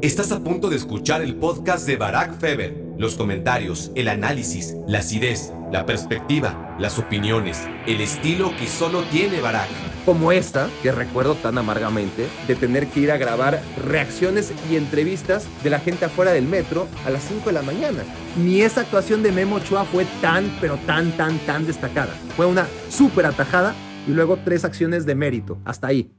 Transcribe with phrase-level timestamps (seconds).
[0.00, 2.72] Estás a punto de escuchar el podcast de Barack Feber.
[2.98, 9.40] Los comentarios, el análisis, la acidez, la perspectiva, las opiniones, el estilo que solo tiene
[9.40, 9.68] Barack.
[10.04, 15.48] Como esta, que recuerdo tan amargamente, de tener que ir a grabar reacciones y entrevistas
[15.64, 18.04] de la gente afuera del metro a las 5 de la mañana.
[18.36, 22.14] Ni esa actuación de Memo Ochoa fue tan, pero tan, tan, tan destacada.
[22.36, 23.74] Fue una súper atajada
[24.06, 25.58] y luego tres acciones de mérito.
[25.64, 26.12] Hasta ahí.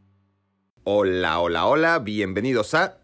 [0.83, 2.98] Hola, hola, hola, bienvenidos a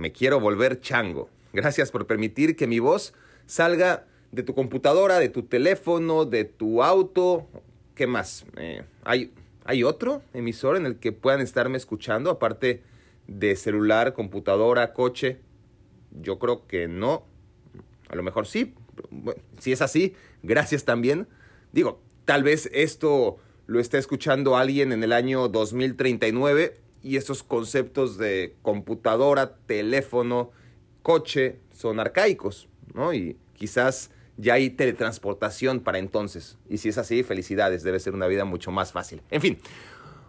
[0.00, 1.28] me quiero volver chango.
[1.52, 3.12] Gracias por permitir que mi voz
[3.46, 7.46] salga de tu computadora, de tu teléfono, de tu auto.
[7.94, 8.46] ¿Qué más?
[8.56, 9.30] Eh, ¿hay,
[9.64, 12.82] ¿Hay otro emisor en el que puedan estarme escuchando, aparte
[13.26, 15.38] de celular, computadora, coche?
[16.18, 17.26] Yo creo que no.
[18.08, 18.72] A lo mejor sí.
[19.58, 21.28] si es así, gracias también.
[21.72, 23.36] Digo, tal vez esto
[23.66, 30.50] lo esté escuchando alguien en el año 2039 y esos conceptos de computadora, teléfono,
[31.02, 33.12] coche son arcaicos, ¿no?
[33.14, 36.58] Y quizás ya hay teletransportación para entonces.
[36.68, 39.22] Y si es así, felicidades, debe ser una vida mucho más fácil.
[39.30, 39.58] En fin,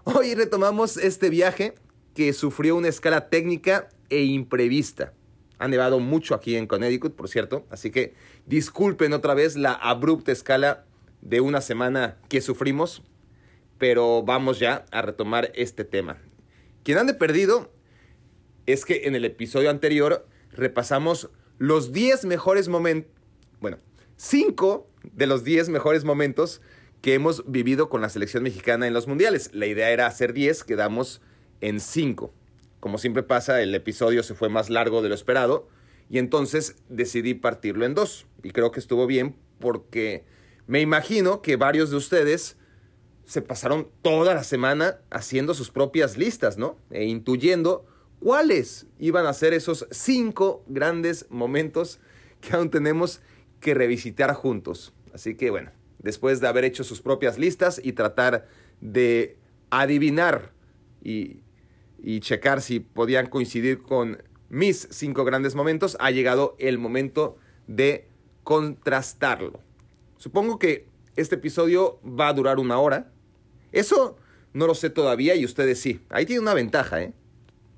[0.04, 1.74] hoy retomamos este viaje
[2.14, 5.14] que sufrió una escala técnica e imprevista.
[5.60, 8.14] Ha nevado mucho aquí en Connecticut, por cierto, así que
[8.46, 10.86] disculpen otra vez la abrupta escala
[11.22, 13.04] de una semana que sufrimos,
[13.78, 16.18] pero vamos ya a retomar este tema.
[16.84, 17.72] Quien ande perdido
[18.66, 23.12] es que en el episodio anterior repasamos los 10 mejores momentos,
[23.60, 23.78] bueno,
[24.18, 26.62] 5 de los 10 mejores momentos
[27.02, 29.52] que hemos vivido con la selección mexicana en los mundiales.
[29.54, 31.22] La idea era hacer 10, quedamos
[31.60, 32.34] en 5.
[32.80, 35.68] Como siempre pasa, el episodio se fue más largo de lo esperado
[36.10, 38.26] y entonces decidí partirlo en dos.
[38.44, 40.26] Y creo que estuvo bien porque
[40.68, 42.58] me imagino que varios de ustedes
[43.26, 46.78] se pasaron toda la semana haciendo sus propias listas, ¿no?
[46.90, 47.86] E intuyendo
[48.20, 52.00] cuáles iban a ser esos cinco grandes momentos
[52.42, 53.22] que aún tenemos
[53.60, 54.94] que revisitar juntos.
[55.14, 58.48] Así que bueno, después de haber hecho sus propias listas y tratar
[58.80, 59.38] de
[59.70, 60.52] adivinar
[61.04, 61.42] y,
[62.00, 67.38] y checar si podían coincidir con mis cinco grandes momentos, ha llegado el momento
[67.68, 68.08] de
[68.44, 69.62] contrastarlo.
[70.18, 70.91] Supongo que
[71.22, 73.12] este episodio va a durar una hora.
[73.72, 74.18] Eso
[74.54, 76.02] no lo sé todavía y ustedes sí.
[76.10, 77.14] Ahí tiene una ventaja, ¿eh?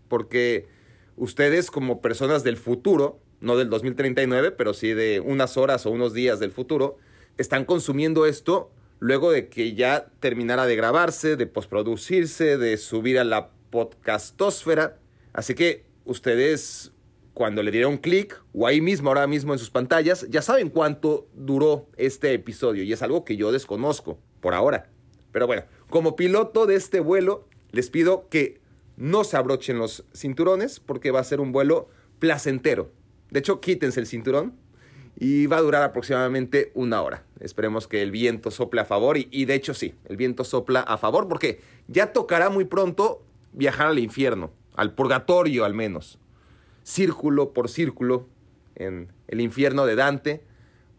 [0.08, 0.68] Porque
[1.16, 6.14] ustedes como personas del futuro, no del 2039, pero sí de unas horas o unos
[6.14, 6.98] días del futuro,
[7.38, 13.24] están consumiendo esto luego de que ya terminara de grabarse, de postproducirse, de subir a
[13.24, 14.98] la podcastósfera.
[15.34, 16.94] Así que ustedes
[17.34, 21.28] cuando le dieron clic o ahí mismo, ahora mismo en sus pantallas, ya saben cuánto
[21.34, 24.90] duró este episodio y es algo que yo desconozco por ahora.
[25.32, 28.62] Pero bueno, como piloto de este vuelo, les pido que
[28.98, 31.90] no se abrochen los cinturones porque va a ser un vuelo
[32.20, 32.92] placentero.
[33.32, 34.54] De hecho, quítense el cinturón
[35.20, 37.24] y va a durar aproximadamente una hora.
[37.40, 40.82] Esperemos que el viento sople a favor y, y de hecho sí, el viento sopla
[40.82, 43.24] a favor porque ya tocará muy pronto
[43.54, 46.20] viajar al infierno, al purgatorio al menos
[46.84, 48.28] círculo por círculo
[48.76, 50.44] en el infierno de Dante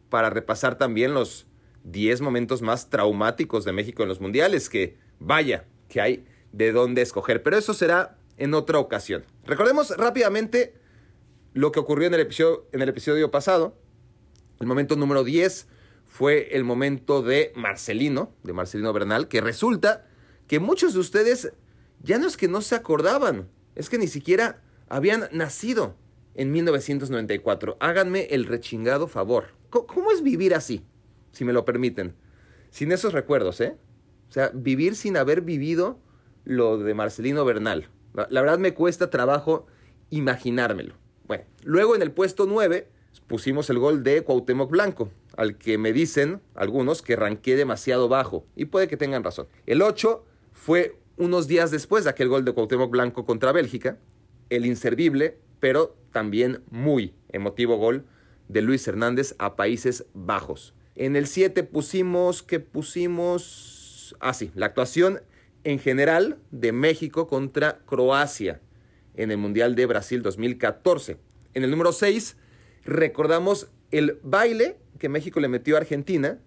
[0.09, 1.47] para repasar también los
[1.85, 7.03] 10 momentos más traumáticos de México en los mundiales, que vaya, que hay de dónde
[7.03, 9.25] escoger, pero eso será en otra ocasión.
[9.45, 10.75] Recordemos rápidamente
[11.53, 13.77] lo que ocurrió en el episodio, en el episodio pasado.
[14.61, 15.69] El momento número 10
[16.07, 20.07] fue el momento de Marcelino, de Marcelino Bernal, que resulta
[20.47, 21.53] que muchos de ustedes
[22.03, 25.97] ya no es que no se acordaban, es que ni siquiera habían nacido
[26.35, 27.77] en 1994.
[27.81, 29.49] Háganme el rechingado favor.
[29.71, 30.85] ¿Cómo, es vivir así?
[31.33, 32.15] Si me lo permiten.
[32.71, 33.77] Sin esos recuerdos, ¿eh?
[34.29, 35.99] O sea, vivir sin haber vivido
[36.45, 37.89] lo de Marcelino Bernal.
[38.29, 39.67] La, verdad me cuesta trabajo
[40.11, 40.95] imaginármelo.
[41.27, 42.89] Bueno, luego en el puesto 9
[43.27, 48.47] pusimos el gol de Cuauhtémoc Blanco, al que me dicen algunos que ranqué demasiado bajo,
[48.55, 49.49] y puede que tengan razón.
[49.67, 53.99] El 8 fue unos días después de aquel gol de Cuauhtémoc Blanco contra Bélgica,
[54.51, 58.05] el inservible, pero también muy emotivo gol
[58.49, 60.75] de Luis Hernández a Países Bajos.
[60.95, 65.21] En el 7 pusimos que pusimos, ah sí, la actuación
[65.65, 68.61] en general de México contra Croacia
[69.17, 71.17] en el Mundial de Brasil 2014.
[71.55, 72.37] En el número 6
[72.85, 76.39] recordamos el baile que México le metió a Argentina,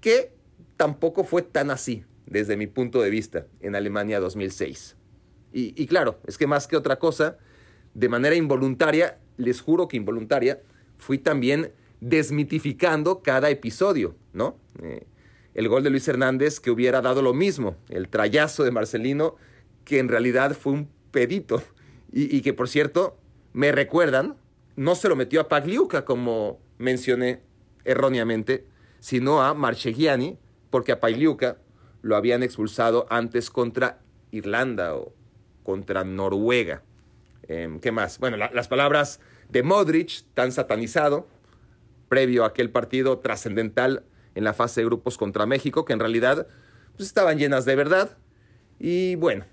[0.00, 0.32] que
[0.76, 4.96] tampoco fue tan así desde mi punto de vista en Alemania 2006.
[5.52, 7.38] Y, claro, es que más que otra cosa,
[7.94, 10.60] de manera involuntaria, les juro que involuntaria,
[10.98, 14.58] fui también desmitificando cada episodio, ¿no?
[14.82, 15.06] Eh,
[15.54, 19.36] el gol de Luis Hernández que hubiera dado lo mismo, el trayazo de Marcelino
[19.86, 21.62] que en realidad fue un pedito
[22.12, 23.16] y, que por cierto
[23.54, 24.36] me recuerdan,
[24.76, 27.40] no se lo metió a Pagliuca, como mencioné
[27.84, 28.66] erróneamente,
[29.00, 30.38] sino a Marchegiani,
[30.68, 31.56] porque a Pagliuca
[32.02, 34.00] lo habían expulsado antes contra
[34.30, 35.14] Irlanda o
[35.66, 36.84] contra Noruega.
[37.48, 38.20] Em, ¿Qué más?
[38.20, 39.18] Bueno, las palabras
[39.48, 41.26] de Modric, tan satanizado,
[42.08, 44.04] previo a aquel partido trascendental
[44.36, 46.46] en la fase de grupos contra México, que en realidad
[46.96, 48.16] pues, estaban llenas de verdad.
[48.78, 49.44] Y bueno,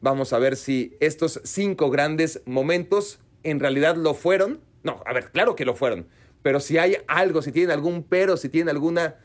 [0.00, 4.60] vamos a ver si estos cinco grandes momentos en realidad lo fueron.
[4.82, 6.08] No, a ver, claro que lo fueron.
[6.42, 9.16] Pero si hay algo, si tienen algún pero, si tienen alguna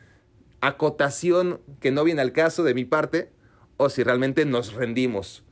[0.61, 3.31] acotación que no viene al caso de mi parte,
[3.77, 5.43] o si realmente nos rendimos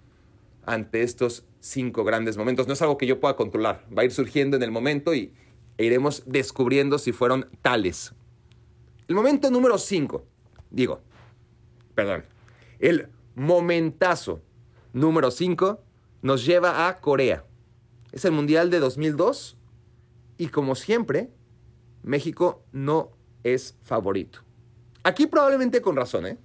[0.65, 2.67] ante estos cinco grandes momentos.
[2.67, 5.33] No es algo que yo pueda controlar, va a ir surgiendo en el momento y
[5.77, 8.13] e iremos descubriendo si fueron tales.
[9.07, 10.25] El momento número cinco,
[10.69, 11.01] digo,
[11.95, 12.23] perdón,
[12.79, 14.41] el momentazo
[14.93, 15.81] número cinco
[16.21, 17.45] nos lleva a Corea.
[18.11, 19.57] Es el Mundial de 2002
[20.37, 21.29] y como siempre,
[22.03, 23.11] México no
[23.43, 24.39] es favorito.
[25.03, 26.37] Aquí probablemente con razón, ¿eh?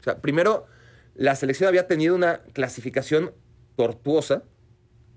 [0.00, 0.66] O sea, primero,
[1.14, 3.32] la selección había tenido una clasificación
[3.76, 4.44] tortuosa.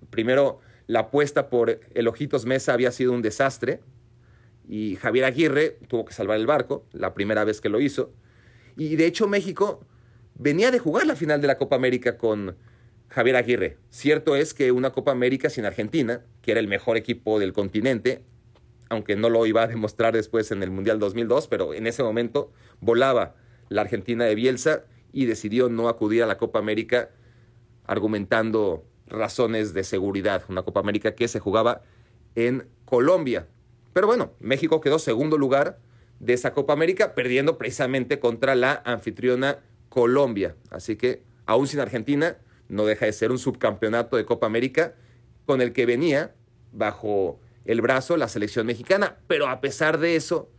[0.10, 3.82] Primero, la apuesta por el Ojitos Mesa había sido un desastre
[4.68, 8.14] y Javier Aguirre tuvo que salvar el barco, la primera vez que lo hizo.
[8.76, 9.86] Y de hecho México
[10.36, 12.58] venía de jugar la final de la Copa América con
[13.10, 13.78] Javier Aguirre.
[13.90, 18.24] Cierto es que una Copa América sin Argentina, que era el mejor equipo del continente,
[18.90, 22.52] aunque no lo iba a demostrar después en el Mundial 2002, pero en ese momento
[22.80, 23.36] volaba
[23.70, 27.10] la Argentina de Bielsa y decidió no acudir a la Copa América
[27.86, 30.44] argumentando razones de seguridad.
[30.50, 31.82] Una Copa América que se jugaba
[32.36, 33.48] en Colombia.
[33.94, 35.80] Pero bueno, México quedó segundo lugar
[36.20, 39.60] de esa Copa América, perdiendo precisamente contra la anfitriona
[39.90, 40.56] Colombia.
[40.70, 42.38] Así que, aún sin Argentina,
[42.70, 44.96] no deja de ser un subcampeonato de Copa América
[45.46, 46.36] con el que venía
[46.72, 49.18] bajo el brazo la selección mexicana.
[49.28, 50.50] Pero a pesar de eso,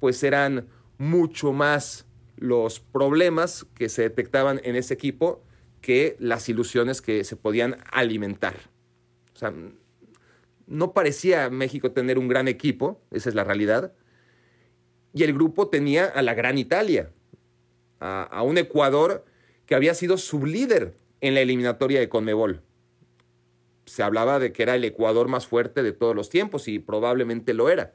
[0.00, 0.68] pues eran
[0.98, 2.06] mucho más
[2.40, 5.42] los problemas que se detectaban en ese equipo
[5.80, 8.54] que las ilusiones que se podían alimentar.
[9.34, 9.52] O sea,
[10.66, 13.92] no parecía México tener un gran equipo, esa es la realidad.
[15.14, 17.10] Y el grupo tenía a la gran Italia,
[18.00, 19.24] a, un Ecuador
[19.66, 22.62] que había sido sublíder en la eliminatoria de Conmebol.
[23.86, 27.54] Se hablaba de que era el Ecuador más fuerte de todos los tiempos y probablemente
[27.54, 27.94] lo era.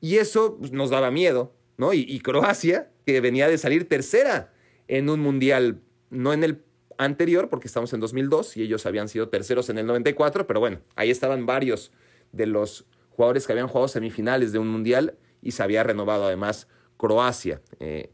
[0.00, 1.54] Y eso pues, nos daba miedo,
[1.92, 4.52] y Croacia, que venía de salir tercera
[4.88, 5.80] en un mundial
[6.10, 6.62] no en el
[6.98, 10.80] anterior, porque estamos en 2002 y ellos habían sido terceros en el 94, pero bueno,
[10.96, 11.92] ahí estaban varios
[12.32, 16.68] de los jugadores que habían jugado semifinales de un mundial y se había renovado además
[16.98, 17.62] Croacia.
[17.78, 18.10] Eh,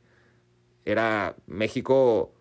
[0.84, 2.32] era México,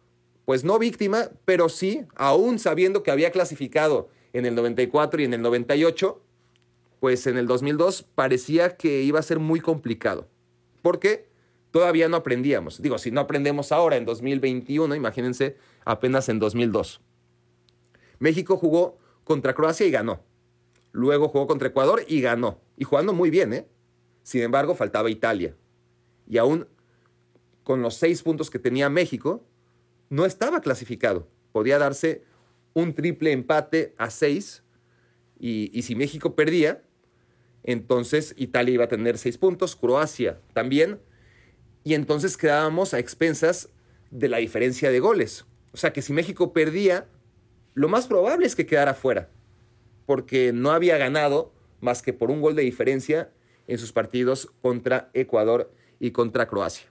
[0.45, 5.33] pues no víctima, pero sí, aún sabiendo que había clasificado en el 94 y en
[5.33, 6.21] el 98,
[6.99, 10.27] pues en el 2002 parecía que iba a ser muy complicado.
[10.85, 11.25] ¿Por qué?
[11.71, 12.79] todavía no aprendíamos.
[12.79, 17.01] Digo, si no aprendemos ahora en 2021, imagínense apenas en 2002.
[18.19, 20.21] México jugó contra Croacia y ganó.
[20.91, 22.61] Luego jugó contra Ecuador y ganó.
[22.77, 23.67] Y jugando muy bien, ¿eh?
[24.21, 25.55] Sin embargo, faltaba Italia.
[26.29, 26.67] Y aún
[27.63, 29.43] con los seis puntos que tenía México,
[30.09, 31.27] no estaba clasificado.
[31.51, 32.23] Podía darse
[32.73, 34.63] un triple empate a seis.
[35.39, 36.84] Y, y si México perdía,
[37.65, 40.99] entonces Italia iba a tener seis puntos, Croacia también
[41.83, 43.69] y entonces quedábamos a expensas
[44.11, 45.45] de la diferencia de goles.
[45.71, 47.07] O sea que si México perdía,
[47.73, 49.29] lo más probable es que quedara fuera,
[50.05, 53.31] porque no había ganado más que por un gol de diferencia
[53.67, 56.87] en sus partidos contra Ecuador y contra Croacia.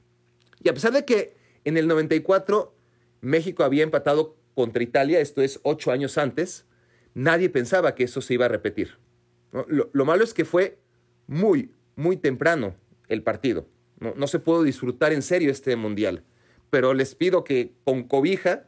[0.63, 2.75] Y a pesar de que en el 94
[3.21, 6.67] México había empatado contra Italia, esto es ocho años antes,
[7.15, 8.99] nadie pensaba que eso se iba a repetir.
[9.69, 10.79] Lo, lo malo es que fue
[11.27, 12.75] muy, muy temprano
[13.09, 13.67] el partido.
[13.99, 16.23] No, se pudo disfrutar en serio este mundial.
[16.71, 18.65] Pero les pido que con cobija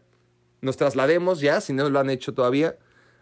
[0.61, 2.78] nos traslademos ya, si no lo han hecho todavía,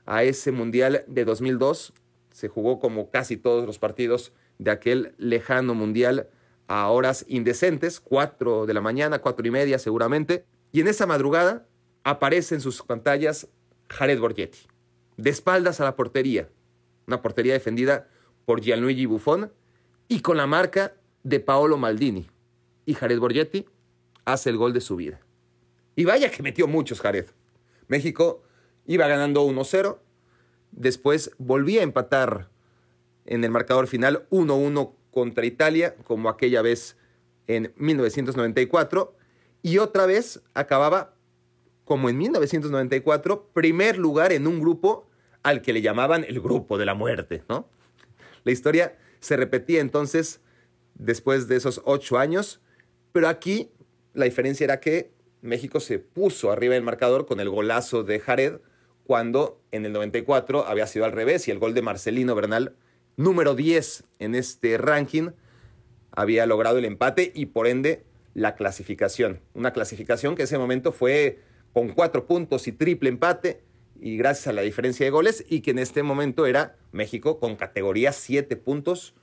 [0.06, 1.92] a ese mundial de 2002.
[2.30, 6.28] Se jugó como casi todos los partidos de aquel lejano mundial
[6.68, 10.44] a horas indecentes, 4 de la mañana, cuatro y media seguramente.
[10.72, 11.66] Y en esa madrugada
[12.04, 13.48] aparece en sus pantallas
[13.88, 14.60] Jared Borgetti,
[15.16, 16.48] de espaldas a la portería,
[17.06, 18.08] una portería defendida
[18.44, 19.52] por Gianluigi Buffon
[20.08, 22.28] y con la marca de Paolo Maldini.
[22.86, 23.66] Y Jared Borgetti
[24.24, 25.20] hace el gol de su vida.
[25.96, 27.26] Y vaya que metió muchos Jared.
[27.88, 28.42] México
[28.86, 29.98] iba ganando 1-0.
[30.72, 32.50] Después volvía a empatar
[33.26, 36.96] en el marcador final 1-1 contra Italia, como aquella vez
[37.46, 39.16] en 1994.
[39.62, 41.14] Y otra vez acababa,
[41.84, 45.08] como en 1994, primer lugar en un grupo
[45.44, 47.68] al que le llamaban el grupo de la muerte, ¿no?
[48.42, 50.40] La historia se repetía entonces
[50.94, 52.60] después de esos ocho años,
[53.12, 53.70] pero aquí
[54.14, 58.60] la diferencia era que México se puso arriba del marcador con el golazo de Jared,
[59.04, 62.74] cuando en el 94 había sido al revés y el gol de Marcelino Bernal,
[63.16, 65.30] número 10 en este ranking,
[66.10, 69.40] había logrado el empate y por ende la clasificación.
[69.52, 71.40] Una clasificación que en ese momento fue
[71.74, 73.60] con cuatro puntos y triple empate
[74.00, 77.56] y gracias a la diferencia de goles y que en este momento era México con
[77.56, 79.14] categoría siete puntos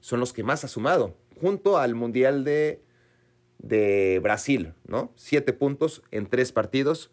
[0.00, 2.82] son los que más ha sumado junto al Mundial de,
[3.58, 5.12] de Brasil, ¿no?
[5.16, 7.10] Siete puntos en tres partidos.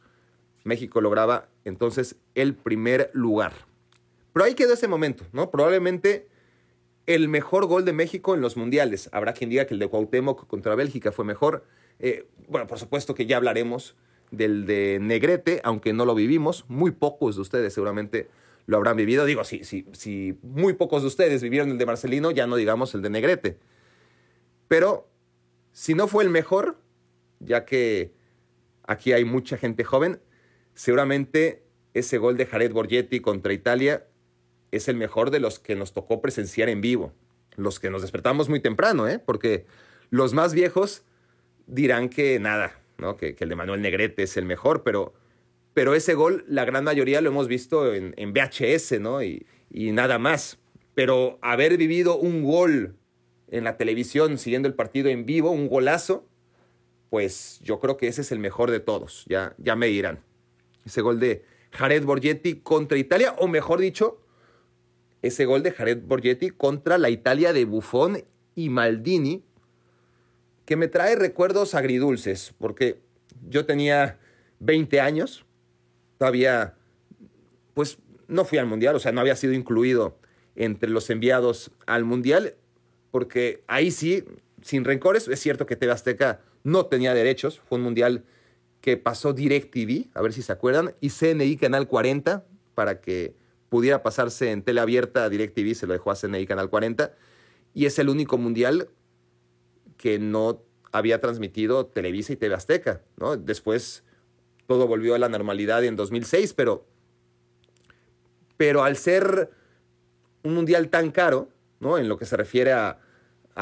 [0.64, 3.54] México lograba entonces el primer lugar.
[4.34, 5.50] Pero ahí quedó ese momento, ¿no?
[5.50, 6.28] Probablemente
[7.06, 9.10] el mejor gol de México en los mundiales.
[9.12, 11.66] Habrá quien diga que el de Cuauhtémoc contra Bélgica fue mejor.
[12.00, 13.96] Eh, bueno, por supuesto que ya hablaremos
[14.32, 16.66] del de Negrete, aunque no lo vivimos.
[16.68, 18.30] Muy pocos de ustedes seguramente
[18.66, 19.26] lo habrán vivido.
[19.26, 22.94] Digo, si, si, si muy pocos de ustedes vivieron el de Marcelino, ya no digamos
[22.94, 23.58] el de Negrete.
[24.68, 25.10] Pero
[25.72, 26.78] si no fue el mejor,
[27.40, 28.14] ya que
[28.84, 30.22] aquí hay mucha gente joven,
[30.74, 34.06] seguramente ese gol de Jared Borgetti contra Italia
[34.72, 37.14] es el mejor de los que nos tocó presenciar en vivo.
[37.56, 39.20] Los que nos despertamos muy temprano, ¿eh?
[39.20, 39.66] Porque
[40.12, 41.04] los más viejos
[41.66, 43.18] dirán que nada, ¿no?
[43.18, 45.14] Que, el de Manuel Negrete es el mejor, pero,
[45.74, 49.24] pero ese gol, la gran mayoría lo hemos visto en, VHS, ¿no?
[49.24, 50.60] Y, y nada más.
[50.96, 52.96] Pero haber vivido un gol
[53.48, 56.28] en la televisión siguiendo el partido en vivo, un golazo,
[57.10, 59.26] pues yo creo que ese es el mejor de todos.
[59.28, 60.20] Ya, ya me dirán.
[60.86, 64.22] Ese gol de Jared Borgetti contra Italia, o mejor dicho,
[65.22, 68.24] ese gol de Jared Borgetti contra la Italia de Buffon
[68.56, 69.44] y Maldini,
[70.70, 73.00] que me trae recuerdos agridulces, porque
[73.50, 74.20] yo tenía
[74.60, 75.44] 20 años,
[76.20, 76.76] todavía,
[77.74, 77.98] pues
[78.28, 80.20] no fui al Mundial, o sea, no había sido incluido
[80.56, 82.54] entre los enviados al Mundial,
[83.10, 84.26] porque ahí sí,
[84.62, 88.24] sin rencores, es cierto que TV Azteca no tenía derechos, fue un Mundial
[88.80, 92.46] que pasó DirecTV, a ver si se acuerdan, y CNI Canal 40,
[92.76, 93.34] para que
[93.70, 97.12] pudiera pasarse en tele abierta DirecTV, se lo dejó a CNI Canal 40,
[97.74, 98.90] y es el único mundial
[100.00, 103.38] que no había transmitido Televisa y TV Azteca, ¿no?
[103.38, 104.04] Después
[104.66, 106.88] todo volvió a la normalidad en 2006, pero,
[108.58, 109.52] pero al ser
[110.44, 111.98] un mundial tan caro, ¿no?
[111.98, 112.98] En lo que se refiere a,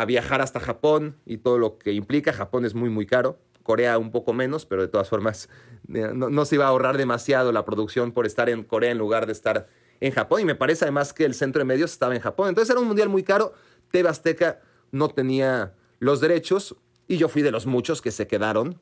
[0.05, 4.11] viajar hasta Japón y todo lo que implica, Japón es muy, muy caro, Corea un
[4.11, 5.49] poco menos, pero de todas formas
[5.91, 8.99] eh, no, no, se iba a ahorrar demasiado la producción por estar en Corea en
[8.99, 9.67] lugar de estar
[9.99, 12.49] en Japón y me parece además que el centro de medios estaba en Japón.
[12.49, 13.53] Entonces era un mundial muy caro,
[13.89, 16.75] TV Azteca no tenía los derechos
[17.07, 18.79] y yo fui de los muchos que se quedaron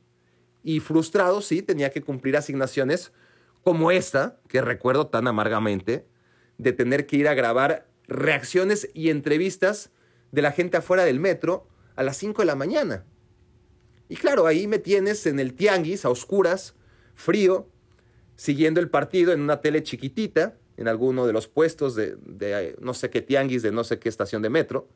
[0.64, 3.12] y frustrado, sí, tenía que cumplir asignaciones
[3.64, 6.08] como esta, que recuerdo tan amargamente,
[6.58, 9.92] de tener que ir a grabar reacciones y entrevistas
[10.32, 13.06] de la gente afuera del metro a las 5 de la mañana.
[14.10, 16.76] Y claro, ahí me tienes en el tianguis, a oscuras,
[17.16, 17.70] frío,
[18.36, 23.10] siguiendo el partido en una tele chiquitita, en alguno de los puestos de, no sé
[23.10, 24.90] qué tianguis, de no sé qué estación de metro.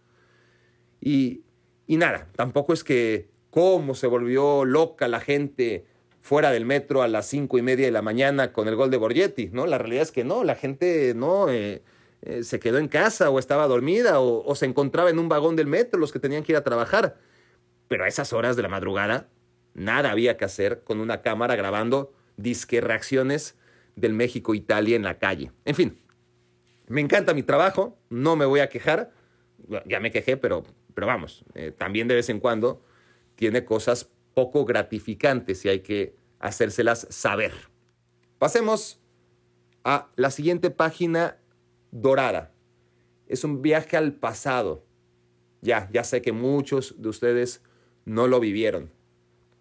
[1.02, 1.44] Y,
[1.90, 5.88] y nada, tampoco es que cómo se volvió loca la gente
[6.22, 8.98] fuera del metro a las cinco y media de la mañana con el gol de
[8.98, 9.66] Borgetti, ¿no?
[9.66, 11.82] La realidad es que no, la gente no eh,
[12.22, 15.56] eh, se quedó en casa o estaba dormida o, o, se encontraba en un vagón
[15.56, 17.18] del metro los que tenían que ir a trabajar.
[17.88, 19.28] Pero a esas horas de la madrugada,
[19.74, 23.58] nada había que hacer con una cámara grabando disque reacciones
[23.96, 25.52] del México-Italia en la calle.
[25.66, 26.00] En fin,
[26.86, 29.12] me encanta mi trabajo, no me voy a quejar,
[29.88, 32.82] ya me quejé, pero, pero vamos, eh, también de vez en cuando
[33.36, 37.54] tiene cosas poco gratificantes y hay que hacérselas saber.
[38.38, 39.00] Pasemos
[39.84, 41.38] a la siguiente página
[41.92, 42.52] dorada.
[43.28, 44.86] Es un viaje al pasado.
[45.62, 47.62] Ya, ya sé que muchos de ustedes
[48.06, 48.92] no lo vivieron,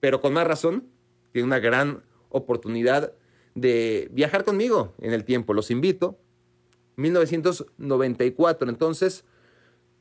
[0.00, 0.88] pero con más razón,
[1.32, 3.12] tiene una gran oportunidad
[3.54, 5.54] de viajar conmigo en el tiempo.
[5.54, 6.18] Los invito.
[6.96, 9.24] 1994, entonces,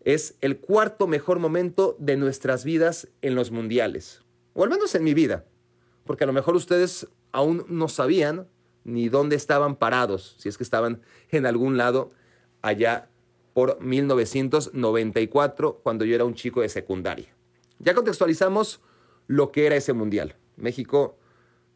[0.04, 4.22] es el cuarto mejor momento de nuestras vidas en los mundiales.
[4.54, 5.46] O al menos en mi vida.
[6.06, 8.48] Porque a lo mejor ustedes aún no sabían
[8.84, 12.12] ni dónde estaban parados, si es que estaban en algún lado
[12.62, 13.10] allá
[13.54, 17.27] por 1994, cuando yo era un chico de secundaria.
[17.80, 18.82] Ya contextualizamos
[19.27, 20.36] lo que era ese mundial.
[20.56, 21.18] México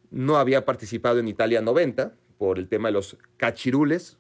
[0.09, 4.17] no había participado en Italia 90 por el tema de los cachirules.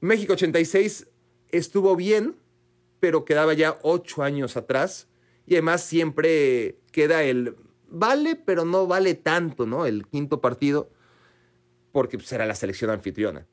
[0.00, 1.08] México 86
[1.50, 2.36] estuvo bien,
[3.04, 5.08] pero quedaba ya ocho años atrás.
[5.46, 7.54] Y además siempre queda el
[7.86, 9.84] vale, pero no vale tanto, ¿no?
[9.84, 10.88] El quinto partido,
[11.92, 13.46] porque será pues, la selección anfitriona.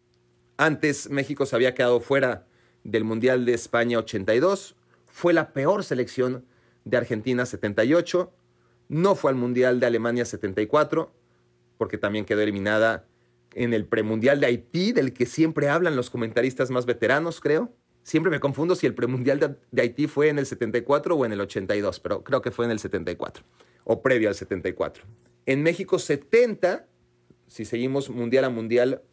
[0.56, 2.48] Antes México se había quedado fuera
[2.86, 6.46] del Mundial de España 82, fue la peor selección
[6.86, 8.32] de Argentina 78,
[8.88, 11.14] no fue al Mundial de Alemania 74,
[11.78, 13.06] porque también quedó eliminada
[13.54, 17.76] en el premundial de Haití, del que siempre hablan los comentaristas más veteranos, creo.
[18.04, 21.42] Siempre me confundo si el premundial de, Haití fue en el 74 o en el
[21.42, 23.44] 82, pero creo que fue en el 74,
[23.84, 25.04] o previo al 74.
[25.46, 26.88] En México 70,
[27.48, 29.04] si seguimos mundial a mundial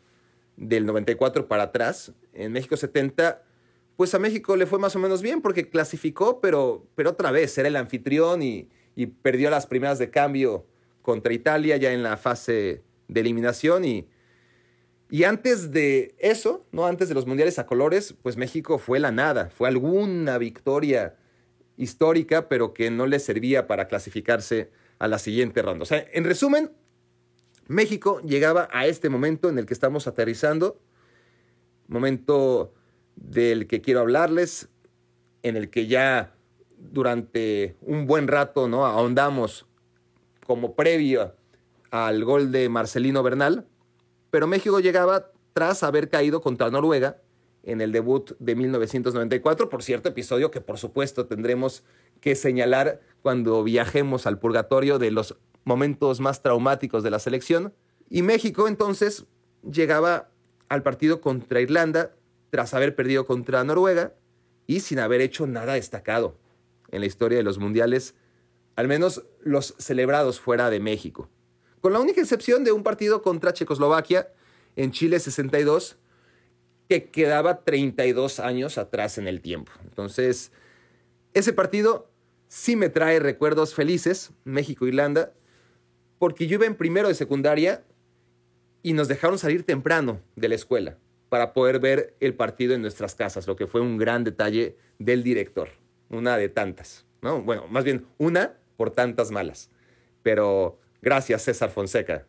[0.56, 3.42] del 94 para atrás, en México 70,
[3.96, 7.56] pues a México le fue más o menos bien porque clasificó, pero, pero otra vez
[7.58, 10.66] era el anfitrión y, y perdió las primeras de cambio
[11.02, 14.08] contra Italia ya en la fase de eliminación y
[15.10, 16.86] y antes de eso, ¿no?
[16.86, 21.16] Antes de los mundiales a colores, pues México fue la nada, fue alguna victoria
[21.78, 25.84] histórica, pero que no le servía para clasificarse a la siguiente ronda.
[25.84, 26.72] O sea, en resumen,
[27.68, 30.78] México llegaba a este momento en el que estamos aterrizando,
[31.86, 32.74] momento
[33.16, 34.68] del que quiero hablarles,
[35.42, 36.34] en el que ya
[36.76, 38.84] durante un buen rato, ¿no?
[38.84, 39.66] Ahondamos
[40.46, 41.34] como previo
[41.90, 43.66] al gol de Marcelino Bernal,
[44.30, 47.18] pero México llegaba tras haber caído contra Noruega
[47.62, 51.84] en el debut de 1994, por cierto episodio que por supuesto tendremos
[52.20, 57.74] que señalar cuando viajemos al purgatorio de los momentos más traumáticos de la selección.
[58.08, 59.26] Y México entonces
[59.70, 60.30] llegaba
[60.68, 62.14] al partido contra Irlanda
[62.50, 64.14] tras haber perdido contra Noruega
[64.66, 66.38] y sin haber hecho nada destacado
[66.90, 68.14] en la historia de los mundiales,
[68.76, 71.28] al menos los celebrados fuera de México
[71.80, 74.28] con la única excepción de un partido contra Checoslovaquia
[74.76, 75.96] en Chile 62,
[76.88, 79.72] que quedaba 32 años atrás en el tiempo.
[79.84, 80.52] Entonces,
[81.34, 82.10] ese partido
[82.48, 85.32] sí me trae recuerdos felices, México-Irlanda,
[86.18, 87.84] porque yo iba en primero de secundaria
[88.82, 90.96] y nos dejaron salir temprano de la escuela
[91.28, 95.22] para poder ver el partido en nuestras casas, lo que fue un gran detalle del
[95.22, 95.68] director,
[96.08, 97.42] una de tantas, ¿no?
[97.42, 99.70] Bueno, más bien una por tantas malas,
[100.22, 102.26] pero Gracias, César Fonseca.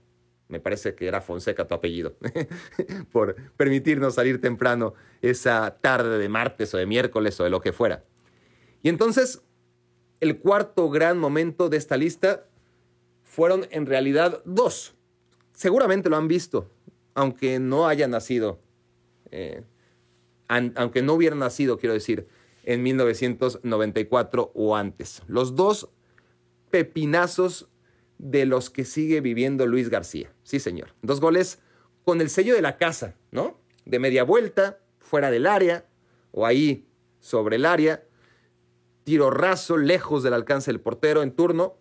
[0.47, 2.15] Me parece que era Fonseca tu apellido,
[3.11, 7.71] por permitirnos salir temprano esa tarde de martes o de miércoles o de lo que
[7.71, 8.03] fuera.
[8.81, 9.43] Y entonces,
[10.19, 12.47] el cuarto gran momento de esta lista
[13.23, 14.95] fueron en realidad dos.
[15.53, 16.67] Seguramente lo han visto,
[17.13, 18.59] aunque no haya nacido,
[19.29, 19.63] eh,
[20.47, 22.27] aunque no hubiera nacido, quiero decir,
[22.63, 25.21] en 1994 o antes.
[25.27, 25.89] Los dos
[26.71, 27.69] pepinazos
[28.19, 30.31] de los que sigue viviendo Luis García.
[30.43, 30.89] Sí, señor.
[31.01, 31.59] Dos goles
[32.03, 33.59] con el sello de la casa, ¿no?
[33.85, 35.85] De media vuelta, fuera del área,
[36.31, 36.85] o ahí
[37.19, 38.03] sobre el área.
[39.05, 41.77] Tiro raso, lejos del alcance del portero en turno,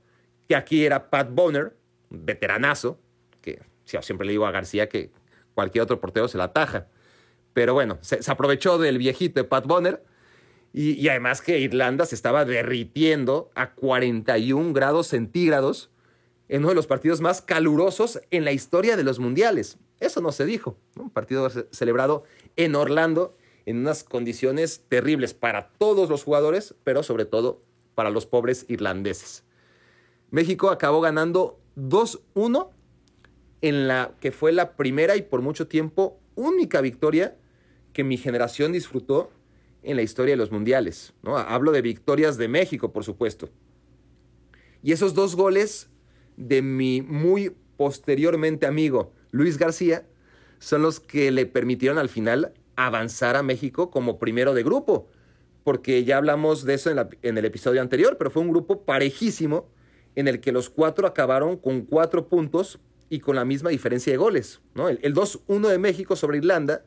[0.49, 1.77] que aquí era Pat Bonner,
[2.09, 3.01] veteranazo,
[3.43, 5.11] que siempre le digo a García que
[5.55, 6.87] cualquier otro portero se la ataja.
[7.53, 10.05] Pero bueno, se, aprovechó del viejito de Pat Bonner.
[10.73, 15.91] Y, y, además que Irlanda se estaba derritiendo a 41 grados centígrados
[16.49, 19.79] en uno de los partidos más calurosos en la historia de los mundiales.
[20.01, 20.77] Eso no se dijo.
[20.97, 22.25] Un partido celebrado
[22.57, 27.63] en Orlando en unas condiciones terribles para todos los jugadores, pero sobre todo
[27.95, 29.45] para los pobres irlandeses.
[30.31, 32.71] México acabó ganando 2-1
[33.61, 37.37] en la que fue la primera y por mucho tiempo única victoria
[37.93, 39.31] que mi generación disfrutó
[39.83, 41.13] en la historia de los mundiales.
[41.23, 41.37] ¿no?
[41.37, 43.51] Hablo de victorias de México, por supuesto.
[44.83, 45.91] Y esos dos goles
[46.39, 50.07] de mi muy posteriormente amigo Luis García
[50.59, 55.09] son los que le permitieron al final avanzar a México como primero de grupo,
[55.65, 59.69] porque ya hablamos de eso en, el episodio anterior, pero fue un grupo parejísimo
[60.15, 62.79] en el que los cuatro acabaron con cuatro puntos
[63.11, 64.61] y con la misma diferencia de goles.
[64.75, 64.89] ¿no?
[64.89, 66.85] El, el 2-1 de México sobre Irlanda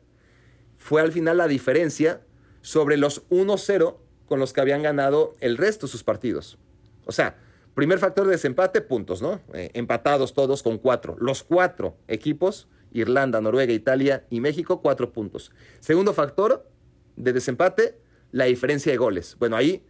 [0.76, 2.22] fue al final la diferencia
[2.62, 6.58] sobre los 1-0 con los que habían ganado el resto de sus partidos.
[7.06, 7.36] O sea,
[7.74, 9.40] Primer factor de desempate, puntos, ¿no?
[9.54, 11.16] Eh, empatados todos con cuatro.
[11.18, 15.52] Los cuatro equipos, Irlanda, Noruega, Italia y México, cuatro puntos.
[15.80, 16.68] Segundo factor
[17.16, 17.98] de desempate,
[18.30, 19.36] la diferencia de goles.
[19.38, 19.84] Bueno, ahí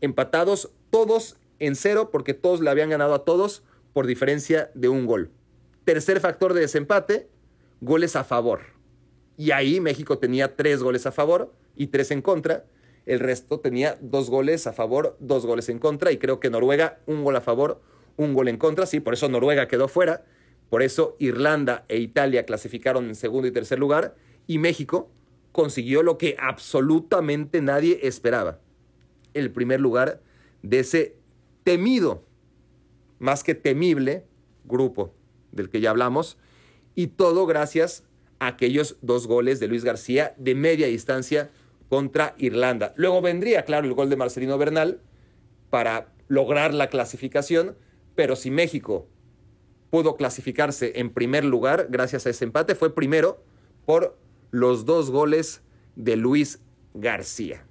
[0.00, 3.62] empatados todos en cero porque todos le habían ganado a todos
[3.92, 5.30] por diferencia de un gol.
[5.84, 7.28] Tercer factor de desempate,
[7.80, 8.60] goles a favor.
[9.36, 12.64] Y ahí México tenía tres goles a favor y tres en contra
[13.06, 16.12] el resto tenía dos goles a favor, dos goles en contra.
[16.12, 17.80] Y creo que Noruega, un gol a favor,
[18.16, 18.86] un gol en contra.
[18.86, 20.24] Sí, por eso Noruega quedó fuera.
[20.68, 24.14] Por eso Irlanda e Italia clasificaron en segundo y tercer lugar.
[24.46, 25.10] Y México
[25.52, 28.60] consiguió lo que absolutamente nadie esperaba.
[29.34, 30.20] El primer lugar
[30.62, 31.16] de ese
[31.64, 32.24] temido,
[33.18, 34.24] más que temible,
[34.64, 35.12] grupo
[35.52, 36.38] del que ya hablamos.
[36.94, 38.04] Y todo gracias
[38.38, 41.50] aquellos dos goles de Luis García de media distancia
[41.90, 42.94] contra Irlanda.
[42.96, 45.00] Luego vendría, claro, el gol de Marcelino Bernal
[45.70, 47.76] para lograr la clasificación,
[48.14, 49.08] pero si México
[49.90, 53.42] pudo clasificarse en primer lugar gracias a ese empate, fue primero
[53.86, 54.16] por
[54.52, 55.62] los dos goles
[55.96, 56.60] de Luis
[56.94, 57.66] García.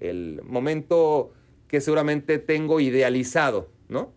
[0.00, 1.32] El momento
[1.66, 4.12] que seguramente tengo idealizado, ¿no?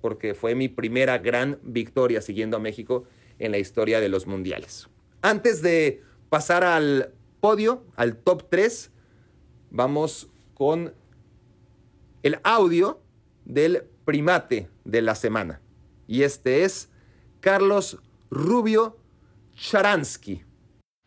[0.00, 3.04] Porque fue mi primera gran victoria siguiendo a México
[3.38, 4.88] en la historia de los mundiales.
[5.22, 8.90] Antes de pasar al podio, al top 3,
[9.76, 10.94] vamos con
[12.22, 12.98] el audio
[13.44, 15.60] del primate de la semana.
[16.06, 16.90] Y este es
[17.40, 18.96] Carlos Rubio
[19.54, 20.42] Charansky.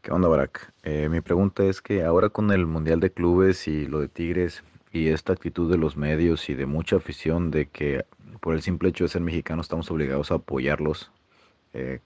[0.02, 0.72] ¿Qué onda, Barak?
[0.84, 4.64] Eh, mi pregunta es que ahora con el Mundial de Clubes y lo de Tigres
[4.92, 8.06] y esta actitud de los medios y de mucha afición de que
[8.40, 11.12] por el simple hecho de ser mexicano estamos obligados a apoyarlos,
[11.74, 12.00] eh,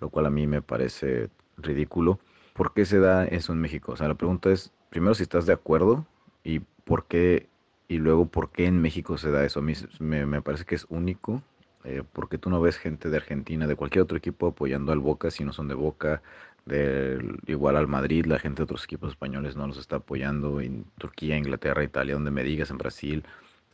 [0.00, 2.18] lo cual a mí me parece ridículo.
[2.52, 3.92] ¿Por qué se da eso en México?
[3.92, 6.06] O sea, la pregunta es, primero si estás de acuerdo
[6.44, 7.48] y por qué,
[7.88, 9.60] y luego por qué en México se da eso.
[9.60, 11.42] A mí me, parece que es único,
[11.84, 15.30] eh, porque tú no ves gente de Argentina, de cualquier otro equipo apoyando al Boca
[15.30, 16.22] si no son de Boca,
[16.66, 20.84] de, igual al Madrid, la gente de otros equipos españoles no los está apoyando, en
[20.98, 23.24] Turquía, Inglaterra, Italia, donde me digas, en Brasil,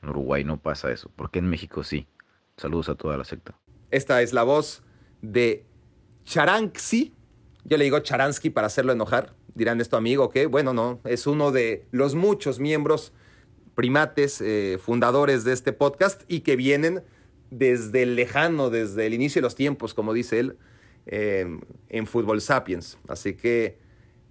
[0.02, 1.10] en Uruguay no pasa eso.
[1.14, 2.06] ¿Por qué en México sí?
[2.56, 3.54] Saludos a toda la secta.
[3.90, 4.82] Esta es la voz
[5.22, 5.66] de
[6.24, 7.14] Charanxi.
[7.64, 9.34] Yo le digo Charansky para hacerlo enojar.
[9.54, 13.12] Dirán esto amigo, que bueno, no, es uno de los muchos miembros
[13.74, 17.02] primates eh, fundadores de este podcast y que vienen
[17.50, 20.56] desde el lejano, desde el inicio de los tiempos, como dice él,
[21.06, 22.98] em, en Fútbol Sapiens.
[23.08, 23.78] Así que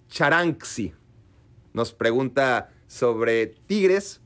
[0.09, 0.93] Charanxi
[1.73, 4.21] nos pregunta sobre Tigres.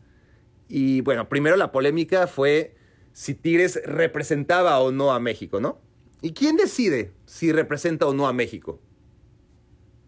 [0.67, 2.75] Y bueno, primero la polémica fue
[3.13, 5.79] si Tigres representaba o no a México, ¿no?
[6.21, 8.79] ¿Y quién decide si representa o no a México?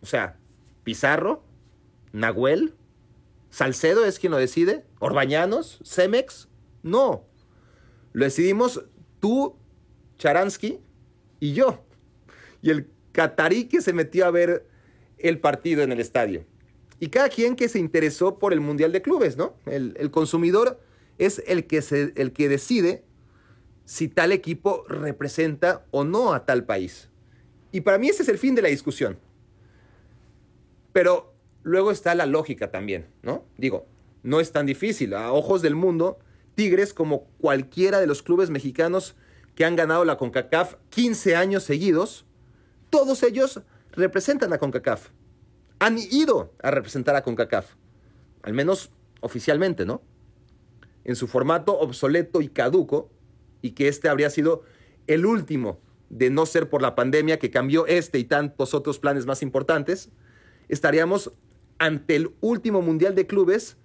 [0.03, 0.37] O sea,
[0.83, 1.43] Pizarro,
[2.11, 2.75] Nahuel,
[3.49, 6.49] Salcedo es quien lo decide, Orbañanos, Cemex,
[6.83, 7.25] no.
[8.11, 8.83] Lo decidimos
[9.21, 9.55] tú,
[10.17, 10.81] Charansky
[11.39, 11.85] y yo.
[12.61, 14.67] Y el catarí que se metió a ver
[15.17, 16.45] el partido en el estadio.
[16.99, 19.55] Y cada quien que se interesó por el Mundial de Clubes, ¿no?
[19.65, 20.81] El, consumidor
[21.17, 21.81] es el que,
[22.15, 23.05] el que decide
[23.85, 27.09] si tal equipo representa o no a tal país.
[27.71, 29.17] Y para mí ese es el fin de la discusión.
[30.93, 33.43] Pero luego está la lógica también, ¿no?
[33.57, 33.87] Digo,
[34.21, 35.13] no es tan difícil.
[35.13, 36.19] A ojos del mundo,
[36.55, 39.15] Tigres, como cualquiera de los clubes mexicanos
[39.55, 42.25] que han ganado la CONCACAF 15 años seguidos,
[42.89, 45.09] todos ellos representan a CONCACAF.
[45.79, 47.75] Han ido a representar a CONCACAF.
[48.43, 50.01] Al menos oficialmente, ¿no?
[51.03, 53.09] En su formato obsoleto y caduco,
[53.61, 54.63] y que este habría sido
[55.07, 55.79] el último
[56.09, 60.09] de no ser por la pandemia que cambió este y tantos otros planes más importantes,
[60.69, 61.31] estaríamos
[61.79, 63.77] ante el último Mundial de Clubes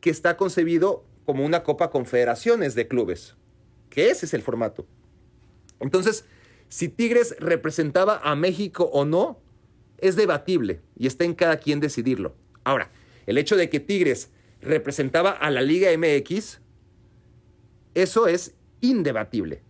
[0.00, 3.36] que está concebido como una Copa Confederaciones de Clubes,
[3.90, 4.86] que ese es el formato.
[5.80, 6.24] Entonces,
[6.68, 9.40] si Tigres representaba a México o no,
[9.98, 12.34] es debatible y está en cada quien decidirlo.
[12.64, 12.90] Ahora,
[13.26, 14.30] el hecho de que Tigres
[14.60, 16.60] representaba a la Liga MX,
[17.94, 19.62] eso es indebatible.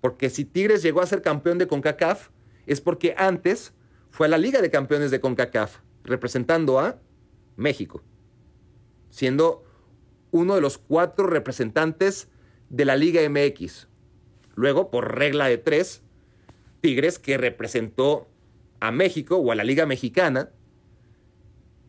[0.00, 2.30] Porque si Tigres llegó a ser campeón de CONCACAF,
[2.66, 3.72] es porque antes
[4.16, 6.98] fue a la Liga de Campeones de CONCACAF, representando a
[7.56, 8.02] México,
[9.10, 9.62] siendo
[10.30, 12.30] uno de los cuatro representantes
[12.70, 13.88] de la Liga MX.
[14.54, 16.02] Luego, por regla de tres,
[16.80, 18.26] Tigres que representó
[18.80, 20.48] a México o a la Liga Mexicana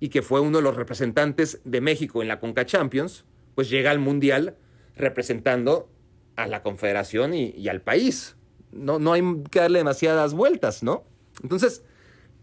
[0.01, 3.23] y que fue uno de los representantes de México en la Conca Champions,
[3.55, 4.57] pues llega al Mundial
[4.97, 5.89] representando
[6.35, 8.35] a la confederación y, al país.
[8.73, 11.05] No, no hay que darle demasiadas vueltas, ¿no?
[11.41, 11.85] Entonces,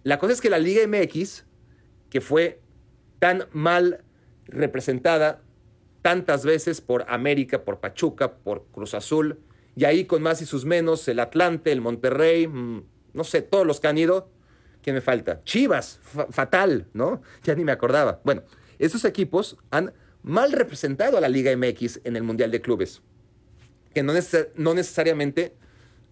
[0.04, 1.44] la cosa es que la Liga MX,
[2.10, 2.60] que fue
[3.18, 4.04] tan mal
[4.46, 5.42] representada
[6.02, 9.40] tantas veces por América, por Pachuca, por Cruz Azul,
[9.74, 13.66] y ahí con más y sus menos, el Atlante, el Monterrey, mm, no sé, todos
[13.66, 14.30] los que han ido,
[14.82, 15.42] ¿qué me falta?
[15.44, 15.98] Chivas,
[16.30, 17.22] fatal, ¿no?
[17.42, 18.20] Ya ni me acordaba.
[18.22, 18.42] Bueno,
[18.78, 23.02] esos equipos han mal representado a la Liga MX en el Mundial de Clubes
[23.94, 24.12] que no,
[24.56, 25.54] no necesariamente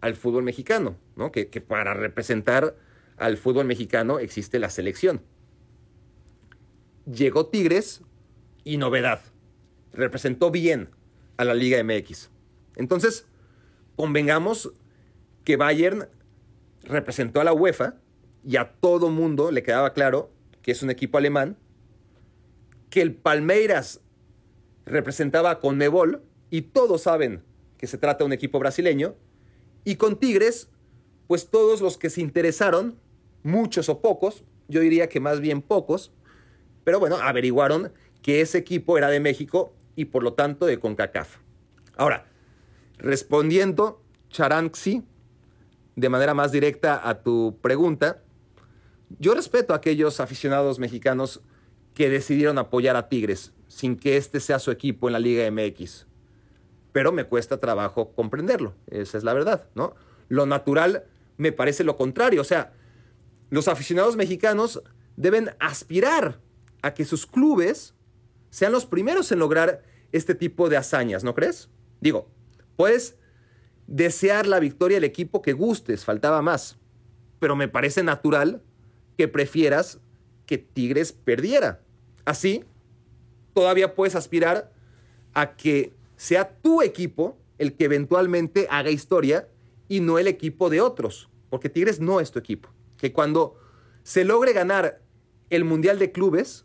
[0.00, 1.32] al fútbol mexicano, ¿no?
[1.32, 2.76] Que, que para representar
[3.16, 5.22] al fútbol mexicano existe la selección.
[7.06, 8.02] Llegó Tigres
[8.64, 9.20] y novedad.
[9.92, 10.90] Representó bien
[11.36, 12.30] a la Liga MX.
[12.76, 13.26] Entonces,
[13.96, 14.72] convengamos
[15.44, 16.08] que Bayern
[16.82, 17.96] representó a la UEFA
[18.44, 20.30] y a todo mundo le quedaba claro
[20.62, 21.56] que es un equipo alemán,
[22.90, 24.00] que el Palmeiras
[24.84, 27.42] representaba a Conmebol y todos saben
[27.78, 29.16] que se trata de un equipo brasileño,
[29.84, 30.68] y con Tigres,
[31.26, 33.00] pues todos los que se interesaron
[33.42, 36.12] muchos o pocos, yo diría que más bien pocos,
[36.84, 41.38] pero bueno, averiguaron que ese equipo era de México y por lo tanto de CONCACAF.
[41.96, 42.26] Ahora,
[42.98, 45.02] respondiendo, Charanxi,
[45.96, 48.22] de manera más directa a tu pregunta,
[49.18, 51.42] yo respeto a aquellos aficionados mexicanos
[51.94, 56.06] que decidieron apoyar a Tigres sin que este sea su equipo en la Liga MX.
[56.92, 59.94] Pero me cuesta trabajo comprenderlo, esa es la verdad, ¿no?
[60.28, 61.04] Lo natural
[61.36, 62.72] me parece lo contrario, o sea,
[63.52, 64.82] los aficionados mexicanos
[65.14, 66.40] deben aspirar
[66.80, 67.94] a que sus clubes
[68.48, 71.68] sean los primeros en lograr este tipo de hazañas, ¿no crees?
[72.00, 72.30] Digo,
[72.76, 73.18] puedes
[73.86, 76.78] desear la victoria del equipo que gustes, faltaba más,
[77.40, 78.62] pero me parece natural
[79.18, 80.00] que prefieras
[80.46, 81.82] que Tigres perdiera.
[82.24, 82.64] Así,
[83.52, 84.72] todavía puedes aspirar
[85.34, 89.46] a que sea tu equipo el que eventualmente haga historia
[89.88, 92.70] y no el equipo de otros, porque Tigres no es tu equipo
[93.02, 93.56] que cuando
[94.04, 95.02] se logre ganar
[95.50, 96.64] el Mundial de Clubes,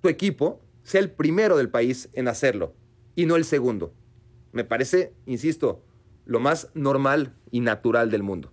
[0.00, 2.74] tu equipo sea el primero del país en hacerlo
[3.14, 3.94] y no el segundo.
[4.50, 5.84] Me parece, insisto,
[6.24, 8.50] lo más normal y natural del mundo.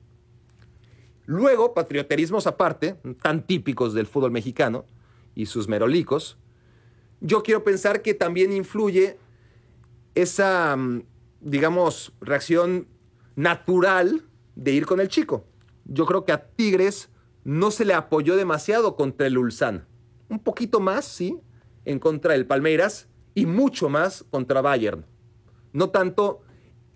[1.26, 4.86] Luego, patrioterismos aparte, tan típicos del fútbol mexicano
[5.34, 6.38] y sus merolicos,
[7.22, 9.18] yo quiero pensar que también influye
[10.14, 11.06] esa, mm,
[11.42, 12.88] digamos, reacción
[13.36, 14.22] natural
[14.56, 15.48] de ir con el chico
[15.86, 17.10] yo creo que a Tigres
[17.44, 19.88] no se le apoyó demasiado contra el Ulsan.
[20.30, 21.40] Un poquito más, sí,
[21.86, 25.06] en contra del Palmeiras y mucho más contra Bayern.
[25.72, 26.42] No tanto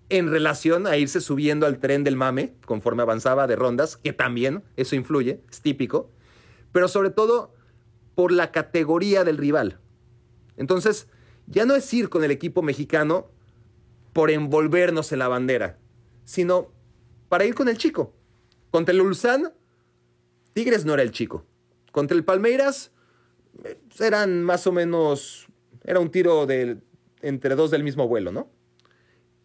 [0.08, 4.64] en relación a irse subiendo al tren del mame conforme avanzaba de rondas, que también
[4.76, 6.10] eso influye, es típico,
[6.72, 7.54] pero sobre todo
[8.16, 9.78] por la categoría del rival.
[10.56, 11.06] Entonces,
[11.46, 13.28] ya no es ir con el equipo mexicano
[14.12, 15.78] por envolvernos en la bandera,
[16.24, 16.72] sino
[17.28, 18.12] para ir con el chico.
[18.70, 19.52] Contra el Ulsan,
[20.52, 21.44] Tigres no era el chico.
[21.92, 22.92] Contra el Palmeiras,
[23.64, 25.48] eh, eran más o menos.
[25.84, 26.78] Era un tiro de,
[27.20, 28.50] entre dos del mismo vuelo, ¿no?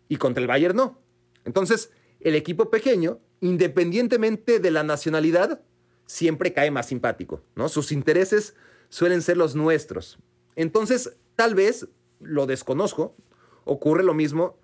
[0.09, 1.01] Y contra el Bayern no.
[1.43, 5.61] Entonces, el equipo pequeño, independientemente de la nacionalidad,
[6.05, 7.69] siempre cae más simpático, ¿no?
[7.69, 8.55] Sus intereses
[8.89, 10.19] suelen ser los nuestros.
[10.55, 11.87] Entonces, tal vez,
[12.19, 13.15] lo desconozco,
[13.63, 14.57] ocurre lo mismo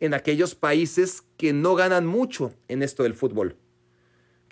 [0.00, 3.56] en aquellos países que no ganan mucho en esto del fútbol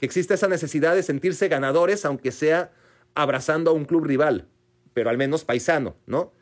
[0.04, 2.72] existe esa necesidad de sentirse ganadores, aunque sea
[3.14, 4.48] abrazando a un club rival,
[4.92, 6.32] pero al menos paisano, ¿no?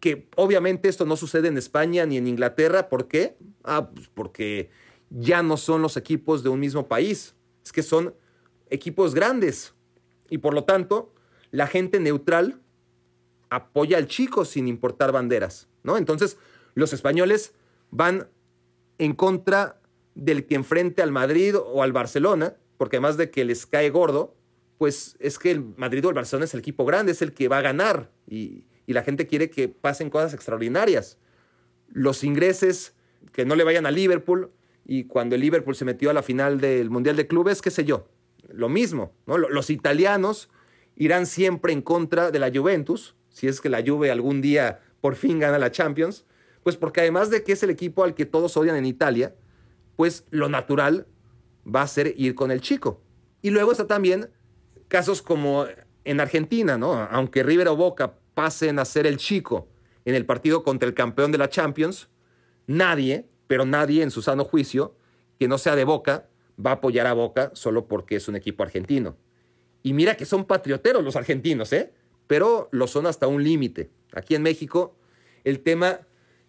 [0.00, 2.88] Que obviamente esto no sucede en España ni en Inglaterra.
[2.88, 3.36] ¿Por qué?
[3.64, 4.70] Ah, pues porque
[5.10, 7.34] ya no son los equipos de un mismo país.
[7.64, 8.14] Es que son
[8.70, 9.74] equipos grandes.
[10.30, 11.12] Y por lo tanto,
[11.50, 12.60] la gente neutral
[13.50, 15.98] apoya al chico sin importar banderas, ¿no?
[15.98, 16.38] Entonces,
[16.74, 17.52] los españoles
[17.90, 18.28] van
[18.98, 19.81] en contra
[20.14, 24.34] del que enfrente al Madrid o al Barcelona, porque además de que les cae gordo,
[24.78, 27.48] pues es que el Madrid o el Barcelona es el equipo grande, es el que
[27.48, 31.16] va a ganar y, la gente quiere que pasen cosas extraordinarias.
[31.88, 32.94] Los ingreses
[33.32, 34.50] que no le vayan a Liverpool
[34.84, 37.84] y cuando el Liverpool se metió a la final del Mundial de Clubes, qué sé
[37.84, 38.08] yo,
[38.52, 39.38] lo mismo, ¿no?
[39.38, 40.50] Los italianos
[40.94, 45.16] irán siempre en contra de la Juventus, si es que la Juve algún día por
[45.16, 46.26] fin gana la Champions,
[46.62, 49.34] pues porque además de que es el equipo al que todos odian en Italia,
[50.02, 51.06] pues lo natural
[51.64, 53.00] va a ser ir con el chico.
[53.40, 54.30] Y luego está también
[54.88, 55.66] casos como
[56.02, 56.94] en Argentina, ¿no?
[56.94, 59.68] Aunque River o Boca pasen a ser el chico
[60.04, 62.08] en el partido contra el campeón de la Champions,
[62.66, 64.96] nadie, pero nadie en su sano juicio,
[65.38, 68.64] que no sea de Boca, va a apoyar a Boca solo porque es un equipo
[68.64, 69.16] argentino.
[69.84, 71.92] Y mira que son patrioteros los argentinos, ¿eh?
[72.26, 73.92] Pero lo son hasta un límite.
[74.12, 74.96] Aquí en México,
[75.44, 76.00] el tema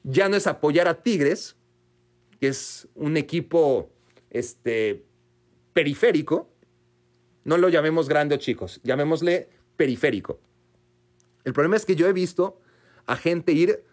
[0.01, 1.55] ya no es apoyar a Tigres,
[2.43, 3.89] que es un equipo
[4.29, 5.05] este,
[5.71, 6.49] periférico,
[7.45, 10.41] no lo llamemos grande chicos, llamémosle periférico.
[11.45, 12.59] El problema es que yo he visto
[13.05, 13.85] a gente ir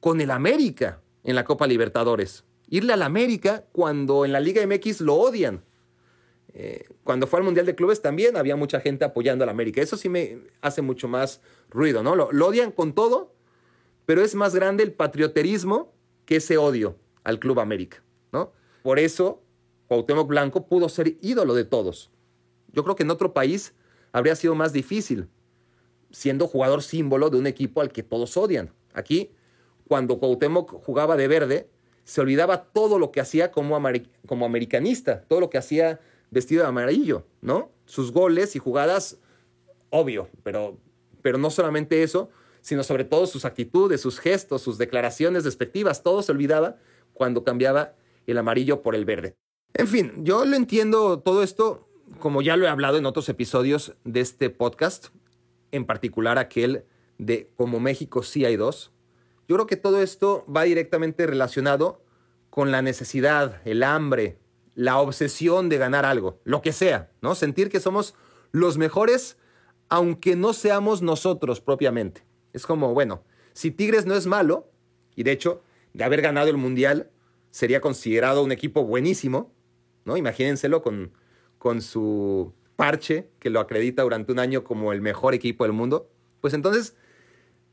[0.00, 2.42] con el América en la Copa Libertadores.
[2.68, 5.62] Irle al América cuando en la Liga MX lo odian.
[6.54, 9.80] Eh, cuando fue al Mundial de Clubes también había mucha gente apoyando al América.
[9.80, 12.16] Eso sí me hace mucho más ruido, ¿no?
[12.16, 13.32] lo odian con todo,
[14.04, 16.96] pero es más grande el patrioterismo que ese odio
[17.28, 18.52] al Club América, ¿no?
[18.82, 19.42] Por eso
[19.86, 22.10] Cuauhtémoc Blanco pudo ser ídolo de todos.
[22.72, 23.74] Yo creo que en otro país
[24.12, 25.28] habría sido más difícil,
[26.10, 28.72] siendo jugador símbolo de un equipo al que todos odian.
[28.94, 29.30] Aquí,
[29.86, 31.68] cuando Cuauhtémoc jugaba de verde,
[32.04, 33.78] se olvidaba todo lo que hacía como,
[34.26, 37.70] como americanista, todo lo que hacía vestido de amarillo, ¿no?
[37.84, 39.18] Sus goles y jugadas,
[39.90, 40.78] obvio, pero,
[41.20, 42.30] pero no solamente eso,
[42.62, 46.78] sino sobre todo sus actitudes, sus gestos, sus declaraciones despectivas, todo se olvidaba
[47.18, 47.92] cuando cambiaba
[48.26, 49.36] el amarillo por el verde.
[49.74, 53.94] En fin, yo lo entiendo todo esto como ya lo he hablado en otros episodios
[54.04, 55.08] de este podcast,
[55.70, 56.84] en particular aquel
[57.18, 58.92] de Como México sí hay dos,
[59.46, 62.02] yo creo que todo esto va directamente relacionado
[62.50, 64.38] con la necesidad, el hambre,
[64.74, 67.34] la obsesión de ganar algo, lo que sea, ¿no?
[67.34, 68.14] Sentir que somos
[68.52, 69.36] los mejores
[69.90, 72.22] aunque no seamos nosotros propiamente.
[72.52, 73.22] Es como, bueno,
[73.54, 74.70] si Tigres no es malo,
[75.16, 77.10] y de hecho, de haber ganado el Mundial,
[77.50, 79.52] sería considerado un equipo buenísimo,
[80.04, 80.16] ¿no?
[80.16, 81.12] Imagínenselo con,
[81.58, 86.10] con su parche que lo acredita durante un año como el mejor equipo del mundo.
[86.40, 86.94] Pues entonces,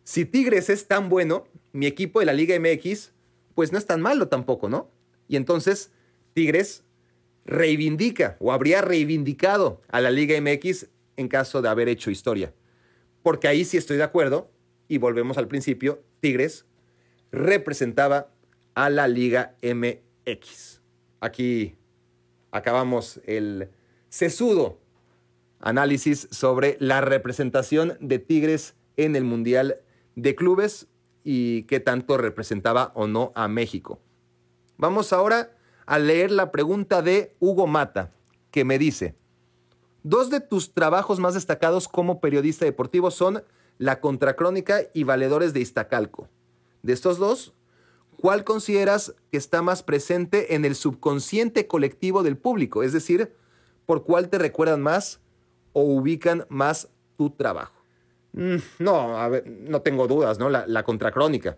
[0.04, 3.12] si Tigres es tan bueno, mi equipo de la Liga MX,
[3.54, 4.92] pues no es tan malo tampoco, ¿no?
[5.28, 5.92] Y entonces,
[6.34, 6.84] Tigres
[7.46, 12.54] reivindica o habría reivindicado a la Liga MX en caso de haber hecho historia.
[13.24, 14.52] Porque ahí sí estoy de acuerdo,
[14.88, 16.66] y volvemos al principio, Tigres
[17.36, 18.30] representaba
[18.74, 20.82] a la Liga MX.
[21.20, 21.76] Aquí
[22.52, 23.70] acabamos el
[24.10, 24.80] sesudo
[25.60, 29.78] análisis sobre la representación de Tigres en el Mundial
[30.16, 30.88] de Clubes
[31.24, 34.00] y qué tanto representaba o no a México.
[34.78, 35.52] Vamos ahora
[35.86, 38.12] a leer la pregunta de Hugo Mata,
[38.52, 39.16] que me dice,
[40.04, 43.44] dos de tus trabajos más destacados como periodista deportivo son
[43.78, 46.30] La Contracrónica y Valedores de Iztacalco.
[46.86, 47.52] De estos dos,
[48.16, 52.84] ¿cuál consideras que está más presente en el subconsciente colectivo del público?
[52.84, 53.34] Es decir,
[53.88, 55.20] ¿por cuál te recuerdan más
[55.74, 57.74] o ubican más tu trabajo?
[58.34, 59.30] Mm, no,
[59.68, 60.48] no tengo dudas, ¿no?
[60.52, 61.58] La, la contracrónica.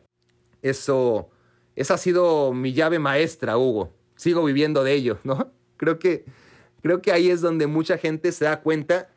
[0.61, 1.27] Eso,
[1.75, 3.91] esa ha sido mi llave maestra, Hugo.
[4.15, 5.51] Sigo viviendo de ello, ¿no?
[5.75, 6.23] Creo que,
[6.81, 9.09] creo que ahí es donde mucha gente se da cuenta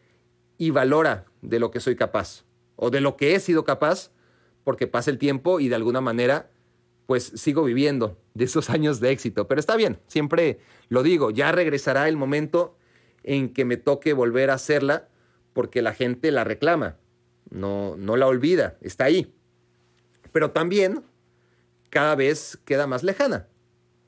[0.59, 2.43] y valora de lo que soy capaz
[2.75, 4.11] o de lo que he sido capaz
[4.65, 6.51] porque pasa el tiempo y de alguna manera
[7.11, 9.49] pues sigo viviendo de esos años de éxito.
[9.49, 12.77] Pero está bien, siempre lo digo, ya regresará el momento
[13.25, 15.09] en que me toque volver a hacerla
[15.53, 16.99] porque la gente la reclama,
[17.51, 19.35] no, no la olvida, está ahí.
[20.31, 21.03] Pero también
[21.89, 23.49] cada vez queda más lejana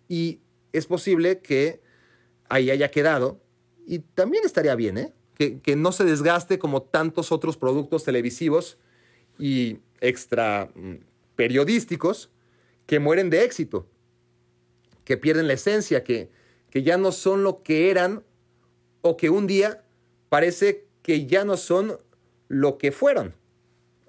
[0.06, 0.40] y
[0.72, 1.82] es posible que
[2.48, 3.40] ahí haya quedado
[3.84, 5.12] y también estaría bien, ¿eh?
[5.34, 8.78] que, que no se desgaste como tantos otros productos televisivos
[9.40, 10.96] y extra mm,
[11.36, 12.30] periodísticos
[12.86, 13.86] que mueren de éxito,
[15.04, 16.30] que pierden la esencia, que,
[16.68, 18.22] que ya no son lo que eran
[19.00, 19.82] o que un día
[20.28, 21.98] parece que ya no son
[22.48, 23.34] lo que fueron,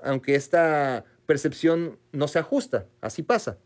[0.01, 3.57] aunque esta percepción no se ajusta, así pasa.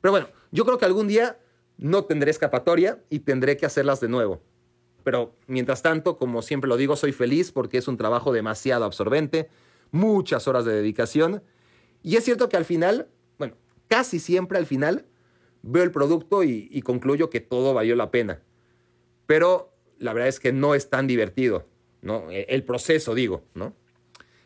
[0.00, 1.38] Pero bueno, yo creo que algún día
[1.78, 4.42] no tendré escapatoria y tendré que hacerlas de nuevo.
[5.04, 9.48] Pero mientras tanto, como siempre lo digo, soy feliz porque es un trabajo demasiado absorbente,
[9.92, 11.42] muchas horas de dedicación.
[12.02, 13.08] Y es cierto que al final
[13.92, 15.04] casi siempre al final
[15.60, 18.40] veo el producto y, concluyo que todo valió la pena.
[19.26, 21.68] Pero la verdad es que no es tan divertido,
[22.00, 22.30] ¿no?
[22.30, 23.74] E, el proceso, digo, ¿no?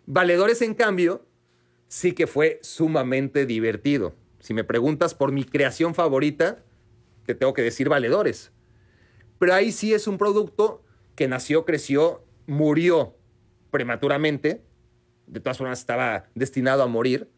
[0.04, 1.24] Valedores, en cambio,
[1.87, 4.14] sí que fue sumamente divertido.
[4.40, 6.64] Si me preguntas por mi creación favorita,
[7.24, 8.50] te tengo que decir Valedores.
[9.38, 10.82] Pero ahí sí es un producto
[11.14, 13.14] que nació, creció, murió
[13.70, 14.65] prematuramente.
[15.27, 17.29] De todas formas, estaba destinado a morir.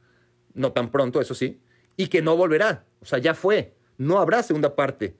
[0.55, 1.61] No tan pronto, eso sí
[1.99, 2.87] y que no volverá.
[3.03, 3.75] O sea, ya fue.
[3.99, 5.17] No habrá segunda parte.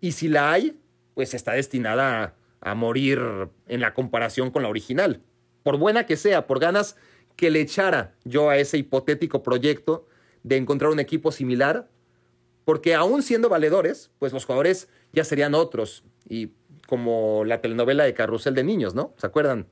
[0.00, 0.78] Y si la hay,
[1.14, 3.20] pues está destinada a, morir
[3.68, 5.22] en la comparación con la original.
[5.62, 6.96] Por buena que sea, por ganas
[7.36, 10.06] que le echara yo a ese hipotético proyecto
[10.42, 11.88] de encontrar un equipo similar,
[12.64, 16.02] porque aún siendo valedores, pues los jugadores ya serían otros.
[16.28, 16.50] Y
[16.88, 19.14] como la telenovela de Carrusel de Niños, ¿no?
[19.18, 19.68] ¿Se acuerdan?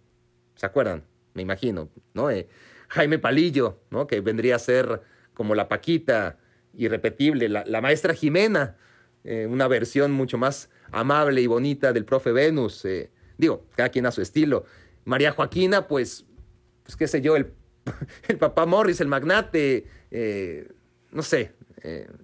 [0.55, 1.10] ¿Se acuerdan?
[1.35, 2.31] Me imagino, ¿no?
[2.31, 2.49] Eh,
[2.89, 4.07] Jaime Palillo, ¿no?
[4.07, 5.03] Que vendría a ser
[5.35, 6.39] como la Paquita,
[6.75, 8.77] irrepetible, la, maestra Jimena,
[9.25, 14.07] eh, una versión mucho más amable y bonita del profe Venus, eh, digo, cada quien
[14.07, 14.65] a su estilo.
[15.05, 16.27] María Joaquina, pues,
[16.83, 17.53] pues qué sé yo, el,
[18.29, 19.87] el papá Morris, el magnate,
[21.13, 21.53] no sé,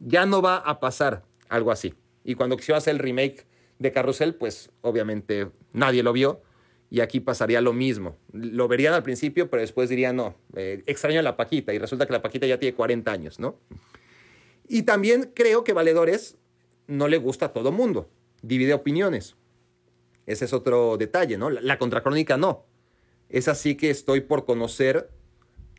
[0.00, 1.94] ya no va a pasar algo así.
[2.24, 3.46] Y cuando quisieron hacer el remake
[3.78, 6.42] de Carrusel, pues obviamente nadie lo vio
[6.90, 8.16] y aquí pasaría lo mismo.
[8.32, 11.74] Lo verían al principio, pero después dirían, no, eh, extraño a la Paquita.
[11.74, 13.58] Y resulta que la Paquita ya tiene 40 años, ¿no?
[14.68, 16.36] Y también creo que Valedores
[16.86, 18.08] no le gusta a todo mundo.
[18.42, 19.36] Divide opiniones.
[20.26, 21.50] Ese es otro detalle, ¿no?
[21.50, 22.64] La, la contracrónica no.
[23.28, 25.10] Es así que estoy por conocer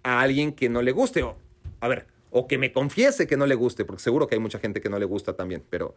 [0.03, 1.23] a alguien que no le guste.
[1.23, 1.37] O,
[1.79, 4.59] a ver, o que me confiese que no le guste, porque seguro que hay mucha
[4.59, 5.95] gente que no le gusta también, pero,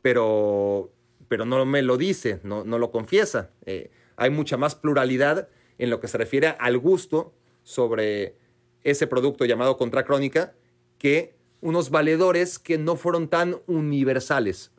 [0.00, 0.92] pero,
[1.28, 3.50] pero no me lo dice, no, no lo confiesa.
[3.66, 3.90] Eh,
[4.22, 5.48] hay mucha más pluralidad
[5.78, 8.36] en lo que se refiere al gusto sobre
[8.84, 10.54] ese producto llamado Contracrónica
[10.96, 14.70] que unos valedores que no fueron tan universales.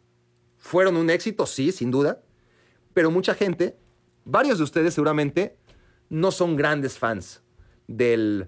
[0.57, 2.23] Fueron un éxito, sí, sin duda,
[2.93, 3.75] pero mucha gente
[4.23, 5.57] varios de ustedes seguramente
[6.07, 7.43] no son grandes fans
[7.87, 8.47] del,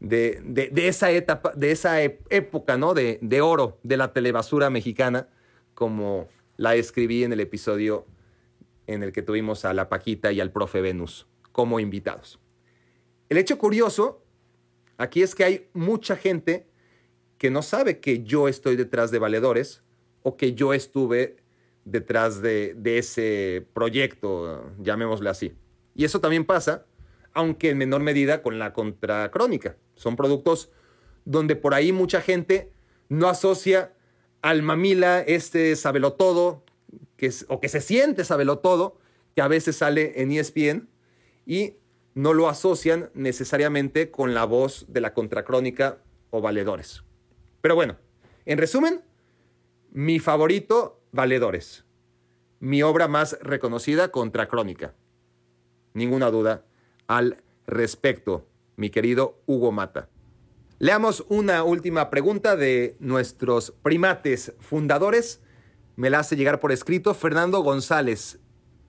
[0.00, 2.94] de, esa, etapa, de esa época ¿no?
[2.94, 5.28] de, de oro de la telebasura mexicana,
[5.74, 8.06] como la escribí en el episodio
[8.86, 12.38] en el que tuvimos a la Paquita y al profe Venus como invitados.
[13.28, 14.22] El hecho curioso
[14.96, 16.66] aquí es que hay mucha gente
[17.38, 19.82] que no sabe que yo estoy detrás de Valedores
[20.22, 21.36] o que yo estuve
[21.84, 25.54] detrás de, ese proyecto, llamémosle así.
[25.94, 26.84] Y eso también pasa,
[27.32, 29.76] aunque en menor medida con la contracrónica.
[29.94, 30.70] Son productos
[31.24, 32.72] donde por ahí mucha gente
[33.08, 33.94] no asocia
[34.42, 36.64] al mamila este sabelotodo,
[37.16, 38.98] que o que se siente sabelotodo,
[39.34, 40.88] que a veces sale en ESPN,
[41.46, 41.74] y
[42.14, 45.98] no lo asocian necesariamente con la voz de la contracrónica
[46.30, 47.04] o valedores.
[47.60, 47.96] Pero bueno,
[48.44, 49.02] en resumen,
[49.90, 51.86] mi favorito, Valedores.
[52.60, 54.94] Mi obra más reconocida, Contracrónica.
[55.94, 56.66] Ninguna duda
[57.06, 60.10] al respecto, mi querido Hugo Mata.
[60.78, 65.42] Leamos una última pregunta de nuestros primates fundadores.
[65.96, 68.38] Me la hace llegar por escrito Fernando González.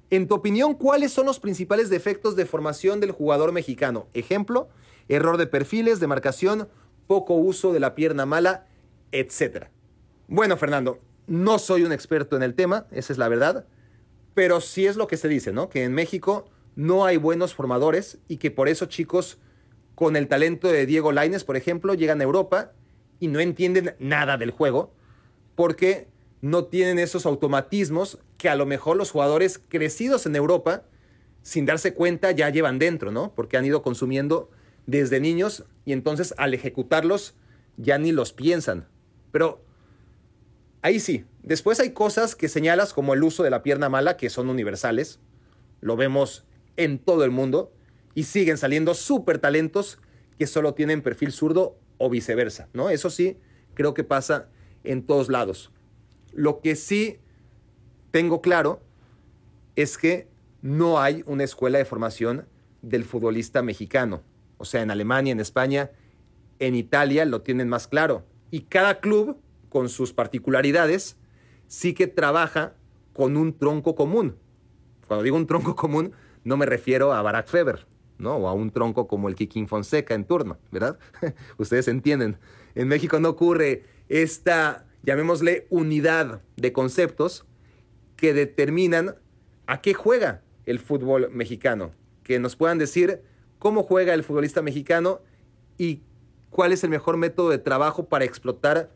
[0.10, 4.08] En tu opinión, ¿cuáles son los principales defectos de formación del jugador mexicano?
[4.14, 4.68] Ejemplo,
[5.08, 6.68] error de perfiles, de marcación,
[7.08, 8.68] poco uso de la pierna mala,
[9.14, 9.68] etc.
[10.28, 13.66] Bueno, Fernando, no soy un experto en el tema, esa es la verdad,
[14.34, 15.70] pero sí es lo que se dice, ¿no?
[15.70, 19.40] Que en México no hay buenos formadores y que por eso chicos
[19.96, 22.74] con el talento de Diego Laines, por ejemplo, llegan a Europa
[23.22, 24.94] y no entienden nada del juego
[25.56, 26.10] porque
[26.42, 30.84] no tienen esos automatismos que a lo mejor los jugadores crecidos en Europa,
[31.42, 33.34] sin darse cuenta, ya llevan dentro, ¿no?
[33.34, 34.50] Porque han ido consumiendo
[34.86, 37.36] desde niños y entonces al ejecutarlos
[37.78, 38.88] ya ni los piensan.
[39.32, 39.64] Pero
[40.82, 44.30] ahí sí, después hay cosas que señalas como el uso de la pierna mala que
[44.30, 45.20] son universales.
[45.82, 47.72] Lo vemos en todo el mundo
[48.14, 50.00] y siguen saliendo súper talentos
[50.38, 52.90] que solo tienen perfil zurdo o viceversa, ¿no?
[52.90, 53.38] Eso sí,
[53.74, 54.50] creo que pasa
[54.84, 55.72] en todos lados.
[56.34, 57.20] Lo que sí
[58.12, 58.82] tengo claro
[59.76, 60.28] es que
[60.62, 62.48] no hay una escuela de formación
[62.82, 64.22] del futbolista mexicano.
[64.58, 65.92] O sea, en Alemania, en España,
[66.60, 68.26] en Italia lo tienen más claro.
[68.50, 69.38] Y cada club,
[69.70, 71.18] con sus particularidades,
[71.68, 72.74] sí que trabaja
[73.14, 74.38] con un tronco común.
[75.08, 76.14] Cuando digo un tronco común,
[76.44, 77.86] no me refiero a Barack Feber,
[78.18, 78.36] ¿no?
[78.36, 80.98] O a un tronco como el Kikín Fonseca en turno, ¿verdad?
[81.58, 82.38] Ustedes entienden.
[82.74, 87.46] En México no ocurre esta, llamémosle, unidad de conceptos
[88.18, 89.16] que determinan
[89.66, 91.92] a qué juega el fútbol mexicano.
[92.24, 93.22] Que nos puedan decir
[93.58, 95.22] cómo juega el futbolista mexicano
[95.78, 96.02] y
[96.50, 98.92] cuál es el mejor método de trabajo para explotar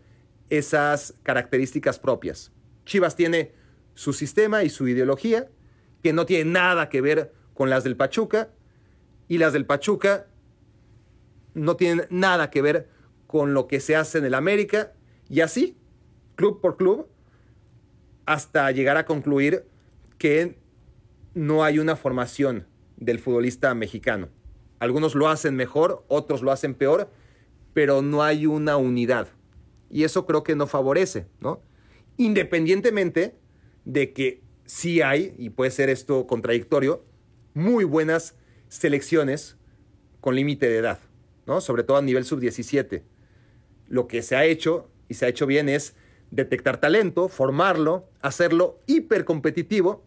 [0.49, 2.51] esas características propias.
[2.85, 3.53] Chivas tiene
[3.93, 5.47] su sistema y su ideología,
[6.03, 8.49] que no tiene nada que ver con las del Pachuca,
[9.29, 10.27] y las del Pachuca
[11.53, 12.89] no tienen nada que ver
[13.27, 14.91] con lo que se hace en el América
[15.29, 15.77] y así,
[16.41, 17.07] club por club,
[18.25, 19.63] hasta llegar a concluir
[20.17, 20.57] que
[21.35, 22.65] no hay una formación
[22.97, 24.29] del futbolista mexicano.
[24.79, 27.11] Algunos lo hacen mejor, otros lo hacen peor,
[27.75, 29.27] pero no hay una unidad.
[29.91, 31.61] Y eso creo que no favorece, ¿no?
[32.17, 33.35] Independientemente
[33.85, 37.05] de que sí hay, y puede ser esto contradictorio,
[37.53, 38.35] muy buenas
[38.67, 39.57] selecciones
[40.21, 40.97] con límite de edad,
[41.45, 41.61] ¿no?
[41.61, 43.03] Sobre todo a nivel sub-17.
[43.89, 45.93] Lo que se ha hecho, y se ha hecho bien, es
[46.31, 50.03] detectar talento, formarlo, hacerlo hipercompetitivo,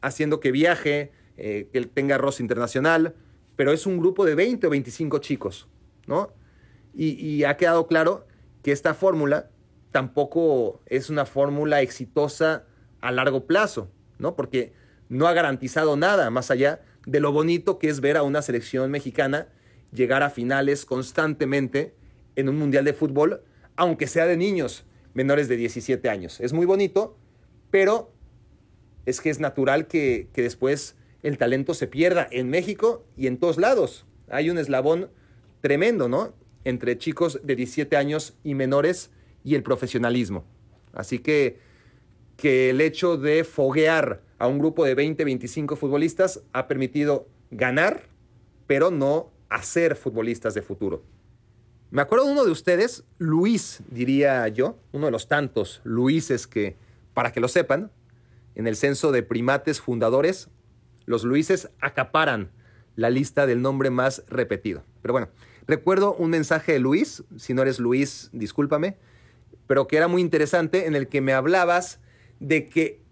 [0.00, 3.14] haciendo que viaje, eh, que tenga roce internacional,
[3.54, 5.68] pero es un grupo de 20 o 25 chicos,
[6.06, 6.32] ¿no?
[6.94, 8.26] Y, ha quedado claro
[8.62, 9.48] que esta fórmula
[9.92, 12.66] tampoco es una fórmula exitosa
[13.00, 14.36] a largo plazo, ¿no?
[14.36, 14.74] Porque
[15.08, 18.90] no ha garantizado nada más allá de lo bonito que es ver a una selección
[18.90, 19.48] mexicana
[19.90, 21.94] llegar a finales constantemente
[22.36, 23.42] en un mundial de fútbol,
[23.76, 24.84] aunque sea de niños
[25.14, 26.40] menores de 17 años.
[26.40, 27.16] Es muy bonito,
[27.70, 28.12] pero
[29.06, 33.38] es que es natural que, que después el talento se pierda en México y en
[33.38, 34.06] todos lados.
[34.28, 35.10] Hay un eslabón
[35.60, 36.34] tremendo, ¿no?
[36.64, 39.10] Entre chicos de 17 años y menores
[39.44, 40.44] y el profesionalismo.
[40.92, 41.58] Así que,
[42.36, 48.08] que el hecho de foguear a un grupo de 20, 25 futbolistas ha permitido ganar,
[48.66, 51.04] pero no hacer futbolistas de futuro.
[51.92, 56.74] Me acuerdo de uno de ustedes, Luis, diría yo, uno de los tantos Luises que,
[57.12, 57.90] para que lo sepan,
[58.54, 60.48] en el censo de primates fundadores,
[61.04, 62.50] los Luises acaparan
[62.96, 64.84] la lista del nombre más repetido.
[65.02, 65.28] Pero bueno,
[65.66, 68.96] recuerdo un mensaje de Luis, si no eres Luis, discúlpame,
[69.66, 72.00] pero que era muy interesante, en el que me hablabas
[72.40, 73.02] de que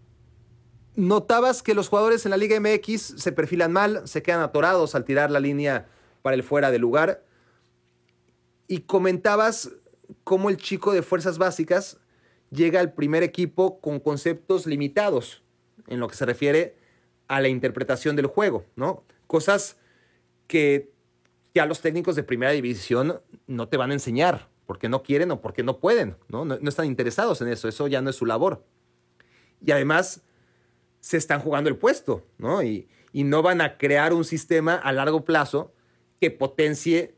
[0.96, 5.04] notabas que los jugadores en la Liga MX se perfilan mal, se quedan atorados al
[5.04, 5.86] tirar la línea
[6.22, 7.24] para el fuera de lugar.
[8.70, 9.72] Y comentabas
[10.22, 11.98] cómo el chico de fuerzas básicas
[12.52, 15.42] llega al primer equipo con conceptos limitados
[15.88, 16.76] en lo que se refiere
[17.26, 19.02] a la interpretación del juego, ¿no?
[19.26, 19.76] Cosas
[20.46, 20.92] que
[21.52, 25.40] ya los técnicos de primera división no te van a enseñar porque no quieren o
[25.40, 26.44] porque no pueden, ¿no?
[26.44, 28.64] No, están interesados en eso, eso ya no es su labor.
[29.60, 30.22] Y además
[31.00, 32.62] se están jugando el puesto, ¿no?
[32.62, 35.74] Y, y no van a crear un sistema a largo plazo
[36.20, 37.16] que potencie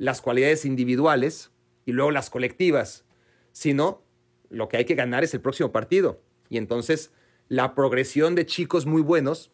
[0.00, 1.50] las cualidades individuales
[1.84, 3.04] y luego las colectivas,
[3.52, 4.02] sino
[4.48, 6.22] lo que hay que ganar es el próximo partido.
[6.48, 7.12] Y entonces
[7.48, 9.52] la progresión de chicos muy buenos,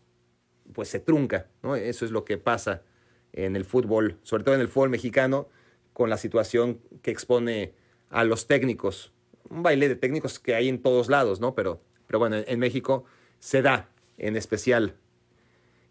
[0.73, 1.75] pues se trunca, ¿no?
[1.75, 2.85] Eso es lo que pasa
[3.33, 5.49] en el fútbol, sobre todo en el fútbol mexicano,
[5.93, 7.75] con la situación que expone
[8.09, 9.13] a los técnicos.
[9.51, 11.57] Un baile de técnicos que hay en todos lados, ¿no?
[11.57, 13.05] Pero, pero bueno, en México
[13.41, 14.95] se da en especial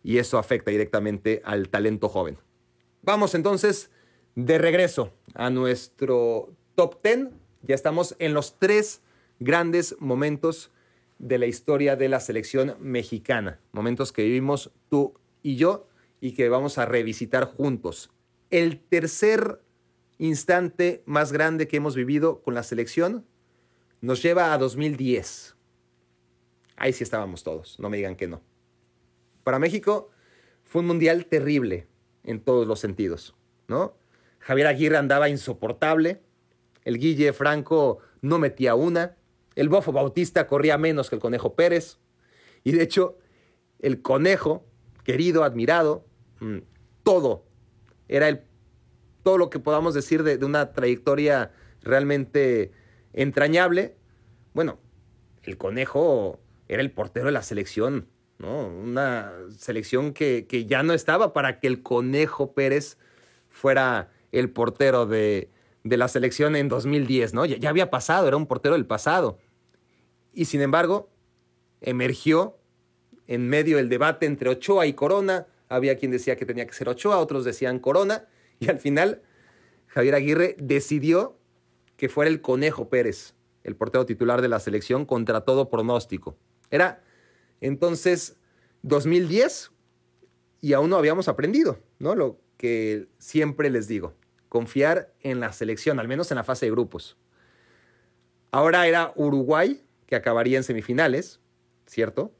[0.02, 2.38] y eso afecta directamente al talento joven.
[3.02, 3.92] Vamos entonces
[4.36, 7.30] de regreso a nuestro top 10.
[7.64, 9.02] Ya estamos en los tres
[9.40, 10.72] grandes momentos
[11.18, 13.60] de la historia de la selección mexicana.
[13.72, 15.88] Momentos que vivimos tú y yo
[16.20, 18.12] y que vamos a revisitar juntos.
[18.50, 19.62] El tercer
[20.18, 23.26] instante más grande que hemos vivido con la selección
[24.02, 25.56] nos lleva a 2010.
[26.78, 28.42] Ahí sí estábamos todos, no me digan que no.
[29.44, 30.10] Para México
[30.64, 31.88] fue un mundial terrible
[32.24, 33.36] en todos los sentidos,
[33.68, 33.96] ¿no?
[34.46, 36.22] Javier Aguirre andaba insoportable,
[36.84, 39.18] el Guille Franco no metía una,
[39.56, 41.98] el Bofo Bautista corría menos que el Conejo Pérez,
[42.64, 43.18] y de hecho,
[43.80, 44.64] el Conejo,
[45.04, 46.06] querido, admirado,
[46.42, 46.60] mm,
[47.02, 47.48] todo,
[48.08, 48.44] era el,
[49.24, 52.72] todo lo que podamos decir de, de una trayectoria realmente
[53.14, 53.96] entrañable.
[54.54, 54.78] Bueno,
[55.42, 58.68] el Conejo era el portero de la selección, ¿no?
[58.68, 63.00] Una selección que, que, ya no estaba para que el Conejo Pérez
[63.50, 65.50] fuera el portero de,
[65.84, 67.46] de la selección en 2010, ¿no?
[67.46, 69.38] Ya, ya, había pasado, era un portero del pasado.
[70.34, 71.10] Y sin embargo,
[71.82, 72.58] emergió
[73.28, 75.48] en medio del debate entre Ochoa y Corona.
[75.70, 78.28] Había quien decía que tenía que ser Ochoa, otros decían Corona.
[78.58, 79.22] Y al final,
[79.88, 81.38] Javier Aguirre decidió
[81.98, 86.38] que fuera el Conejo Pérez, el portero titular de la selección, contra todo pronóstico.
[86.72, 87.04] Era
[87.60, 88.38] entonces
[88.84, 89.72] 2010
[90.62, 92.16] y aún no habíamos aprendido, ¿no?
[92.16, 94.14] Lo que siempre les digo,
[94.56, 97.18] confiar en la selección, al menos en la fase de grupos.
[98.52, 101.42] Ahora era Uruguay, que acabaría en semifinales,
[101.88, 102.34] ¿cierto?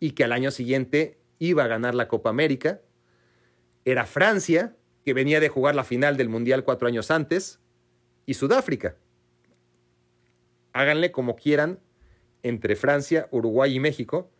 [0.00, 2.80] Y que al año siguiente iba a ganar la Copa América.
[3.84, 7.60] Era Francia, que venía de jugar la final del Mundial cuatro años antes.
[8.24, 8.96] Y Sudáfrica.
[10.72, 11.80] Háganle como quieran,
[12.42, 14.30] entre Francia, Uruguay y México,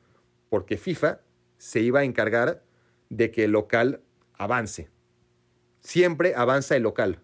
[0.49, 1.21] porque FIFA
[1.59, 2.65] se iba a encargar
[3.11, 4.01] de que el local
[4.33, 4.89] avance.
[5.89, 7.21] Siempre avanza el local.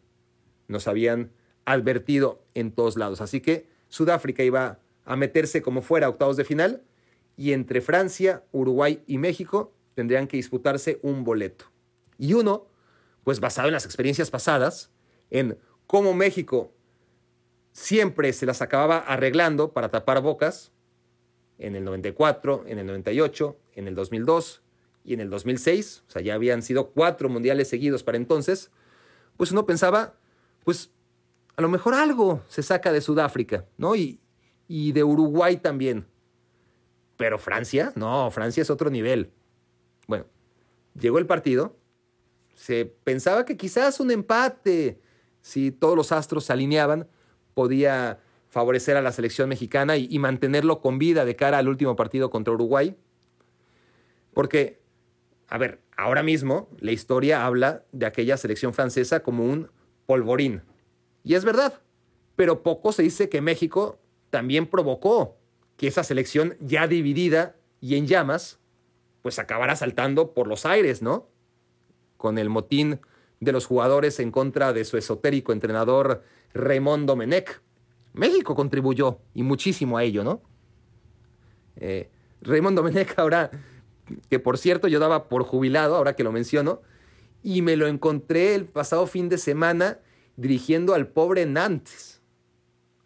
[0.68, 1.32] Nos habían
[1.66, 3.20] advertido en todos lados.
[3.20, 6.82] Así que Sudáfrica iba a meterse como fuera a octavos de final
[7.36, 11.66] y entre Francia, Uruguay y México tendrían que disputarse un boleto.
[12.16, 12.66] Y uno,
[13.22, 14.90] pues basado en las experiencias pasadas,
[15.28, 16.72] en cómo México
[17.72, 20.72] siempre se las acababa arreglando para tapar bocas,
[21.58, 24.63] en el 94, en el 98, en el 2002
[25.04, 28.70] y en el 2006, o sea, ya habían sido cuatro mundiales seguidos para entonces,
[29.36, 30.14] pues uno pensaba,
[30.64, 30.90] pues
[31.56, 33.94] a lo mejor algo se saca de Sudáfrica, ¿no?
[33.94, 34.20] Y,
[34.66, 36.06] y de Uruguay también.
[37.16, 39.30] Pero Francia, no, Francia es otro nivel.
[40.08, 40.26] Bueno,
[40.98, 41.76] llegó el partido,
[42.54, 45.00] se pensaba que quizás un empate,
[45.42, 47.08] si todos los astros se alineaban,
[47.54, 52.30] podía favorecer a la selección mexicana y, mantenerlo con vida de cara al último partido
[52.30, 52.96] contra Uruguay.
[54.32, 54.80] Porque,
[55.48, 59.70] a ver, ahora mismo la historia habla de aquella selección francesa como un
[60.06, 60.62] polvorín.
[61.22, 61.80] Y es verdad,
[62.36, 63.98] pero poco se dice que México
[64.30, 65.36] también provocó
[65.76, 68.58] que esa selección ya dividida y en llamas,
[69.22, 71.28] pues acabara saltando por los aires, ¿no?
[72.16, 73.00] Con el motín
[73.40, 76.22] de los jugadores en contra de su esotérico entrenador
[76.52, 77.60] Raymond Domenech.
[78.12, 80.42] México contribuyó y muchísimo a ello, ¿no?
[81.76, 82.10] Eh,
[82.42, 83.50] Raymond Domenech ahora,
[84.28, 86.82] que por cierto yo daba por jubilado, ahora que lo menciono,
[87.42, 89.98] y me lo encontré el pasado fin de semana
[90.36, 92.22] dirigiendo al pobre Nantes,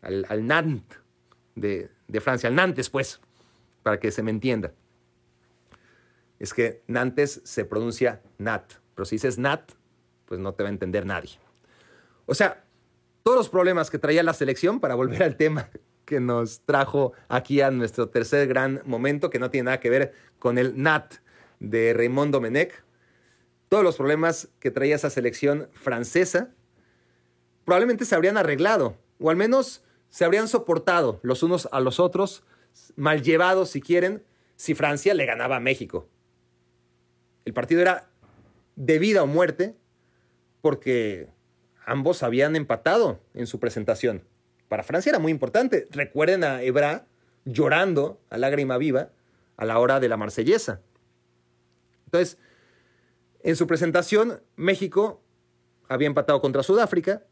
[0.01, 0.99] al, Nantes
[1.55, 3.20] de, de Francia, al Nantes pues,
[3.82, 4.72] para que se me entienda.
[6.38, 9.72] Es que Nantes se pronuncia Nat, pero si dices Nat,
[10.24, 11.38] pues no te va a entender nadie.
[12.26, 12.64] O sea,
[13.22, 15.68] todos los problemas que traía la selección, para volver al tema
[16.09, 20.14] que nos trajo aquí a nuestro tercer gran momento, que no tiene nada que ver
[20.38, 21.16] con el NAT
[21.61, 22.82] de Raymond Domenech.
[23.68, 26.48] Todos los problemas que traía esa selección francesa
[27.66, 32.42] probablemente se habrían arreglado, o al menos se habrían soportado los unos a los otros,
[32.96, 34.24] mal llevados si quieren,
[34.56, 36.09] si Francia le ganaba a México.
[37.44, 38.09] El partido era
[38.76, 39.76] de vida o muerte
[40.62, 41.28] porque
[41.84, 44.24] ambos habían empatado en su presentación.
[44.69, 45.89] Para Francia era muy importante.
[45.91, 47.07] Recuerden a Ebra
[47.45, 49.11] llorando a lágrima viva
[49.57, 50.81] a la hora de la marsellesa.
[52.07, 52.39] Entonces,
[53.43, 55.23] en su presentación, México
[55.89, 57.25] había empatado contra Sudáfrica,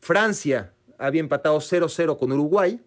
[0.00, 2.80] Francia había empatado 0-0 con Uruguay,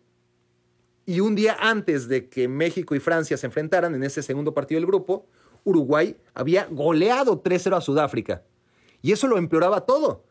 [1.05, 4.79] y un día antes de que México y Francia se enfrentaran en ese segundo partido
[4.79, 5.25] del grupo,
[5.63, 8.43] Uruguay había goleado 3-0 a Sudáfrica.
[9.01, 10.25] Y eso lo empeoraba todo,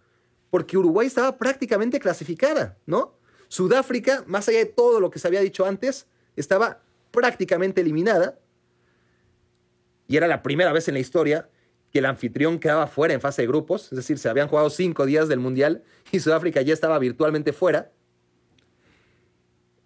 [0.50, 3.15] porque Uruguay estaba prácticamente clasificada, ¿no?
[3.48, 8.38] Sudáfrica, más allá de todo lo que se había dicho antes, estaba prácticamente eliminada.
[10.08, 11.48] Y era la primera vez en la historia
[11.92, 15.06] que el anfitrión quedaba fuera en fase de grupos, es decir, se habían jugado cinco
[15.06, 15.82] días del Mundial
[16.12, 17.92] y Sudáfrica ya estaba virtualmente fuera.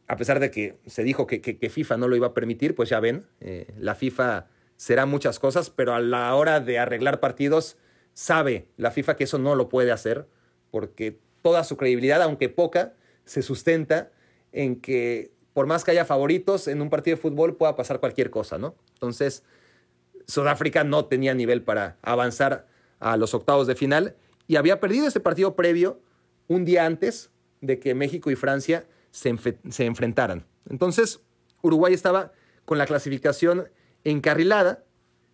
[0.09, 2.99] A pesar de que se dijo que, FIFA no lo iba a permitir, pues ya
[2.99, 7.77] ven, eh, la FIFA será muchas cosas, pero a la hora de arreglar partidos,
[8.13, 10.27] sabe la FIFA que eso no lo puede hacer,
[10.71, 12.95] porque toda su credibilidad, aunque poca,
[13.31, 14.11] se sustenta
[14.51, 18.28] en que por más que haya favoritos en un partido de fútbol pueda pasar cualquier
[18.28, 18.74] cosa, ¿no?
[18.95, 19.45] Entonces,
[20.26, 22.66] Sudáfrica no tenía nivel para avanzar
[22.99, 24.16] a los octavos de final
[24.49, 26.01] y había perdido ese partido previo
[26.49, 29.28] un día antes de que México y Francia se,
[29.78, 30.45] enfrentaran.
[30.68, 31.20] Entonces,
[31.62, 32.33] Uruguay estaba
[32.64, 33.68] con la clasificación
[34.03, 34.83] encarrilada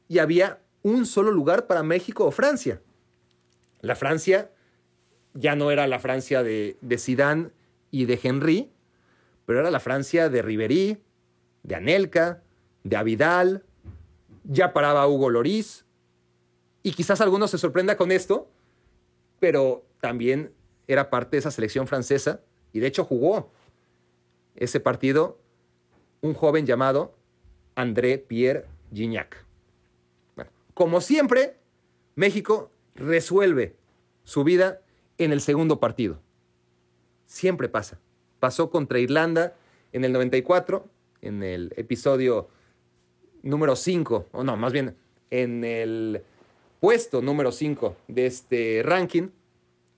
[0.07, 2.83] y había un solo lugar para México o Francia.
[3.81, 4.51] La Francia
[5.33, 7.57] ya no era la Francia de, de Zidane
[7.91, 8.71] y de Henry,
[9.45, 11.03] pero era la Francia de Ribery,
[11.63, 12.43] de Anelka,
[12.85, 13.65] de Avidal,
[14.45, 15.85] ya paraba Hugo Loris,
[16.83, 18.49] y quizás algunos se sorprenda con esto,
[19.41, 20.53] pero también
[20.87, 22.41] era parte de esa selección francesa,
[22.73, 23.51] y de hecho jugó
[24.55, 25.39] ese partido
[26.21, 27.17] un joven llamado
[27.75, 29.45] André Pierre Gignac.
[30.75, 31.57] como siempre,
[32.15, 33.77] México resuelve
[34.25, 34.81] su vida
[35.19, 36.21] en el segundo partido.
[37.27, 37.99] Siempre pasa.
[38.41, 39.55] Pasó contra Irlanda
[39.93, 40.87] en el 94,
[41.23, 42.49] en el episodio
[43.43, 44.97] número 5, o no, más bien
[45.31, 46.23] en el
[46.81, 49.29] puesto número 5 de este ranking.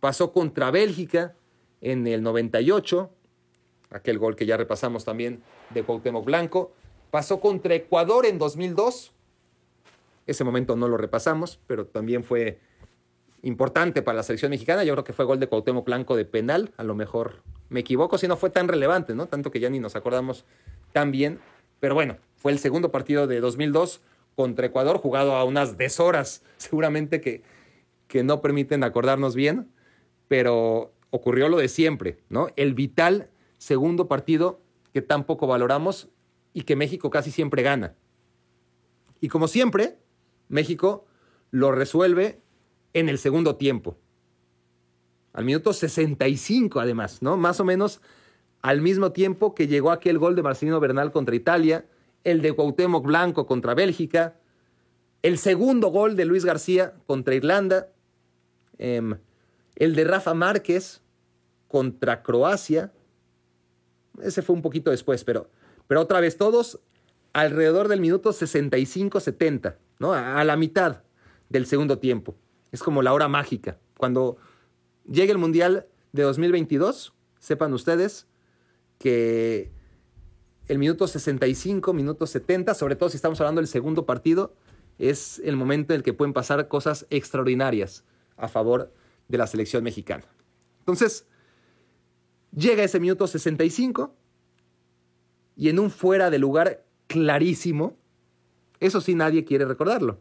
[0.00, 1.34] Pasó contra Bélgica
[1.80, 3.10] en el 98,
[3.90, 6.72] aquel gol que ya repasamos también de Cuauhtémoc Blanco.
[7.10, 9.12] Pasó contra Ecuador en 2002.
[10.26, 12.60] Ese momento no lo repasamos, pero también fue
[13.42, 14.84] importante para la selección mexicana.
[14.84, 16.72] Yo creo que fue gol de Cuauhtémoc Blanco de penal.
[16.76, 19.26] A lo mejor me equivoco si no fue tan relevante, ¿no?
[19.26, 20.44] Tanto que ya ni nos acordamos
[20.92, 21.38] tan bien.
[21.80, 24.00] Pero bueno, fue el segundo partido de 2002
[24.34, 27.42] contra Ecuador, jugado a unas deshoras, seguramente que,
[28.06, 29.70] que no permiten acordarnos bien,
[30.28, 32.48] pero ocurrió lo de siempre, ¿no?
[32.56, 34.60] El vital segundo partido
[34.92, 36.08] que tampoco valoramos
[36.52, 37.94] y que México casi siempre gana.
[39.20, 39.98] Y como siempre,
[40.48, 41.06] México
[41.50, 42.40] lo resuelve
[42.92, 43.96] en el segundo tiempo.
[45.32, 47.36] Al minuto 65 además, ¿no?
[47.36, 48.00] Más o menos
[48.60, 51.86] al mismo tiempo que llegó aquel gol de Marcelino Bernal contra Italia,
[52.24, 54.36] el de Cuauhtémoc Blanco contra Bélgica,
[55.22, 57.88] el segundo gol de Luis García contra Irlanda,
[58.78, 59.16] em,
[59.76, 61.02] el de Rafa Márquez
[61.68, 62.92] contra Croacia,
[64.22, 65.50] ese fue un poquito después, pero,
[65.86, 66.80] pero otra vez todos
[67.32, 70.12] alrededor del minuto 65-70, ¿no?
[70.12, 71.02] A, a la mitad
[71.48, 72.34] del segundo tiempo.
[72.72, 73.78] Es como la hora mágica.
[73.96, 74.36] Cuando
[75.04, 78.26] llegue el Mundial de 2022, sepan ustedes
[78.98, 79.72] que
[80.66, 84.54] el minuto 65, minuto 70, sobre todo si estamos hablando del segundo partido,
[84.98, 88.04] es el momento en el que pueden pasar cosas extraordinarias
[88.36, 88.92] a favor
[89.28, 90.24] de la selección mexicana.
[90.80, 91.26] Entonces,
[92.54, 94.14] llega ese minuto 65
[95.56, 97.96] y en un fuera de lugar clarísimo,
[98.80, 100.20] eso sí nadie quiere recordarlo,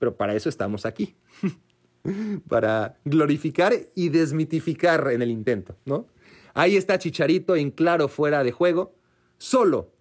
[0.00, 1.14] pero para eso estamos aquí,
[2.48, 6.06] para glorificar y desmitificar en el intento, ¿no?
[6.54, 8.94] Ahí está Chicharito en claro fuera de juego,
[9.36, 9.92] solo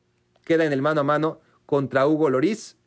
[0.45, 2.77] queda en el mano a mano contra Hugo Loris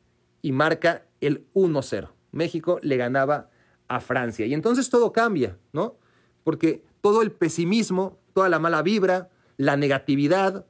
[0.40, 2.08] y marca el 1-0.
[2.32, 3.50] México le ganaba
[3.88, 4.46] a Francia.
[4.46, 5.98] Y entonces todo cambia, ¿no?
[6.42, 10.64] Porque todo el pesimismo, toda la mala vibra, la negatividad,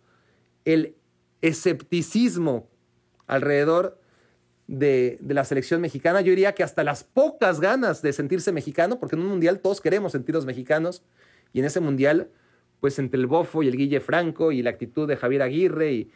[0.64, 0.96] el
[1.40, 2.68] escepticismo
[3.28, 4.01] alrededor
[4.66, 8.98] de, de, la selección mexicana, yo diría que hasta las pocas ganas de sentirse mexicano,
[8.98, 11.02] porque en un mundial todos queremos sentirnos mexicanos,
[11.52, 12.30] y en ese mundial
[12.82, 16.10] pues entre el Bofo y el Guille Franco y la actitud de Javier Aguirre y,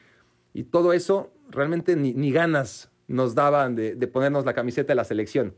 [0.52, 4.96] y todo eso, realmente ni, ni ganas nos daban de, de, ponernos la camiseta de
[4.96, 5.54] la selección.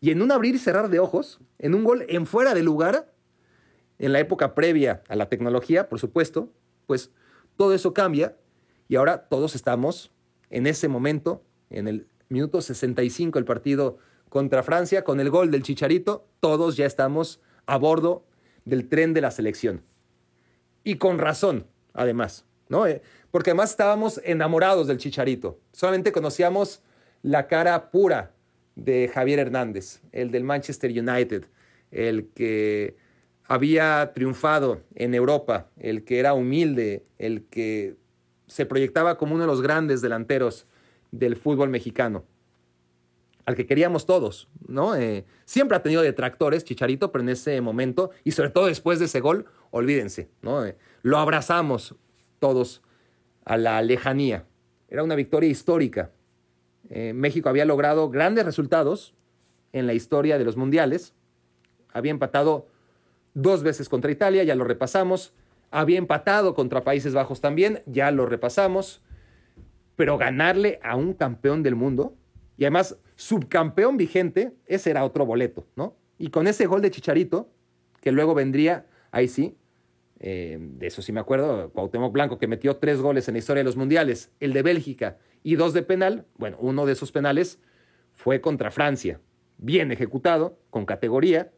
[0.00, 3.12] Y en un abrir y cerrar de ojos, en un gol en fuera de lugar,
[3.98, 6.52] en la época previa a la tecnología, por supuesto,
[6.86, 7.10] pues
[7.56, 8.36] todo eso cambia
[8.86, 10.12] y ahora todos estamos
[10.50, 13.98] en ese momento, en el minuto 65 el partido
[14.28, 18.24] contra Francia, con el gol del Chicharito, todos ya estamos a bordo
[18.64, 19.82] del tren de la selección.
[20.84, 22.86] Y con razón, además, ¿no?
[22.86, 25.58] Eh, porque además estábamos enamorados del Chicharito.
[25.72, 26.82] Solamente conocíamos
[27.22, 28.32] la cara pura
[28.74, 31.46] de Javier Hernández, el del Manchester United,
[31.90, 32.96] el que
[33.44, 37.96] había triunfado en Europa, el que era humilde, el que
[38.46, 40.66] se proyectaba como uno de los grandes delanteros
[41.10, 42.24] del fútbol mexicano,
[43.44, 44.94] al que queríamos todos, ¿no?
[44.94, 49.06] Eh, siempre ha tenido detractores, Chicharito, pero en ese momento, y sobre todo después de
[49.06, 50.66] ese gol, olvídense, ¿no?
[50.66, 51.94] Eh, lo abrazamos
[52.38, 52.82] todos
[53.44, 54.44] a la lejanía.
[54.88, 56.10] Era una victoria histórica.
[56.90, 59.14] Eh, México había logrado grandes resultados
[59.72, 61.14] en la historia de los mundiales.
[61.92, 62.66] Había empatado
[63.34, 65.32] dos veces contra Italia, ya lo repasamos.
[65.70, 69.02] Había empatado contra Países Bajos también, ya lo repasamos.
[69.98, 72.16] Pero ganarle a un campeón del mundo,
[72.56, 75.96] y además subcampeón vigente, ese era otro boleto, ¿no?
[76.18, 77.50] Y con ese gol de Chicharito,
[78.00, 79.58] que luego vendría, ahí sí,
[80.20, 83.60] eh, de eso sí me acuerdo, Cuauhtémoc Blanco, que metió tres goles en la historia
[83.60, 87.60] de los mundiales, el de Bélgica y dos de penal, bueno, uno de esos penales
[88.12, 89.20] fue contra Francia,
[89.56, 91.50] bien ejecutado, con categoría,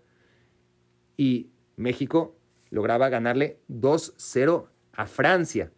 [1.19, 2.39] y México
[2.71, 5.73] lograba ganarle 2-0 a Francia.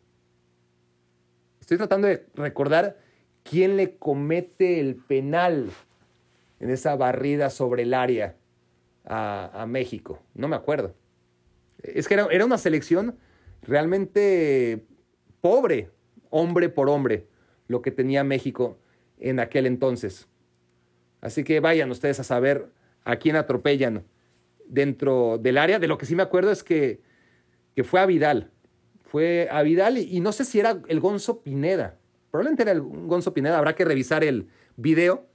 [1.62, 2.98] Estoy tratando de recordar
[3.44, 5.70] quién le comete el penal
[6.58, 8.34] en esa barrida sobre el área
[9.04, 10.20] a, México.
[10.34, 10.92] No me acuerdo.
[11.84, 13.16] Es que era, era, una selección
[13.62, 14.84] realmente
[15.40, 15.90] pobre,
[16.30, 17.28] hombre por hombre,
[17.68, 18.76] lo que tenía México
[19.20, 20.26] en aquel entonces.
[21.20, 22.72] Así que vayan ustedes a saber
[23.04, 24.02] a quién atropellan
[24.66, 25.78] dentro del área.
[25.78, 27.02] De lo que sí me acuerdo es que,
[27.76, 28.50] que fue a Vidal.
[29.12, 31.98] Fue a Vidal y, no sé si era el Gonzo Pineda
[32.30, 35.26] Probablemente era el Gonzo Pineda, habrá que revisar el video.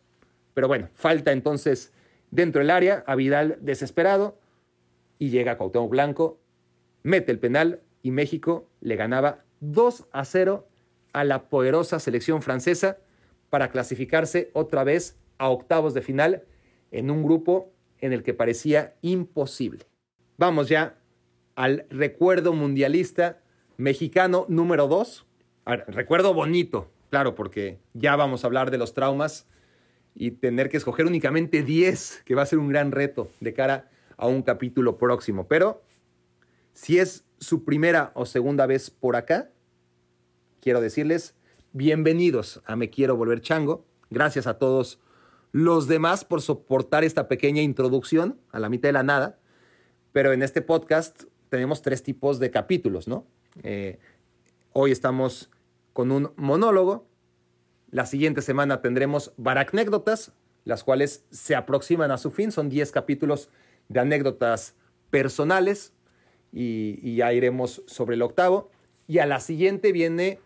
[0.56, 1.94] Pero bueno, falta entonces
[2.32, 4.40] dentro del área a Vidal desesperado
[5.20, 6.40] y llega Cuauhtémoc Blanco,
[7.04, 10.68] mete el penal y México le ganaba 2 a 0
[11.14, 12.98] a la poderosa selección francesa
[13.52, 16.46] para clasificarse otra vez a octavos de final
[16.90, 19.86] en un grupo en el que parecía imposible.
[20.36, 20.98] Vamos ya
[21.54, 23.44] al recuerdo mundialista
[23.78, 25.26] mexicano número 2,
[25.88, 29.48] recuerdo bonito, claro, porque ya vamos a hablar de los traumas
[30.16, 33.90] y tener que escoger únicamente 10, que va a ser un gran reto de cara
[34.18, 35.48] a un capítulo próximo.
[35.48, 35.84] Pero
[36.74, 39.52] si es su primera o segunda vez por acá,
[40.60, 41.36] quiero decirles
[41.72, 43.86] bienvenidos a Me Quiero Volver Chango.
[44.10, 45.00] Gracias a todos
[45.52, 49.38] los demás por soportar esta pequeña introducción a la mitad de la nada.
[50.14, 53.28] Pero en este podcast tenemos tres tipos de capítulos, ¿no?
[53.64, 54.00] Eh,
[54.74, 55.50] hoy estamos
[55.94, 57.08] con un monólogo.
[57.90, 60.34] La siguiente semana tendremos baracnécdotas,
[60.66, 62.52] las cuales se aproximan a su fin.
[62.52, 63.50] Son 10 capítulos
[63.90, 64.76] de anécdotas
[65.10, 65.94] personales
[66.52, 68.70] y, ya iremos sobre el octavo.
[69.08, 70.40] Y a la siguiente viene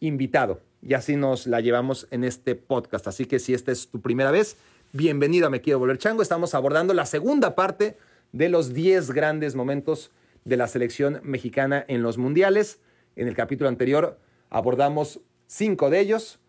[0.00, 0.60] invitado.
[0.82, 3.08] Y así nos la llevamos en este podcast.
[3.08, 4.56] Así que si esta es tu primera vez,
[4.92, 6.22] bienvenido a Me Quiero Volver Chango.
[6.22, 7.96] Estamos abordando la segunda parte
[8.32, 10.10] de los 10 grandes momentos
[10.44, 12.80] de la selección mexicana en los mundiales.
[13.16, 14.18] En el capítulo anterior
[14.50, 16.40] abordamos cinco de ellos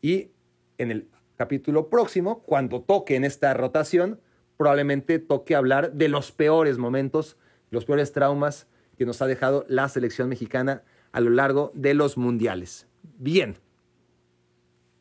[0.00, 0.30] y
[0.78, 4.20] en el capítulo próximo, cuando toque en esta rotación,
[4.56, 7.36] probablemente toque hablar de los peores momentos,
[7.70, 8.66] los peores traumas
[8.96, 12.86] que nos ha dejado la selección mexicana a lo largo de los mundiales.
[13.02, 13.56] Bien,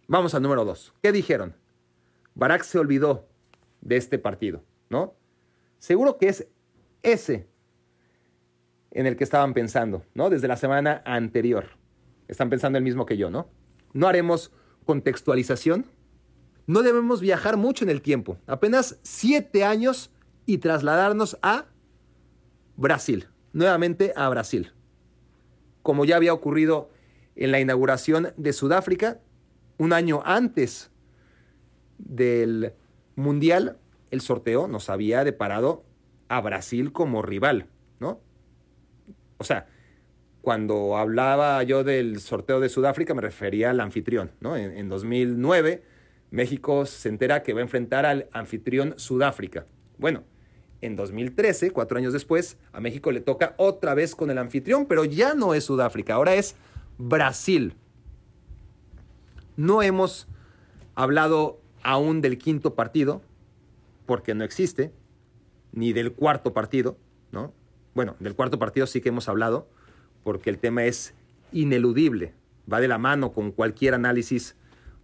[0.07, 0.93] vamos al número dos.
[1.01, 1.55] ¿Qué dijeron?
[2.33, 3.27] Barack se olvidó
[3.81, 5.15] de este partido, ¿no?
[5.79, 6.47] Seguro que es
[7.03, 7.47] ese
[8.91, 10.29] en el que estaban pensando, ¿no?
[10.29, 11.65] Desde la semana anterior.
[12.27, 13.49] Están pensando el mismo que yo, ¿no?
[13.93, 14.51] No haremos
[14.85, 15.85] contextualización.
[16.67, 20.11] No debemos viajar mucho en el tiempo, apenas siete años
[20.45, 21.65] y trasladarnos a
[22.77, 24.71] Brasil, nuevamente a Brasil.
[25.81, 26.89] Como ya había ocurrido
[27.35, 29.19] en la inauguración de Sudáfrica,
[29.77, 30.91] un año antes
[31.97, 32.73] del
[33.15, 33.77] Mundial,
[34.11, 35.83] el sorteo nos había deparado
[36.27, 37.67] a Brasil como rival.
[39.41, 39.67] O sea,
[40.41, 44.31] cuando hablaba yo del sorteo de Sudáfrica me refería al anfitrión.
[44.39, 44.55] ¿no?
[44.55, 45.83] En, en, 2009
[46.29, 49.65] México se entera que va a enfrentar al anfitrión Sudáfrica.
[49.97, 50.23] Bueno,
[50.81, 55.05] en 2013, cuatro años después, a México le toca otra vez con el anfitrión, pero
[55.05, 56.55] ya no es Sudáfrica, ahora es
[56.97, 57.75] Brasil.
[59.57, 60.27] No hemos
[60.95, 63.21] hablado aún del quinto partido,
[64.05, 64.91] porque no existe,
[65.71, 66.97] ni del cuarto partido,
[67.31, 67.53] ¿no?
[67.93, 69.67] Bueno, del cuarto partido sí que hemos hablado,
[70.23, 71.13] porque el tema es
[71.51, 72.33] ineludible,
[72.71, 74.55] va de la mano con cualquier análisis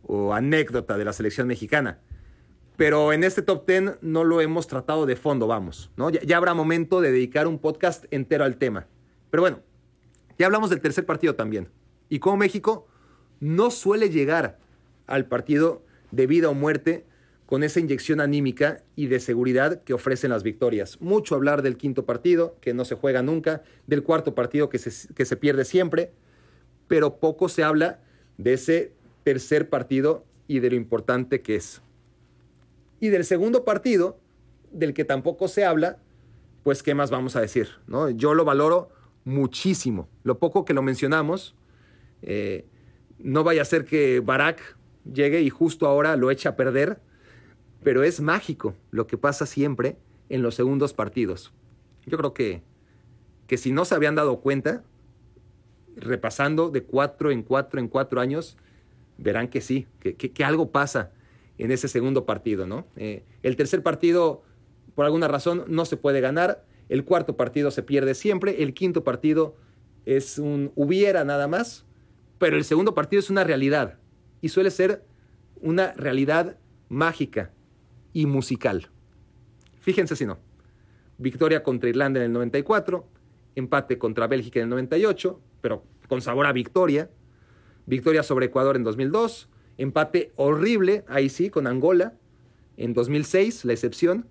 [0.03, 1.99] o anécdota de la selección mexicana.
[2.77, 6.09] Pero en este top 10 no lo hemos tratado de fondo, vamos, ¿no?
[6.09, 8.87] Ya, ya habrá momento de dedicar un podcast entero al tema.
[9.31, 9.59] Pero bueno,
[10.37, 11.69] ya hablamos del tercer partido también.
[12.07, 12.87] Y como México
[13.39, 14.59] no suele llegar
[15.07, 17.05] al partido de vida o muerte
[17.47, 20.99] con esa inyección anímica y de seguridad que ofrecen las victorias.
[20.99, 25.13] Mucho hablar del quinto partido, que no se juega nunca, del cuarto partido que se,
[25.13, 26.11] que se pierde siempre,
[26.89, 28.01] pero poco se habla
[28.37, 28.91] de ese
[29.23, 31.81] tercer partido y de lo importante que es.
[32.99, 34.19] Y del segundo partido,
[34.73, 35.99] del que tampoco se habla,
[36.63, 38.09] pues qué más vamos a decir, ¿no?
[38.09, 38.89] Yo lo valoro
[39.23, 40.09] muchísimo.
[40.23, 41.55] Lo poco que lo mencionamos,
[42.21, 42.65] eh,
[43.19, 44.75] no vaya a ser que Barack
[45.05, 47.06] llegue y justo ahora lo eche a perder
[47.87, 49.95] pero es mágico lo que pasa siempre
[50.27, 51.53] en los segundos partidos.
[52.05, 52.61] Yo creo que,
[53.47, 54.83] que si no se habían dado cuenta,
[55.95, 58.57] repasando de cuatro en cuatro en cuatro años,
[59.17, 61.13] verán que sí, que, que, algo pasa
[61.57, 62.67] en ese segundo partido.
[62.67, 62.85] ¿no?
[62.97, 64.43] Eh, el tercer partido,
[64.93, 66.65] por alguna razón, no se puede ganar.
[66.89, 68.63] El cuarto partido se pierde siempre.
[68.63, 69.55] El quinto partido
[70.05, 71.85] es un hubiera nada más.
[72.37, 73.97] Pero el segundo partido es una realidad.
[74.41, 75.05] Y suele ser
[75.61, 76.57] una realidad
[76.89, 77.53] mágica
[78.17, 78.89] y musical.
[79.79, 80.39] Fíjense si no.
[81.19, 83.07] Victoria contra Irlanda en el 94,
[83.53, 87.11] empate contra Bélgica en el 98, pero con sabor a victoria.
[87.85, 92.15] Victoria sobre Ecuador en 2002, empate horrible, ahí sí, con Angola
[92.75, 94.27] en 2006, la excepción.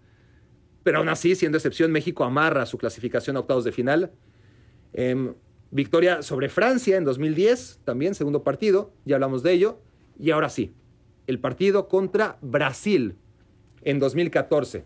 [0.82, 4.11] Pero aún así, siendo excepción, México amarra su clasificación a octavos de final.
[4.95, 5.34] Em,
[5.70, 9.78] victoria sobre Francia en 2010, también segundo partido, ya hablamos de ello.
[10.18, 10.74] Y ahora sí,
[11.28, 13.16] el partido contra Brasil
[13.87, 14.84] en 2014.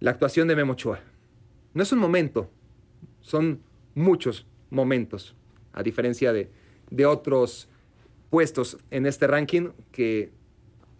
[0.00, 1.00] La actuación de Memo Ochoa.
[1.74, 2.50] No es un momento,
[3.20, 3.60] son
[3.94, 5.36] muchos momentos,
[5.72, 6.50] a diferencia de,
[6.90, 7.68] de otros
[8.30, 10.32] puestos en este ranking que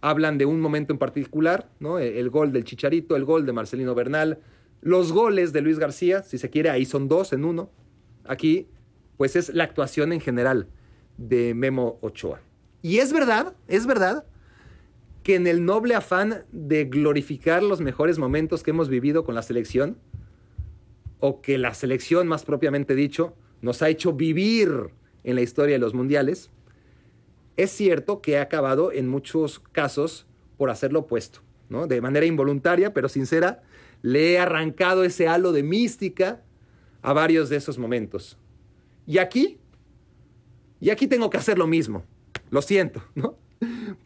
[0.01, 1.99] hablan de un momento en particular, ¿no?
[1.99, 4.39] El, gol del Chicharito, el gol de Marcelino Bernal,
[4.81, 7.71] los goles de Luis García, si se quiere, ahí son dos en uno.
[8.25, 8.69] Aquí,
[9.17, 10.69] pues es la actuación en general
[11.17, 12.41] de Memo Ochoa.
[12.83, 14.25] Y es verdad, es verdad
[15.29, 19.43] que en el noble afán de glorificar los mejores momentos que hemos vivido con la
[19.43, 19.99] selección,
[21.21, 24.89] o que la selección, más propiamente dicho, nos ha hecho vivir
[25.25, 26.49] en la historia de los mundiales,
[27.59, 30.27] es cierto que ha acabado en muchos casos
[30.57, 31.87] por hacer lo opuesto, ¿no?
[31.87, 33.63] De manera involuntaria, pero sincera,
[34.01, 36.41] le he arrancado ese halo de mística
[37.03, 38.39] a varios de esos momentos.
[39.07, 39.59] Y aquí,
[40.81, 42.03] y aquí tengo que hacer lo mismo.
[42.49, 43.37] Lo siento, ¿no?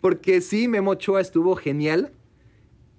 [0.02, 2.10] Porque sí, Memo Ochoa estuvo genial,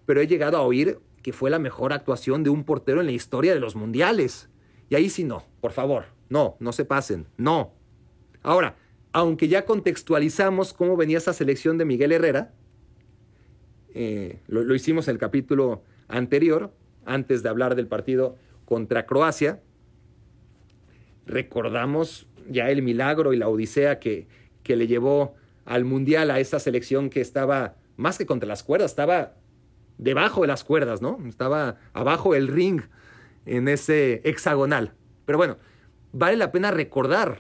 [0.05, 3.11] pero he llegado a oír que fue la mejor actuación de un portero en la
[3.11, 4.49] historia de los mundiales.
[4.89, 7.73] Y ahí sí no, por favor, no, no se pasen, no.
[8.41, 8.77] Ahora,
[9.11, 12.53] aunque ya contextualizamos cómo venía esa selección de Miguel Herrera,
[13.93, 16.73] eh, lo, lo hicimos en el capítulo anterior,
[17.05, 19.61] antes de hablar del partido contra Croacia,
[21.25, 24.27] recordamos ya el milagro y la odisea que,
[24.63, 25.35] que le llevó
[25.65, 29.33] al Mundial a esa selección que estaba más que contra las cuerdas, estaba
[29.97, 31.19] debajo de las cuerdas, ¿no?
[31.27, 32.81] Estaba abajo del ring
[33.45, 34.93] en ese hexagonal.
[35.25, 35.57] Pero bueno,
[36.11, 37.39] vale la pena recordar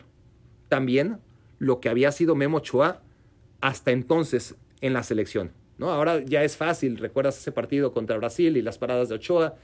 [0.69, 1.19] también
[1.59, 3.01] lo que había sido Memo Ochoa
[3.61, 5.51] hasta entonces en la selección.
[5.77, 5.89] ¿no?
[5.89, 9.55] Ahora ya es fácil, recuerdas ese partido contra Brasil y las paradas de Ochoa,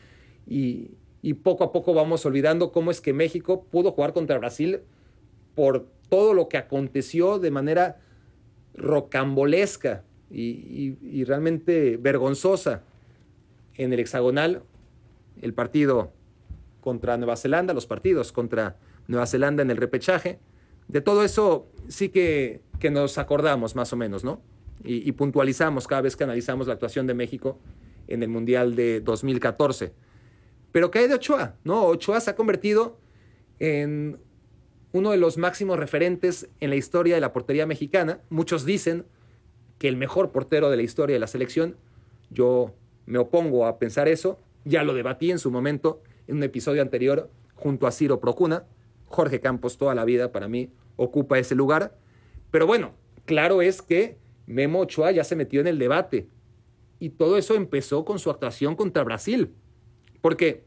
[0.47, 0.91] y,
[1.21, 4.81] y poco a poco vamos olvidando cómo es que México pudo jugar contra Brasil
[5.55, 7.99] por todo lo que aconteció de manera
[8.79, 12.83] rocambolesca y, realmente vergonzosa
[13.75, 14.63] en el hexagonal
[15.41, 16.11] el partido
[16.81, 18.77] contra Nueva Zelanda, los partidos contra
[19.07, 20.39] Nueva Zelanda en el repechaje.
[20.87, 24.41] De todo eso sí que, que nos acordamos más o menos, ¿no?
[24.83, 27.59] Y, puntualizamos cada vez que analizamos la actuación de México
[28.07, 29.91] en el Mundial de 2014.
[30.71, 31.55] Pero ¿qué hay de Ochoa?
[31.65, 31.85] ¿No?
[31.85, 32.97] Ochoa se ha convertido
[33.59, 34.19] en
[34.91, 38.21] uno de los máximos referentes en la historia de la portería mexicana.
[38.29, 39.05] Muchos dicen
[39.77, 41.75] que el mejor portero de la historia de la selección.
[42.31, 42.73] Yo
[43.05, 44.39] me opongo a pensar eso.
[44.65, 48.65] Ya lo debatí en su momento en un episodio anterior junto a Ciro Procuna.
[49.05, 51.95] Jorge Campos toda la vida para mí ocupa ese lugar.
[52.51, 52.93] Pero bueno,
[53.25, 54.17] claro es que
[54.47, 56.27] Memo Ochoa ya se metió en el debate.
[56.99, 59.53] Y todo eso empezó con su actuación contra Brasil.
[60.21, 60.63] Porque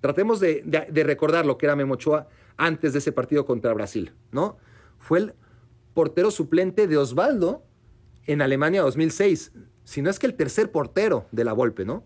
[0.00, 0.62] tratemos de,
[1.04, 2.28] recordar lo que era Memo Ochoa
[2.60, 4.58] antes de ese partido contra Brasil, ¿no?
[4.98, 5.34] Fue el
[5.94, 7.64] portero suplente de Osvaldo
[8.26, 9.52] en Alemania 2006,
[9.84, 12.04] si no es que el tercer portero de la Volpe, ¿no?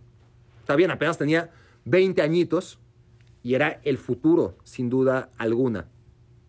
[0.61, 1.51] Está bien, apenas tenía
[1.87, 2.79] 20 añitos
[3.43, 5.89] y era el futuro, sin duda alguna.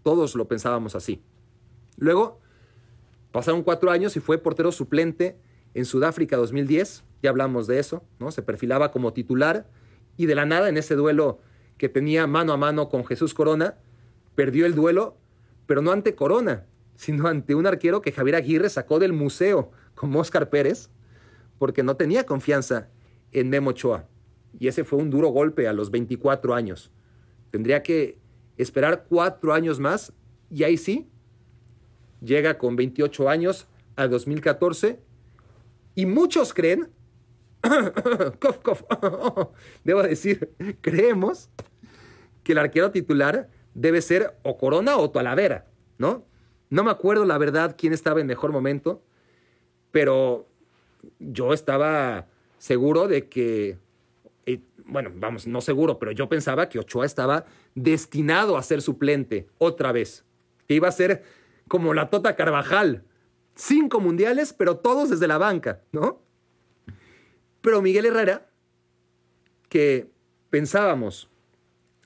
[0.04, 1.24] Todos lo pensábamos así.
[1.98, 2.40] Luego,
[3.32, 5.36] pasaron cuatro años y fue portero suplente
[5.74, 8.32] en Sudáfrica 2010, ya hablamos de eso, ¿no?
[8.32, 9.68] Se perfilaba como titular
[10.16, 11.40] y de la nada en ese duelo
[11.80, 13.78] que tenía mano a mano con Jesús Corona,
[14.36, 15.18] perdió el duelo,
[15.66, 16.66] pero no ante Corona,
[16.96, 20.90] sino ante un arquero que Javier Aguirre sacó del museo como Oscar Pérez,
[21.58, 22.90] porque no tenía confianza
[23.32, 24.08] en Memo Ochoa.
[24.60, 26.92] Y ese fue un duro golpe a los 24 años.
[27.52, 28.20] Tendría que
[28.58, 30.14] esperar cuatro años más
[30.50, 31.10] y ahí sí,
[32.22, 35.00] llega con 28 años a 2014
[35.96, 36.90] y muchos creen,
[39.84, 41.50] debo decir, creemos
[42.44, 45.68] que el arquero titular debe ser o Corona o Talavera,
[46.00, 46.26] ¿no?
[46.72, 49.04] No me acuerdo la verdad quién estaba en mejor momento,
[49.92, 50.48] pero
[51.20, 53.78] yo estaba seguro de que,
[54.86, 57.46] bueno, vamos, no seguro, pero yo pensaba que Ochoa estaba
[57.76, 60.26] destinado a ser suplente otra vez,
[60.68, 61.24] que iba a ser
[61.68, 63.04] como la Tota Carvajal,
[63.56, 66.22] cinco mundiales, pero todos desde la banca, ¿no?
[67.62, 68.48] Pero Miguel Herrera,
[69.70, 70.10] que
[70.50, 71.30] pensábamos,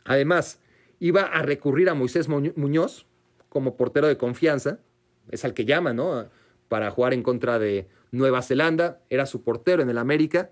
[0.05, 0.59] además,
[0.99, 3.05] iba a recurrir a Moisés Muñoz
[3.47, 4.79] como portero de confianza,
[5.31, 6.27] es al que llama, ¿no?
[6.67, 10.51] Para jugar en contra de Nueva Zelanda, era su portero en el América.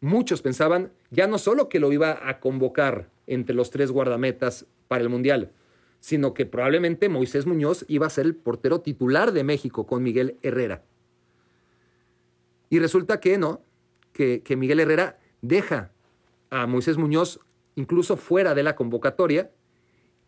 [0.00, 5.02] Muchos pensaban ya no solo que lo iba a convocar entre los tres guardametas para
[5.02, 5.52] el Mundial,
[6.00, 10.36] sino que probablemente Moisés Muñoz iba a ser el portero titular de México con Miguel
[10.42, 10.82] Herrera.
[12.70, 13.60] Y resulta que no,
[14.12, 15.92] que, que Miguel Herrera deja
[16.50, 17.40] a Moisés Muñoz
[17.74, 19.50] incluso fuera de la convocatoria,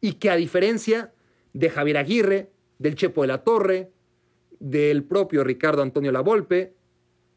[0.01, 1.13] y que a diferencia
[1.53, 3.91] de Javier Aguirre, del Chepo de la Torre,
[4.59, 6.75] del propio Ricardo Antonio Lavolpe,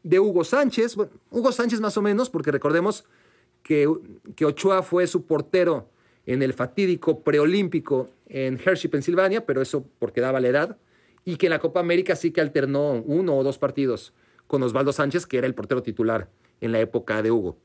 [0.02, 0.96] de Hugo Sánchez,
[1.30, 3.04] Hugo Sánchez más o menos, porque recordemos
[3.62, 3.88] que,
[4.36, 5.90] que Ochoa fue su portero
[6.26, 10.78] en el fatídico preolímpico en Hershey, Pensilvania, pero eso porque daba la edad,
[11.24, 14.12] y que en la Copa América sí que alternó uno o dos partidos
[14.46, 16.30] con Osvaldo Sánchez, que era el portero titular
[16.60, 17.58] en la época de Hugo.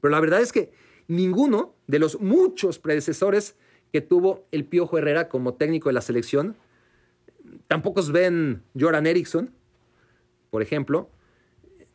[0.00, 0.72] Pero la verdad es que
[1.08, 3.56] ninguno de los muchos predecesores
[3.92, 6.56] que tuvo el Piojo Herrera como técnico de la selección,
[7.68, 9.52] tampoco ven Joran Eriksson,
[10.50, 11.10] por ejemplo,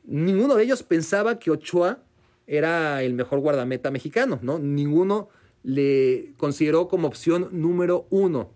[0.04, 2.04] ninguno de ellos pensaba que Ochoa
[2.48, 4.58] era el mejor guardameta mexicano, ¿no?
[4.58, 5.30] Ninguno
[5.64, 8.52] le consideró como opción número uno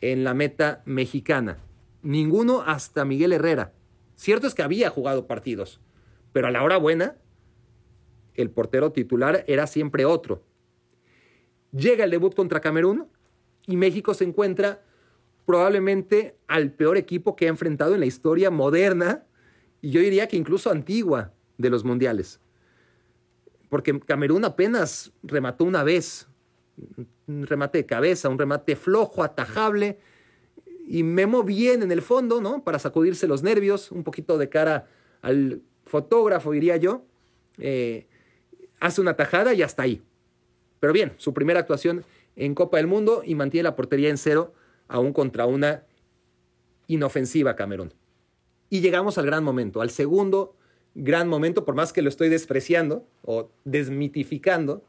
[0.00, 1.58] en la meta mexicana.
[2.02, 3.72] Ninguno hasta Miguel Herrera.
[4.14, 5.80] Cierto es que había jugado partidos,
[6.32, 7.16] pero a la hora buena
[8.36, 10.42] el portero titular era siempre otro.
[11.72, 13.08] Llega el debut contra Camerún
[13.66, 14.82] y México se encuentra
[15.44, 19.24] probablemente al peor equipo que ha enfrentado en la historia moderna
[19.80, 22.40] y yo diría que incluso antigua de los mundiales.
[23.68, 26.28] Porque Camerún apenas remató una vez,
[27.26, 29.98] un remate de cabeza, un remate flojo, atajable,
[30.86, 32.62] y Memo bien en el fondo, ¿no?
[32.62, 34.88] Para sacudirse los nervios, un poquito de cara
[35.20, 37.04] al fotógrafo, diría yo.
[37.58, 38.06] Eh,
[38.80, 40.02] hace una tajada y hasta ahí.
[40.80, 42.04] Pero bien, su primera actuación
[42.36, 44.54] en Copa del Mundo y mantiene la portería en cero,
[44.88, 45.84] aún contra una
[46.86, 47.92] inofensiva Camerún.
[48.68, 50.56] Y llegamos al gran momento, al segundo
[50.96, 54.82] gran momento, por más que lo estoy despreciando o desmitificando,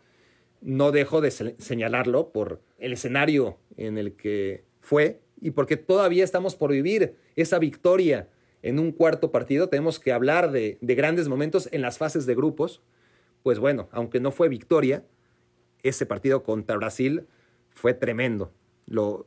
[0.62, 6.56] no dejo de señalarlo por el escenario en el que fue y porque todavía estamos
[6.56, 8.30] por vivir esa victoria
[8.64, 9.70] en un cuarto partido.
[9.70, 12.82] Tenemos que hablar de, de grandes momentos en las fases de grupos
[13.48, 15.06] pues bueno, aunque no fue victoria,
[15.82, 17.28] ese partido contra Brasil
[17.70, 18.52] fue tremendo.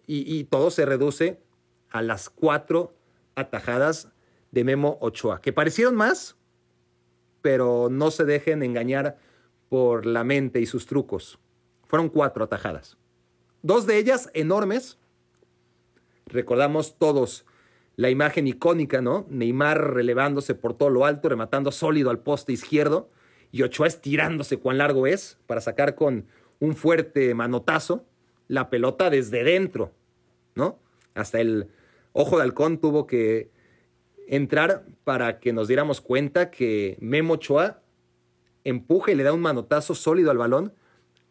[0.07, 1.41] Y, todo se reduce
[1.89, 2.95] a las cuatro
[3.35, 4.11] atajadas
[4.51, 6.37] de Memo Ochoa, que parecieron más,
[7.41, 9.17] pero no se dejen engañar
[9.71, 11.39] por la mente y sus trucos.
[11.87, 12.99] Fueron cuatro atajadas.
[13.63, 14.99] Dos de ellas enormes.
[16.27, 17.47] Recordamos todos
[17.97, 19.25] la imagen icónica, ¿no?
[19.31, 23.09] Neymar relevándose por todo lo alto, rematando sólido al poste izquierdo
[23.53, 26.27] y Ochoa estirándose cuán largo es para sacar con
[26.61, 28.05] un fuerte manotazo
[28.49, 29.93] la pelota desde dentro,
[30.55, 30.79] ¿no?
[31.15, 31.69] Hasta el
[32.13, 33.51] ojo de halcón tuvo que
[34.29, 37.83] entrar para que nos diéramos cuenta que Memo Ochoa
[38.65, 40.73] empuja y le da un manotazo sólido al balón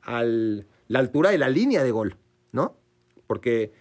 [0.02, 2.18] a la altura de la línea de gol,
[2.52, 2.76] ¿no?
[3.28, 3.72] Porque,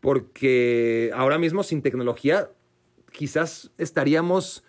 [0.00, 2.50] porque ahora mismo sin tecnología
[3.12, 4.64] quizás estaríamos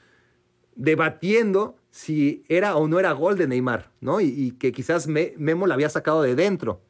[0.75, 4.21] debatiendo si era o no era gol de Neymar, ¿no?
[4.21, 6.81] Y, que quizás Memo la había sacado de dentro.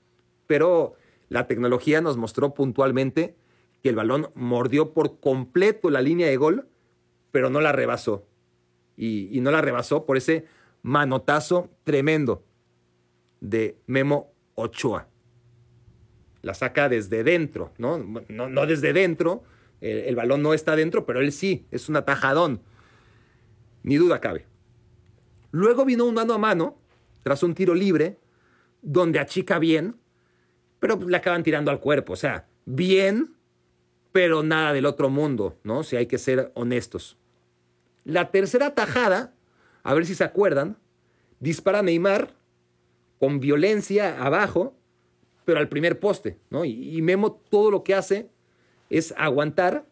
[0.48, 0.96] Pero
[1.30, 3.36] la tecnología nos mostró puntualmente
[3.82, 6.68] que el balón mordió por completo la línea de gol,
[7.32, 8.26] pero no la rebasó.
[8.98, 10.46] Y, no la rebasó por ese
[10.82, 12.44] manotazo tremendo
[13.40, 15.08] de Memo Ochoa.
[16.42, 17.98] La saca desde dentro, ¿no?
[17.98, 19.44] No, desde dentro,
[19.80, 22.62] el, balón no está dentro, pero él sí, es un atajadón.
[23.84, 24.46] Ni duda cabe.
[25.52, 26.78] Luego vino un mano a mano,
[27.24, 28.18] tras un tiro libre,
[28.82, 29.96] donde achica bien,
[30.80, 32.14] pero le acaban tirando al cuerpo.
[32.14, 33.36] O sea, bien,
[34.12, 35.84] pero nada del otro mundo, ¿no?
[35.84, 37.18] Si hay que ser honestos.
[38.06, 39.34] La tercera tajada,
[39.84, 40.78] a ver si se acuerdan,
[41.40, 42.34] dispara Neymar
[43.20, 44.76] con violencia abajo,
[45.46, 46.66] pero al primer poste, ¿no?
[46.66, 48.30] Y, Memo todo lo que hace
[48.90, 49.86] es aguantar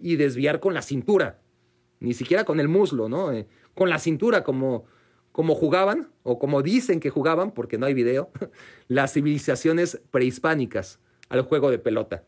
[0.00, 1.38] y desviar con la cintura,
[2.00, 3.32] ni siquiera con el muslo, ¿no?
[3.32, 4.84] Eh, con la cintura, como,
[5.32, 8.30] como jugaban, o como dicen que jugaban, porque no hay video,
[8.88, 12.24] las civilizaciones prehispánicas al juego de pelota.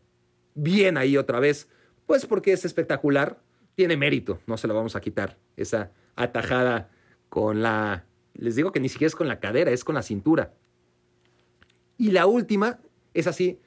[0.55, 1.69] Bien ahí otra vez,
[2.07, 3.41] pues porque es espectacular,
[3.75, 6.91] tiene mérito, no se lo vamos a quitar, esa atajada
[7.29, 8.05] con la
[8.39, 10.55] les digo que ni siquiera es con la cadera, es con la cintura.
[11.97, 12.79] Y la última
[13.13, 13.61] es así,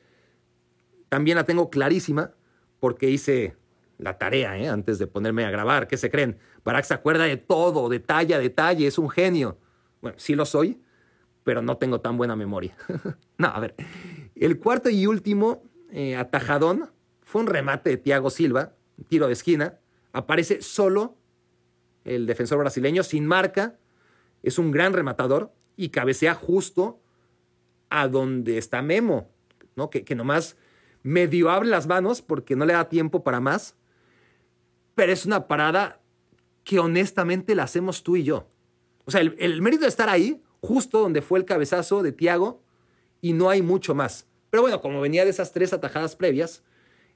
[1.09, 2.33] también la tengo clarísima
[2.79, 3.57] porque hice
[4.01, 4.67] la tarea ¿eh?
[4.67, 5.87] antes de ponerme a grabar.
[5.87, 6.37] ¿Qué se creen?
[6.65, 9.59] Barack se acuerda de todo, detalle a detalle, es un genio.
[10.01, 10.81] Bueno, sí lo soy,
[11.43, 12.75] pero no tengo tan buena memoria.
[13.37, 13.75] no, a ver.
[14.35, 16.89] El cuarto y último eh, atajadón
[17.21, 18.73] fue un remate de Thiago Silva,
[19.07, 19.79] tiro de esquina.
[20.13, 21.17] Aparece solo
[22.03, 23.77] el defensor brasileño, sin marca,
[24.41, 26.99] es un gran rematador y cabecea justo
[27.89, 29.29] a donde está Memo,
[29.75, 29.91] ¿no?
[29.91, 30.57] Que, que nomás
[31.03, 33.75] medio abre las manos porque no le da tiempo para más,
[35.01, 35.99] pero es una parada
[36.63, 38.47] que honestamente la hacemos tú y yo.
[39.05, 42.61] O sea, el, mérito de estar ahí, justo donde fue el cabezazo de Tiago,
[43.19, 44.27] y no hay mucho más.
[44.51, 46.63] Pero bueno, como venía de esas tres atajadas previas,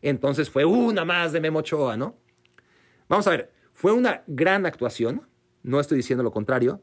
[0.01, 2.17] entonces fue una más de Memo Ochoa, ¿no?
[3.07, 5.29] Vamos a ver, fue una gran actuación,
[5.61, 6.81] no estoy diciendo lo contrario,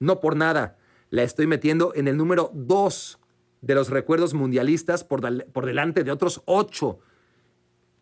[0.00, 0.78] no por nada.
[1.10, 3.20] La estoy metiendo en el número dos
[3.60, 6.98] de los recuerdos mundialistas por, por delante de otros ocho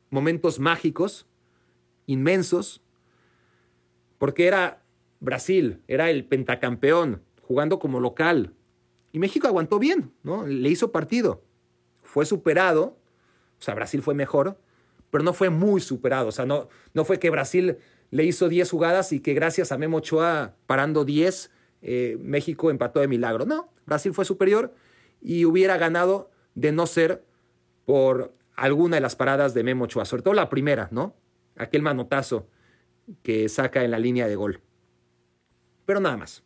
[0.09, 1.27] momentos mágicos,
[2.09, 2.83] inmensos,
[4.19, 4.83] porque era
[5.21, 8.55] Brasil, era el pentacampeón, jugando como local.
[9.13, 10.45] Y México aguantó bien, ¿no?
[10.47, 11.45] Le hizo partido.
[12.03, 12.99] Fue superado,
[13.61, 14.59] o sea, Brasil fue mejor,
[15.11, 16.29] pero no fue muy superado.
[16.29, 17.77] O sea, no, no fue que Brasil
[18.11, 21.51] le hizo 10 jugadas y que gracias a Memo Ochoa parando 10
[21.83, 23.45] eh, México empató de milagro.
[23.47, 24.75] No, Brasil fue superior
[25.21, 27.25] y hubiera ganado de no ser
[27.85, 31.15] por alguna de las paradas de Memo Ochoa, sobre todo la primera, ¿no?
[31.59, 32.49] Aquel manotazo
[33.23, 34.61] que saca en la línea de gol.
[35.85, 36.43] Pero nada más.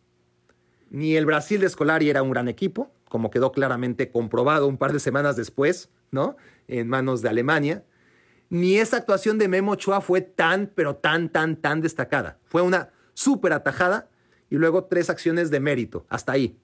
[0.90, 4.92] Ni el Brasil de Scolari era un gran equipo, como quedó claramente comprobado un par
[4.92, 6.36] de semanas después, ¿no?
[6.68, 7.84] En manos de Alemania.
[8.50, 12.38] Ni esa actuación de Memo Ochoa fue tan, pero tan, tan, tan destacada.
[12.44, 14.10] Fue una súper atajada
[14.50, 16.58] y luego tres acciones de mérito, hasta ahí.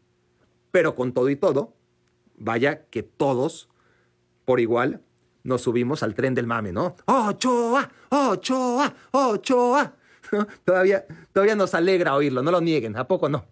[0.70, 1.74] Pero con todo y todo,
[2.36, 3.70] vaya que todos,
[4.44, 5.02] por igual,
[5.42, 6.96] nos subimos al tren del mame, ¿no?
[7.06, 7.90] ¡Ochoa!
[8.10, 8.94] ¡Ochoa!
[9.12, 9.94] ¡Ochoa!
[10.64, 13.46] todavía, todavía nos alegra oírlo, no lo nieguen, ¿a poco no?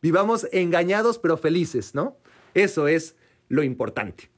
[0.00, 2.18] Vivamos engañados pero felices, ¿no?
[2.54, 3.16] Eso es
[3.48, 4.30] lo importante.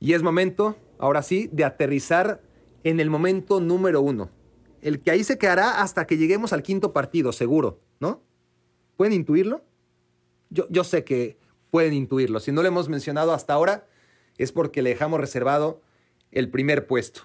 [0.00, 2.42] Y es momento, ahora sí, de aterrizar
[2.84, 4.30] en el momento número uno.
[4.80, 8.22] El que ahí se quedará hasta que lleguemos al quinto partido, seguro, ¿no?
[8.96, 9.64] ¿Pueden intuirlo?
[10.50, 11.38] Yo, yo sé que
[11.70, 12.38] pueden intuirlo.
[12.40, 13.86] Si no lo hemos mencionado hasta ahora,
[14.38, 15.80] es porque le dejamos reservado
[16.34, 17.22] el primer puesto.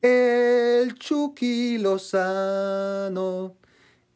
[0.00, 3.56] El Chucky Lozano,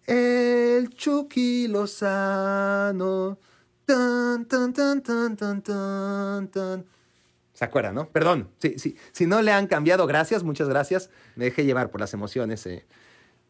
[0.06, 3.38] el Chucky Lozano.
[3.84, 6.86] Tan, tan, tan, tan, tan, tan, tan.
[7.52, 8.08] ¿Se acuerdan, no?
[8.08, 8.96] Perdón, sí, sí.
[9.10, 11.10] si no le han cambiado, gracias, muchas gracias.
[11.34, 12.64] Me dejé llevar por las emociones.
[12.66, 12.86] Eh.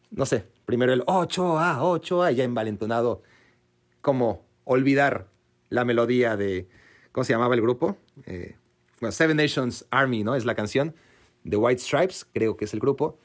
[0.09, 3.21] No sé, primero el 8A, 8A, ya envalentonado
[4.01, 5.27] como olvidar
[5.69, 6.67] la melodía de,
[7.11, 7.97] ¿cómo se llamaba el grupo?
[8.25, 8.55] Eh,
[9.01, 10.35] bueno, Seven Nations Army, ¿no?
[10.35, 10.95] Es la canción.
[11.49, 13.17] The White Stripes, creo que es el grupo.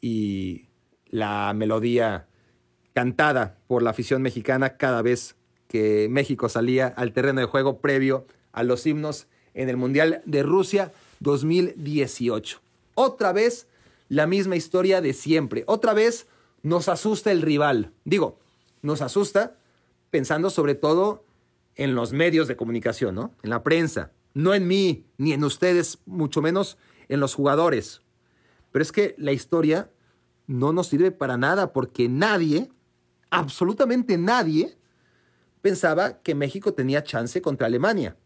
[0.00, 0.66] Y
[1.06, 2.26] la melodía
[2.92, 5.36] cantada por la afición mexicana cada vez
[5.68, 10.42] que México salía al terreno de juego previo a los himnos en el Mundial de
[10.42, 12.60] Rusia 2018.
[12.96, 13.68] Otra vez
[14.08, 15.62] la misma historia de siempre.
[15.66, 16.26] Otra vez
[16.62, 17.92] nos asusta el rival.
[18.04, 18.40] Digo,
[18.82, 19.56] nos asusta
[20.10, 21.24] pensando sobre todo
[21.76, 23.32] en los medios de comunicación, ¿no?
[23.44, 26.78] En la prensa, no en mí, ni en ustedes, mucho menos
[27.08, 28.02] en los jugadores.
[28.72, 29.90] Pero es que la historia
[30.46, 32.68] no nos sirve para nada porque nadie
[33.30, 34.76] absolutamente nadie
[35.62, 38.16] pensaba que México tenía chance contra Alemania.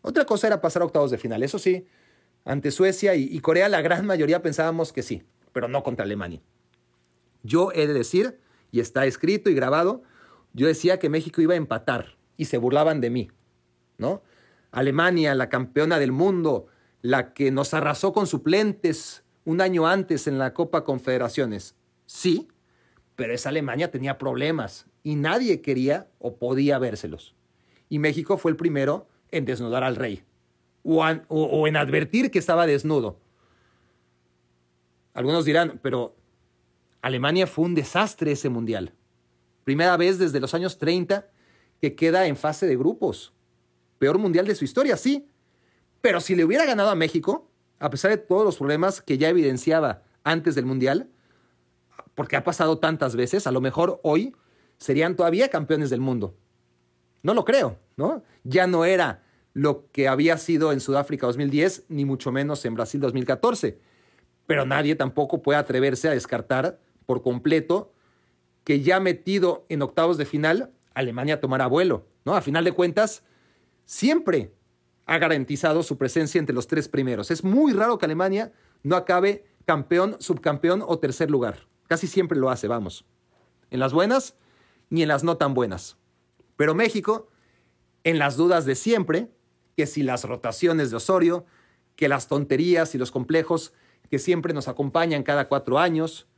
[0.00, 1.86] Otra cosa era pasar a octavos de final, eso sí,
[2.44, 5.22] ante Suecia y, Corea la gran mayoría pensábamos que sí,
[5.52, 6.40] pero no contra Alemania.
[7.42, 8.40] Yo he de decir,
[8.70, 10.02] y está escrito y grabado,
[10.52, 13.30] yo decía que México iba a empatar y se burlaban de mí,
[13.98, 14.22] ¿no?
[14.72, 16.66] Alemania, la campeona del mundo,
[17.02, 21.76] la que nos arrasó con suplentes un año antes en la Copa Confederaciones.
[22.06, 22.48] Sí,
[23.14, 27.34] pero esa Alemania tenía problemas y nadie quería o podía vérselos.
[27.88, 30.24] Y México fue el primero en desnudar al rey
[30.82, 33.20] o, o en advertir que estaba desnudo.
[35.14, 36.16] Algunos dirán, pero
[37.02, 38.94] Alemania fue un desastre ese mundial.
[39.64, 41.28] Primera vez desde los años 30
[41.80, 43.34] que queda en fase de grupos.
[44.02, 45.28] Peor mundial de su historia, sí.
[46.00, 47.48] Pero si le hubiera ganado a México,
[47.78, 51.08] a pesar de todos los problemas que ya evidenciaba antes del mundial,
[52.16, 54.34] porque ha pasado tantas veces, a lo mejor hoy
[54.76, 56.34] serían todavía campeones del mundo.
[57.22, 58.24] No lo creo, ¿no?
[58.42, 59.22] Ya no era
[59.52, 63.78] lo que había sido en Sudáfrica 2010, ni mucho menos en Brasil 2014.
[64.48, 67.94] Pero nadie tampoco puede atreverse a descartar por completo
[68.64, 72.34] que ya metido en octavos de final, Alemania tomará vuelo, ¿no?
[72.34, 73.22] A final de cuentas,
[73.84, 74.54] siempre
[75.06, 77.30] ha garantizado su presencia entre los tres primeros.
[77.30, 78.52] Es muy raro que Alemania
[78.82, 81.66] no acabe campeón, subcampeón o tercer lugar.
[81.88, 83.04] Casi siempre lo hace, vamos.
[83.70, 84.36] En las buenas
[84.90, 85.96] ni en las no tan buenas.
[86.56, 87.28] Pero México,
[88.04, 89.30] en las dudas de siempre,
[89.76, 91.46] que si las rotaciones de Osorio,
[91.96, 93.72] que las tonterías y los complejos
[94.10, 96.28] que siempre nos acompañan cada cuatro años,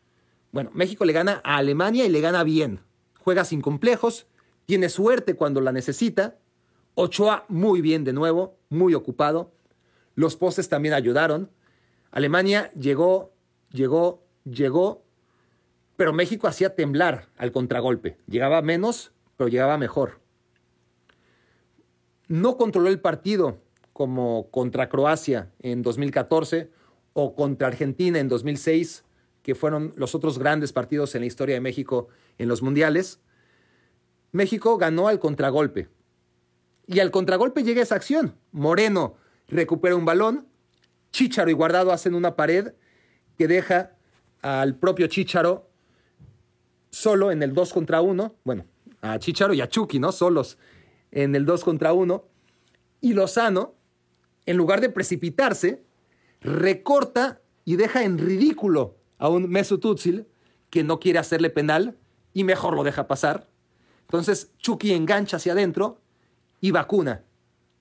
[0.53, 2.81] bueno, México le gana a Alemania y le gana bien.
[3.19, 4.29] Juega sin complejos,
[4.66, 6.39] tiene suerte cuando la necesita.
[6.95, 9.53] Ochoa muy bien de nuevo, muy ocupado.
[10.15, 11.51] Los postes también ayudaron.
[12.11, 13.33] Alemania llegó,
[13.71, 15.05] llegó, llegó,
[15.97, 18.19] pero México hacía temblar al contragolpe.
[18.27, 20.21] Llegaba menos, pero llegaba mejor.
[22.29, 23.59] No controló el partido
[23.93, 26.71] como contra Croacia en 2014
[27.12, 29.05] o contra Argentina en 2006
[29.45, 32.09] que fueron los otros grandes partidos en la historia de México
[32.39, 33.21] en los mundiales,
[34.33, 35.89] México ganó al contragolpe.
[36.86, 38.36] Y al contragolpe llega esa acción.
[38.52, 39.16] Moreno
[39.48, 40.48] recupera un balón,
[41.12, 42.73] Chicharo y Guardado hacen una pared
[43.39, 43.97] que deja
[44.43, 45.70] al propio Chicharo
[46.90, 48.36] solo en el 2 contra 1.
[48.44, 48.66] Bueno,
[49.01, 50.12] a Chicharo y a Chucky, ¿no?
[50.12, 50.59] Solos
[51.11, 52.28] en el 2 contra 1.
[53.01, 53.74] Y Lozano,
[54.47, 55.85] en lugar de precipitarse,
[56.40, 60.27] recorta y deja en ridículo a un Mesut Özil
[60.70, 61.97] que no quiere hacerle penal
[62.32, 63.48] y mejor lo deja pasar.
[64.02, 66.01] Entonces Chucky engancha hacia adentro
[66.65, 67.23] y vacuna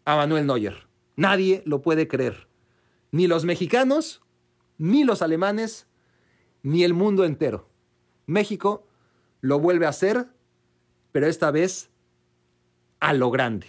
[0.04, 0.90] a Manuel Neuer.
[1.16, 2.50] Nadie lo puede creer.
[3.12, 4.22] Ni los mexicanos,
[4.78, 5.88] ni los alemanes,
[6.64, 7.70] ni el mundo entero.
[8.26, 8.86] México
[9.40, 10.28] lo vuelve a hacer,
[11.14, 11.92] pero esta vez
[13.00, 13.68] a lo grande.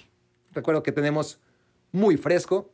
[0.50, 1.38] Recuerdo que tenemos
[1.92, 2.72] muy fresco.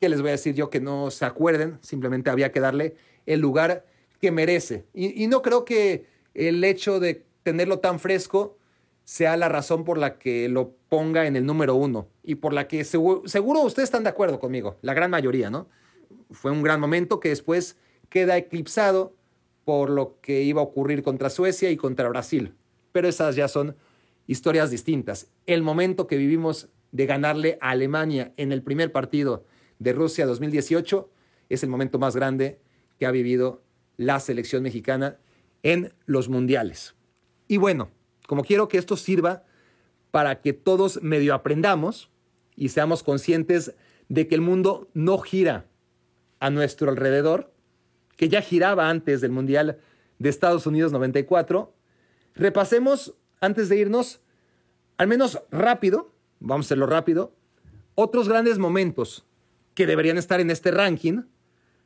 [0.00, 1.78] ¿Qué les voy a decir yo que no se acuerden?
[1.80, 3.86] Simplemente había que darle el lugar
[4.20, 4.84] que merece.
[4.92, 8.58] Y, no creo que el hecho de tenerlo tan fresco
[9.06, 12.66] sea la razón por la que lo ponga en el número uno y por la
[12.66, 13.22] que seguro,
[13.62, 15.68] ustedes están de acuerdo conmigo, la gran mayoría, ¿no?
[16.32, 17.76] Fue un gran momento que después
[18.08, 19.14] queda eclipsado
[19.64, 22.54] por lo que iba a ocurrir contra Suecia y contra Brasil.
[22.90, 23.76] Pero esas ya son
[24.26, 25.28] historias distintas.
[25.46, 29.44] El momento que vivimos de ganarle a Alemania en el primer partido
[29.78, 31.08] de Rusia 2018
[31.48, 32.58] es el momento más grande
[32.98, 33.62] que ha vivido
[33.98, 35.18] la selección mexicana
[35.62, 36.96] en los mundiales.
[37.46, 37.90] Y bueno,
[38.26, 39.44] como quiero que esto sirva
[40.10, 42.10] para que todos medio aprendamos
[42.54, 43.74] y seamos conscientes
[44.08, 45.66] de que el mundo no gira
[46.40, 47.52] a nuestro alrededor,
[48.16, 49.78] que ya giraba antes del Mundial
[50.18, 51.74] de Estados Unidos 94,
[52.34, 54.20] repasemos antes de irnos,
[54.96, 57.34] al menos rápido, vamos a hacerlo rápido,
[57.94, 59.26] otros grandes momentos
[59.74, 61.22] que deberían estar en este ranking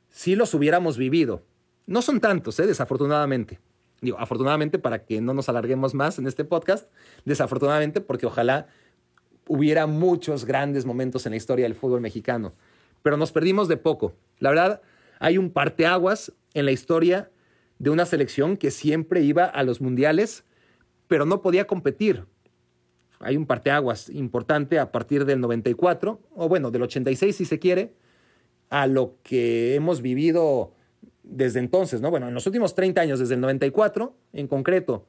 [0.08, 1.44] si los hubiéramos vivido.
[1.86, 2.66] No son tantos, ¿eh?
[2.66, 3.58] desafortunadamente.
[4.00, 6.90] Digo, afortunadamente para que no nos alarguemos más en este podcast,
[7.24, 8.66] desafortunadamente porque ojalá
[9.46, 12.52] hubiera muchos grandes momentos en la historia del fútbol mexicano,
[13.02, 14.14] pero nos perdimos de poco.
[14.38, 14.80] La verdad,
[15.18, 17.30] hay un parteaguas en la historia
[17.78, 20.44] de una selección que siempre iba a los mundiales,
[21.08, 22.26] pero no podía competir.
[23.18, 27.94] Hay un parteaguas importante a partir del 94, o bueno, del 86 si se quiere,
[28.70, 30.72] a lo que hemos vivido
[31.30, 32.10] desde entonces, ¿no?
[32.10, 35.06] Bueno, en los últimos 30 años, desde el 94 en concreto,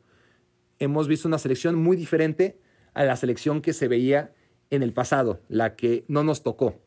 [0.79, 2.59] hemos visto una selección muy diferente
[2.93, 4.33] a la selección que se veía
[4.69, 6.79] en el pasado, la que no nos tocó.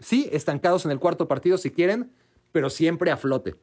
[0.00, 2.12] Sí, estancados en el cuarto partido si quieren,
[2.52, 3.56] pero siempre a flote.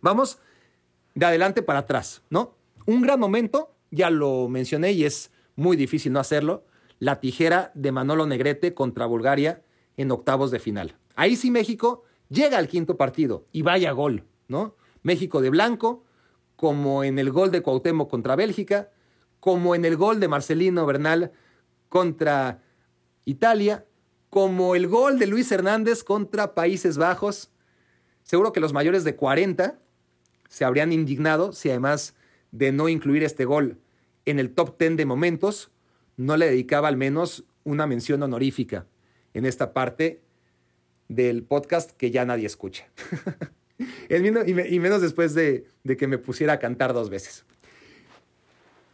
[0.00, 0.38] Vamos
[1.14, 2.56] de adelante para atrás, ¿no?
[2.86, 6.64] Un gran momento, ya lo mencioné y es muy difícil no hacerlo,
[6.98, 9.62] la tijera de Manolo Negrete contra Bulgaria
[9.96, 10.96] en octavos de final.
[11.14, 14.76] Ahí sí México llega al quinto partido y vaya gol, ¿no?
[15.02, 16.04] México de blanco,
[16.56, 18.90] como en el gol de Cuauhtémoc contra Bélgica,
[19.40, 21.32] como en el gol de Marcelino Bernal
[21.88, 22.62] contra
[23.24, 23.86] Italia,
[24.30, 27.50] como el gol de Luis Hernández contra Países Bajos.
[28.22, 29.78] Seguro que los mayores de 40
[30.48, 32.14] se habrían indignado si además
[32.50, 33.80] de no incluir este gol
[34.24, 35.70] en el top 10 de momentos,
[36.16, 38.86] no le dedicaba al menos una mención honorífica
[39.34, 40.22] en esta parte
[41.08, 42.86] del podcast que ya nadie escucha.
[44.08, 45.66] y menos después de,
[45.98, 47.44] que me pusiera a cantar dos veces.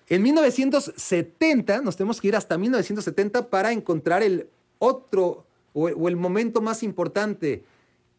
[0.09, 4.49] En 1970, nos tenemos que ir hasta 1970 para encontrar el
[4.79, 7.65] otro o, el momento más importante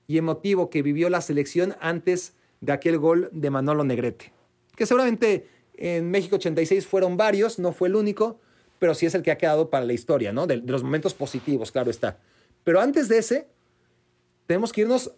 [0.07, 4.31] y emotivo que vivió la selección antes de aquel gol de Manolo Negrete.
[4.75, 8.39] Que seguramente en México 86 fueron varios, no fue el único,
[8.79, 10.47] pero sí es el que ha quedado para la historia, ¿no?
[10.47, 12.17] De, de los momentos positivos, claro está.
[12.63, 13.47] Pero antes de ese,
[14.45, 15.13] tenemos que irnos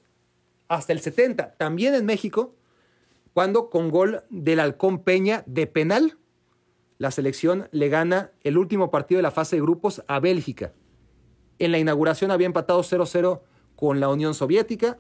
[0.68, 2.56] hasta el 70, también en México,
[3.34, 6.18] cuando con gol del Halcón Peña de penal,
[6.98, 10.74] la selección le gana el último partido de la fase de grupos a Bélgica.
[11.60, 13.42] En la inauguración había empatado 0-0
[13.76, 14.98] con la Unión Soviética,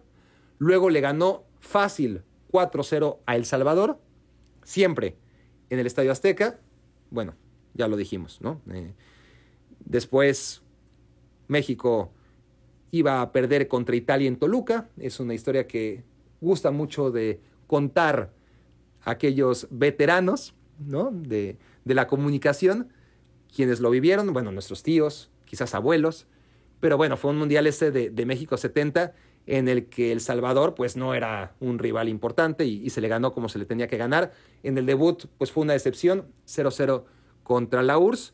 [0.57, 3.99] luego le ganó fácil 4-0 a El Salvador,
[4.63, 5.17] siempre
[5.69, 6.59] en el Estadio Azteca.
[7.09, 7.35] Bueno,
[7.73, 8.61] ya lo dijimos, ¿no?
[8.71, 8.93] Eh,
[9.79, 10.61] después
[11.47, 12.11] México
[12.95, 14.87] iba a perder contra Italia en Toluca.
[14.97, 16.03] Es una historia que
[16.39, 18.31] gusta mucho de contar
[19.03, 21.11] a aquellos veteranos ¿no?
[21.11, 22.89] de, la comunicación,
[23.53, 26.27] quienes lo vivieron, bueno, nuestros tíos, quizás abuelos,
[26.79, 29.13] pero bueno, fue un mundial ese de, México 70
[29.45, 33.09] en el que El Salvador pues no era un rival importante y, y, se le
[33.09, 34.31] ganó como se le tenía que ganar.
[34.63, 37.03] En el debut pues fue una decepción, 0-0
[37.43, 38.33] contra la URSS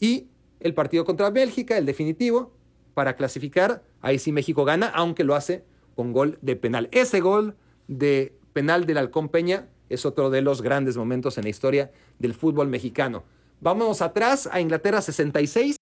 [0.00, 0.28] y
[0.58, 2.52] el partido contra Bélgica, el definitivo,
[3.00, 5.64] para clasificar, ahí sí México gana, aunque lo hace
[5.94, 6.90] con gol de penal.
[6.92, 7.56] Ese gol
[7.88, 12.34] de penal del Halcón Peña es otro de los grandes momentos en la historia del
[12.34, 13.24] fútbol mexicano.
[13.62, 15.78] Vámonos atrás a Inglaterra 66.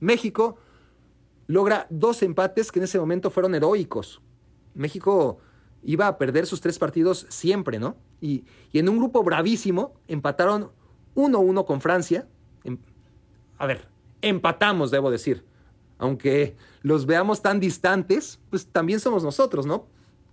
[0.00, 0.56] México
[1.46, 4.20] logra dos empates que en ese momento fueron heroicos.
[4.74, 5.38] México
[5.84, 7.94] iba a perder sus tres partidos siempre, ¿no?
[8.20, 10.72] Y, en un grupo bravísimo empataron
[11.14, 12.26] 1-1 con Francia.
[12.64, 12.76] Em,
[13.56, 13.86] a ver,
[14.20, 15.48] empatamos, debo decir.
[16.00, 19.84] Aunque los veamos tan distantes, pues también somos nosotros, ¿no?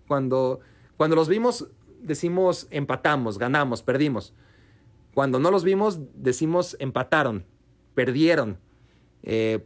[0.07, 0.61] Cuando,
[0.95, 1.67] cuando los vimos
[2.01, 4.33] decimos empatamos, ganamos, perdimos.
[5.13, 7.45] Cuando no los vimos, decimos empataron,
[7.95, 8.59] perdieron.
[9.23, 9.65] Eh,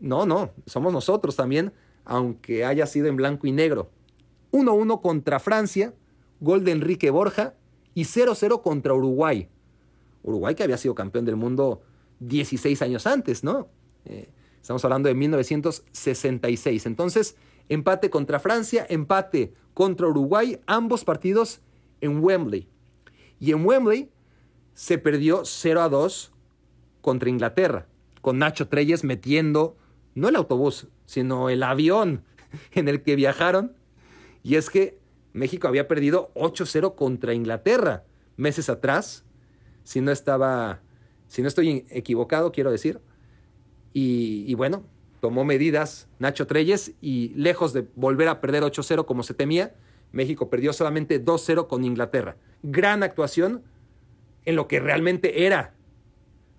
[0.00, 1.74] no, no, somos nosotros también,
[2.06, 3.90] aunque haya sido en blanco y negro.
[4.50, 5.92] 1-1 contra Francia,
[6.40, 7.52] gol de Enrique Borja
[7.92, 9.48] y 0-0 contra Uruguay.
[10.22, 11.82] Uruguay que había sido campeón del mundo
[12.20, 13.68] 16 años antes, ¿no?
[14.06, 14.30] Eh,
[14.64, 16.86] estamos hablando de 1966.
[16.86, 17.36] Entonces,
[17.68, 21.60] empate contra Francia, empate contra Uruguay, ambos partidos
[22.00, 22.66] en Wembley.
[23.38, 24.10] Y en Wembley
[24.72, 26.32] se perdió 0 a 2
[27.02, 27.88] contra Inglaterra,
[28.22, 29.76] con Nacho Treyes metiendo
[30.14, 32.24] no el autobús, sino el avión
[32.72, 33.76] en el que viajaron.
[34.42, 34.98] Y es que
[35.34, 38.04] México había perdido 8-0 contra Inglaterra
[38.38, 39.26] meses atrás,
[39.82, 40.80] si no estaba,
[41.28, 43.02] si no estoy equivocado, quiero decir.
[43.96, 44.82] Y, bueno,
[45.20, 49.74] tomó medidas Nacho Treyes y lejos de volver a perder 8-0 como se temía,
[50.10, 52.36] México perdió solamente 2-0 con Inglaterra.
[52.64, 53.62] Gran actuación
[54.44, 55.74] en lo que realmente era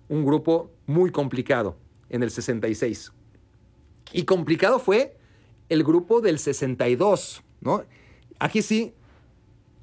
[0.08, 1.76] un grupo muy complicado
[2.08, 3.12] en el 66.
[4.12, 5.18] Y complicado fue
[5.68, 7.84] el grupo del 62, ¿no?
[8.38, 8.94] Aquí sí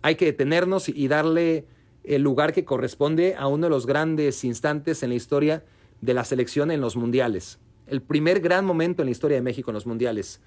[0.01, 1.67] hay que detenernos y darle
[2.03, 5.63] el lugar que corresponde a uno de los grandes instantes en la historia
[6.03, 7.59] de la selección en los mundiales.
[7.87, 10.41] El primer gran momento en la historia de México en los mundiales,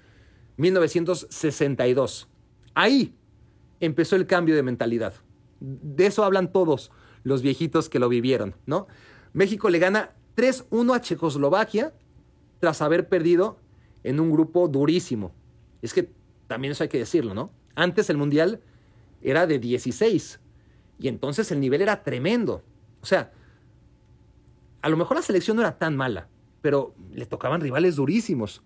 [0.57, 2.29] 1962.
[2.75, 3.15] Ahí
[3.79, 5.15] empezó el cambio de mentalidad.
[5.59, 6.91] De eso hablan todos
[7.23, 8.87] los viejitos que lo vivieron, ¿no?
[9.33, 11.93] México le gana 3-1 a Checoslovaquia
[12.59, 13.57] tras haber perdido
[14.03, 15.33] en un grupo durísimo.
[15.81, 16.11] Es que
[16.45, 17.51] también eso hay que decirlo, ¿no?
[17.73, 18.61] Antes el Mundial
[19.23, 20.39] era de 16
[20.99, 22.61] y entonces el nivel era tremendo.
[23.01, 23.31] O sea,
[24.81, 26.27] a lo mejor la selección no era tan mala,
[26.61, 28.61] pero le tocaban rivales durísimos.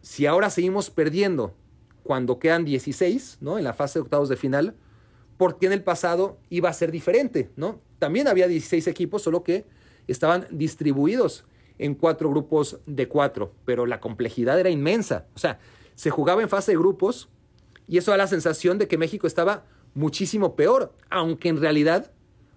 [0.00, 1.54] Si ahora seguimos perdiendo
[2.02, 3.58] cuando quedan 16, ¿no?
[3.58, 4.74] En la fase de octavos de final,
[5.36, 7.80] porque en el pasado iba a ser diferente, ¿no?
[7.98, 9.66] También había 16 equipos, solo que
[10.06, 11.44] estaban distribuidos
[11.78, 15.26] en cuatro grupos de cuatro, pero la complejidad era inmensa.
[15.34, 15.58] O sea,
[15.94, 17.28] se jugaba en fase de grupos
[17.88, 22.12] y eso da la sensación de que México estaba muchísimo peor, aunque en realidad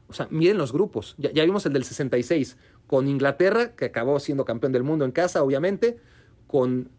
[0.07, 1.15] O sea, miren los grupos.
[1.17, 2.57] Ya, vimos el del 66,
[2.87, 5.97] con Inglaterra, que acabó siendo campeón del mundo en casa, obviamente,
[6.47, 6.89] con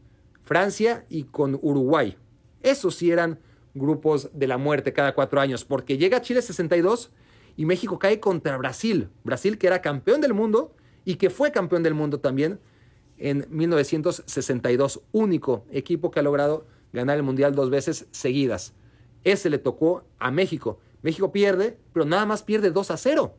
[0.45, 2.17] Francia y con Uruguay.
[2.63, 3.39] Esos sí eran
[3.75, 7.11] grupos de la muerte cada cuatro años, porque llega Chile 62
[7.57, 9.09] y México cae contra Brasil.
[9.25, 10.75] Brasil que era campeón del mundo
[11.05, 12.59] y que fue campeón del mundo también
[13.19, 15.03] en 1962.
[15.13, 18.75] Único equipo que ha logrado ganar el Mundial dos veces seguidas.
[19.25, 20.79] Ese le tocó a México.
[21.07, 23.37] México pierde, pero nada más pierde 2 a 0.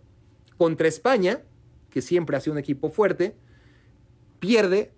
[0.57, 1.41] Contra España,
[1.89, 3.35] que siempre ha sido un equipo fuerte,
[4.39, 4.93] pierde,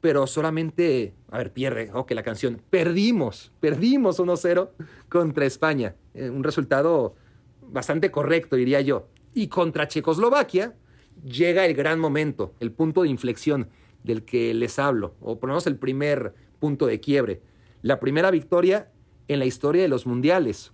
[0.00, 4.70] pero solamente, a ver, pierde, ok, la canción, perdimos, perdimos 1-0
[5.08, 5.94] contra España.
[6.14, 7.14] Eh, un resultado
[7.62, 9.06] bastante correcto, diría yo.
[9.32, 10.74] Y contra Checoslovaquia
[11.22, 13.68] llega el gran momento, el punto de inflexión
[14.02, 17.40] del que les hablo, o por lo menos el primer punto de quiebre.
[17.82, 18.90] La primera victoria
[19.28, 20.72] en la historia de los mundiales.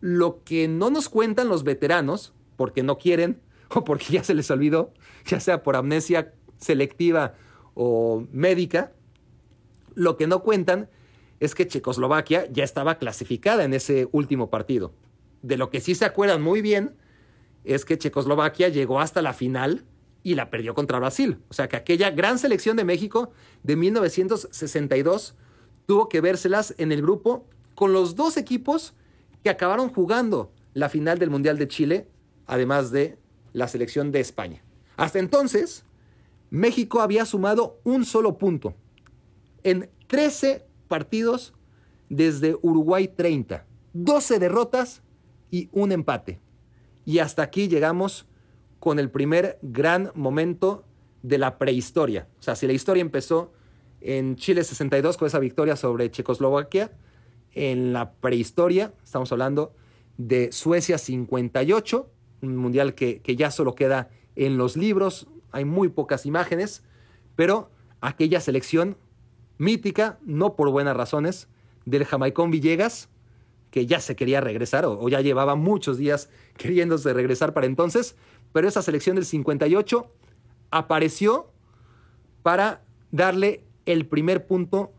[0.00, 3.40] Lo que no nos cuentan los veteranos, porque no quieren
[3.74, 4.92] o porque ya se les olvidó,
[5.26, 7.34] ya sea por amnesia selectiva
[7.74, 8.92] o médica,
[9.94, 10.88] lo que no cuentan
[11.40, 14.92] es que Checoslovaquia ya estaba clasificada en ese último partido.
[15.42, 16.96] De lo que sí se acuerdan muy bien
[17.64, 19.84] es que Checoslovaquia llegó hasta la final
[20.22, 21.38] y la perdió contra Brasil.
[21.48, 23.30] O sea que aquella gran selección de México
[23.62, 25.36] de 1962
[25.86, 28.94] tuvo que vérselas en el grupo con los dos equipos
[29.42, 32.08] que acabaron jugando la final del Mundial de Chile,
[32.46, 33.18] además de
[33.52, 34.62] la selección de España.
[34.96, 35.84] Hasta entonces,
[36.50, 38.74] México había sumado un solo punto
[39.62, 41.52] en 13 partidos
[42.08, 45.02] desde Uruguay 30, 12 derrotas
[45.50, 46.40] y un empate.
[47.04, 48.26] Y hasta aquí llegamos
[48.80, 50.84] con el primer gran momento
[51.22, 52.28] de la prehistoria.
[52.38, 53.52] O sea, si la historia empezó
[54.00, 56.92] en Chile 62 con esa victoria sobre Checoslovaquia,
[57.54, 59.72] en la prehistoria estamos hablando
[60.16, 62.08] de Suecia 58,
[62.42, 66.82] un mundial que, que ya solo queda en los libros, hay muy pocas imágenes,
[67.36, 67.70] pero
[68.00, 68.96] aquella selección
[69.58, 71.48] mítica, no por buenas razones,
[71.84, 73.08] del Jamaicón Villegas,
[73.70, 78.16] que ya se quería regresar o, ya llevaba muchos días queriéndose regresar para entonces,
[78.52, 80.10] pero esa selección del 58
[80.70, 81.50] apareció
[82.42, 84.92] para darle el primer punto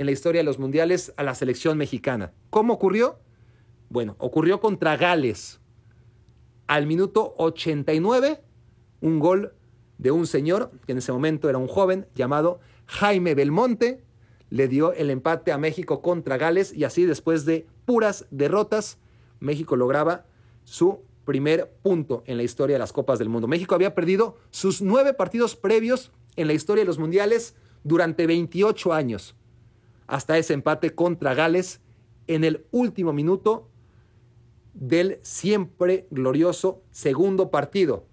[0.00, 2.32] en la historia de los mundiales a la selección mexicana.
[2.48, 3.18] ¿Cómo ocurrió?
[3.90, 5.60] Bueno, ocurrió contra Gales.
[6.66, 8.40] Al minuto 89,
[9.02, 9.52] un gol
[9.98, 14.02] de un señor, que en ese momento era un joven, llamado Jaime Belmonte,
[14.48, 18.96] le dio el empate a México contra Gales y así después de puras derrotas,
[19.38, 20.24] México lograba
[20.64, 23.48] su primer punto en la historia de las Copas del Mundo.
[23.48, 27.54] México había perdido sus nueve partidos previos en la historia de los mundiales
[27.84, 29.36] durante 28 años,
[30.10, 31.80] hasta ese empate contra Gales
[32.26, 33.70] en el último minuto
[34.74, 38.06] del siempre glorioso segundo partido,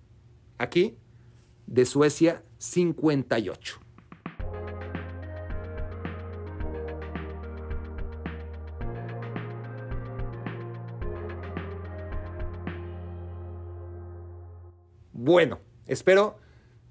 [0.60, 0.96] aquí
[1.66, 3.80] de Suecia 58.
[15.14, 16.38] Bueno, espero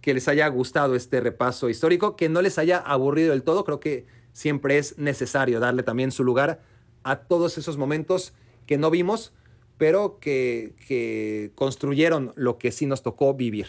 [0.00, 3.64] que les haya gustado este repaso histórico, que no les haya aburrido del todo.
[3.64, 6.60] Creo que siempre es necesario darle también su lugar
[7.04, 8.34] a todos esos momentos
[8.66, 9.32] que no vimos,
[9.78, 13.68] pero que, que construyeron lo que sí nos tocó vivir.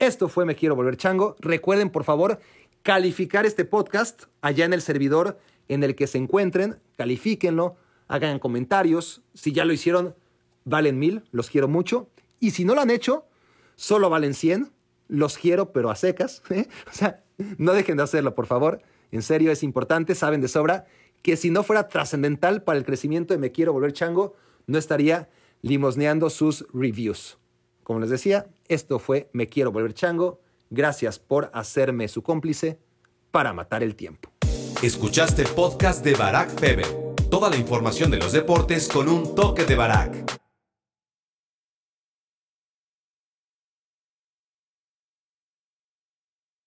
[0.00, 1.36] Esto fue Me Quiero Volver Chango.
[1.38, 2.40] Recuerden, por favor,
[2.82, 5.38] calificar este podcast allá en el servidor
[5.68, 6.80] en el que se encuentren.
[6.96, 7.76] Califíquenlo,
[8.08, 9.22] hagan comentarios.
[9.34, 10.16] Si ya lo hicieron,
[10.64, 12.10] valen mil, los quiero mucho.
[12.40, 13.24] Y si no lo han hecho,
[13.76, 14.72] solo valen 100,
[15.06, 16.42] los quiero, pero a secas.
[16.50, 16.66] ¿eh?
[16.90, 17.22] O sea,
[17.56, 18.82] no dejen de hacerlo, por favor.
[19.10, 20.86] En serio, es importante, saben de sobra
[21.22, 24.34] que si no fuera trascendental para el crecimiento de Me Quiero Volver Chango,
[24.66, 25.28] no estaría
[25.62, 27.38] limosneando sus reviews.
[27.82, 30.40] Como les decía, esto fue Me Quiero Volver Chango.
[30.70, 32.78] Gracias por hacerme su cómplice
[33.30, 34.30] para matar el tiempo.
[34.82, 36.86] Escuchaste podcast de Barack Feber.
[37.30, 40.37] Toda la información de los deportes con un toque de Barack.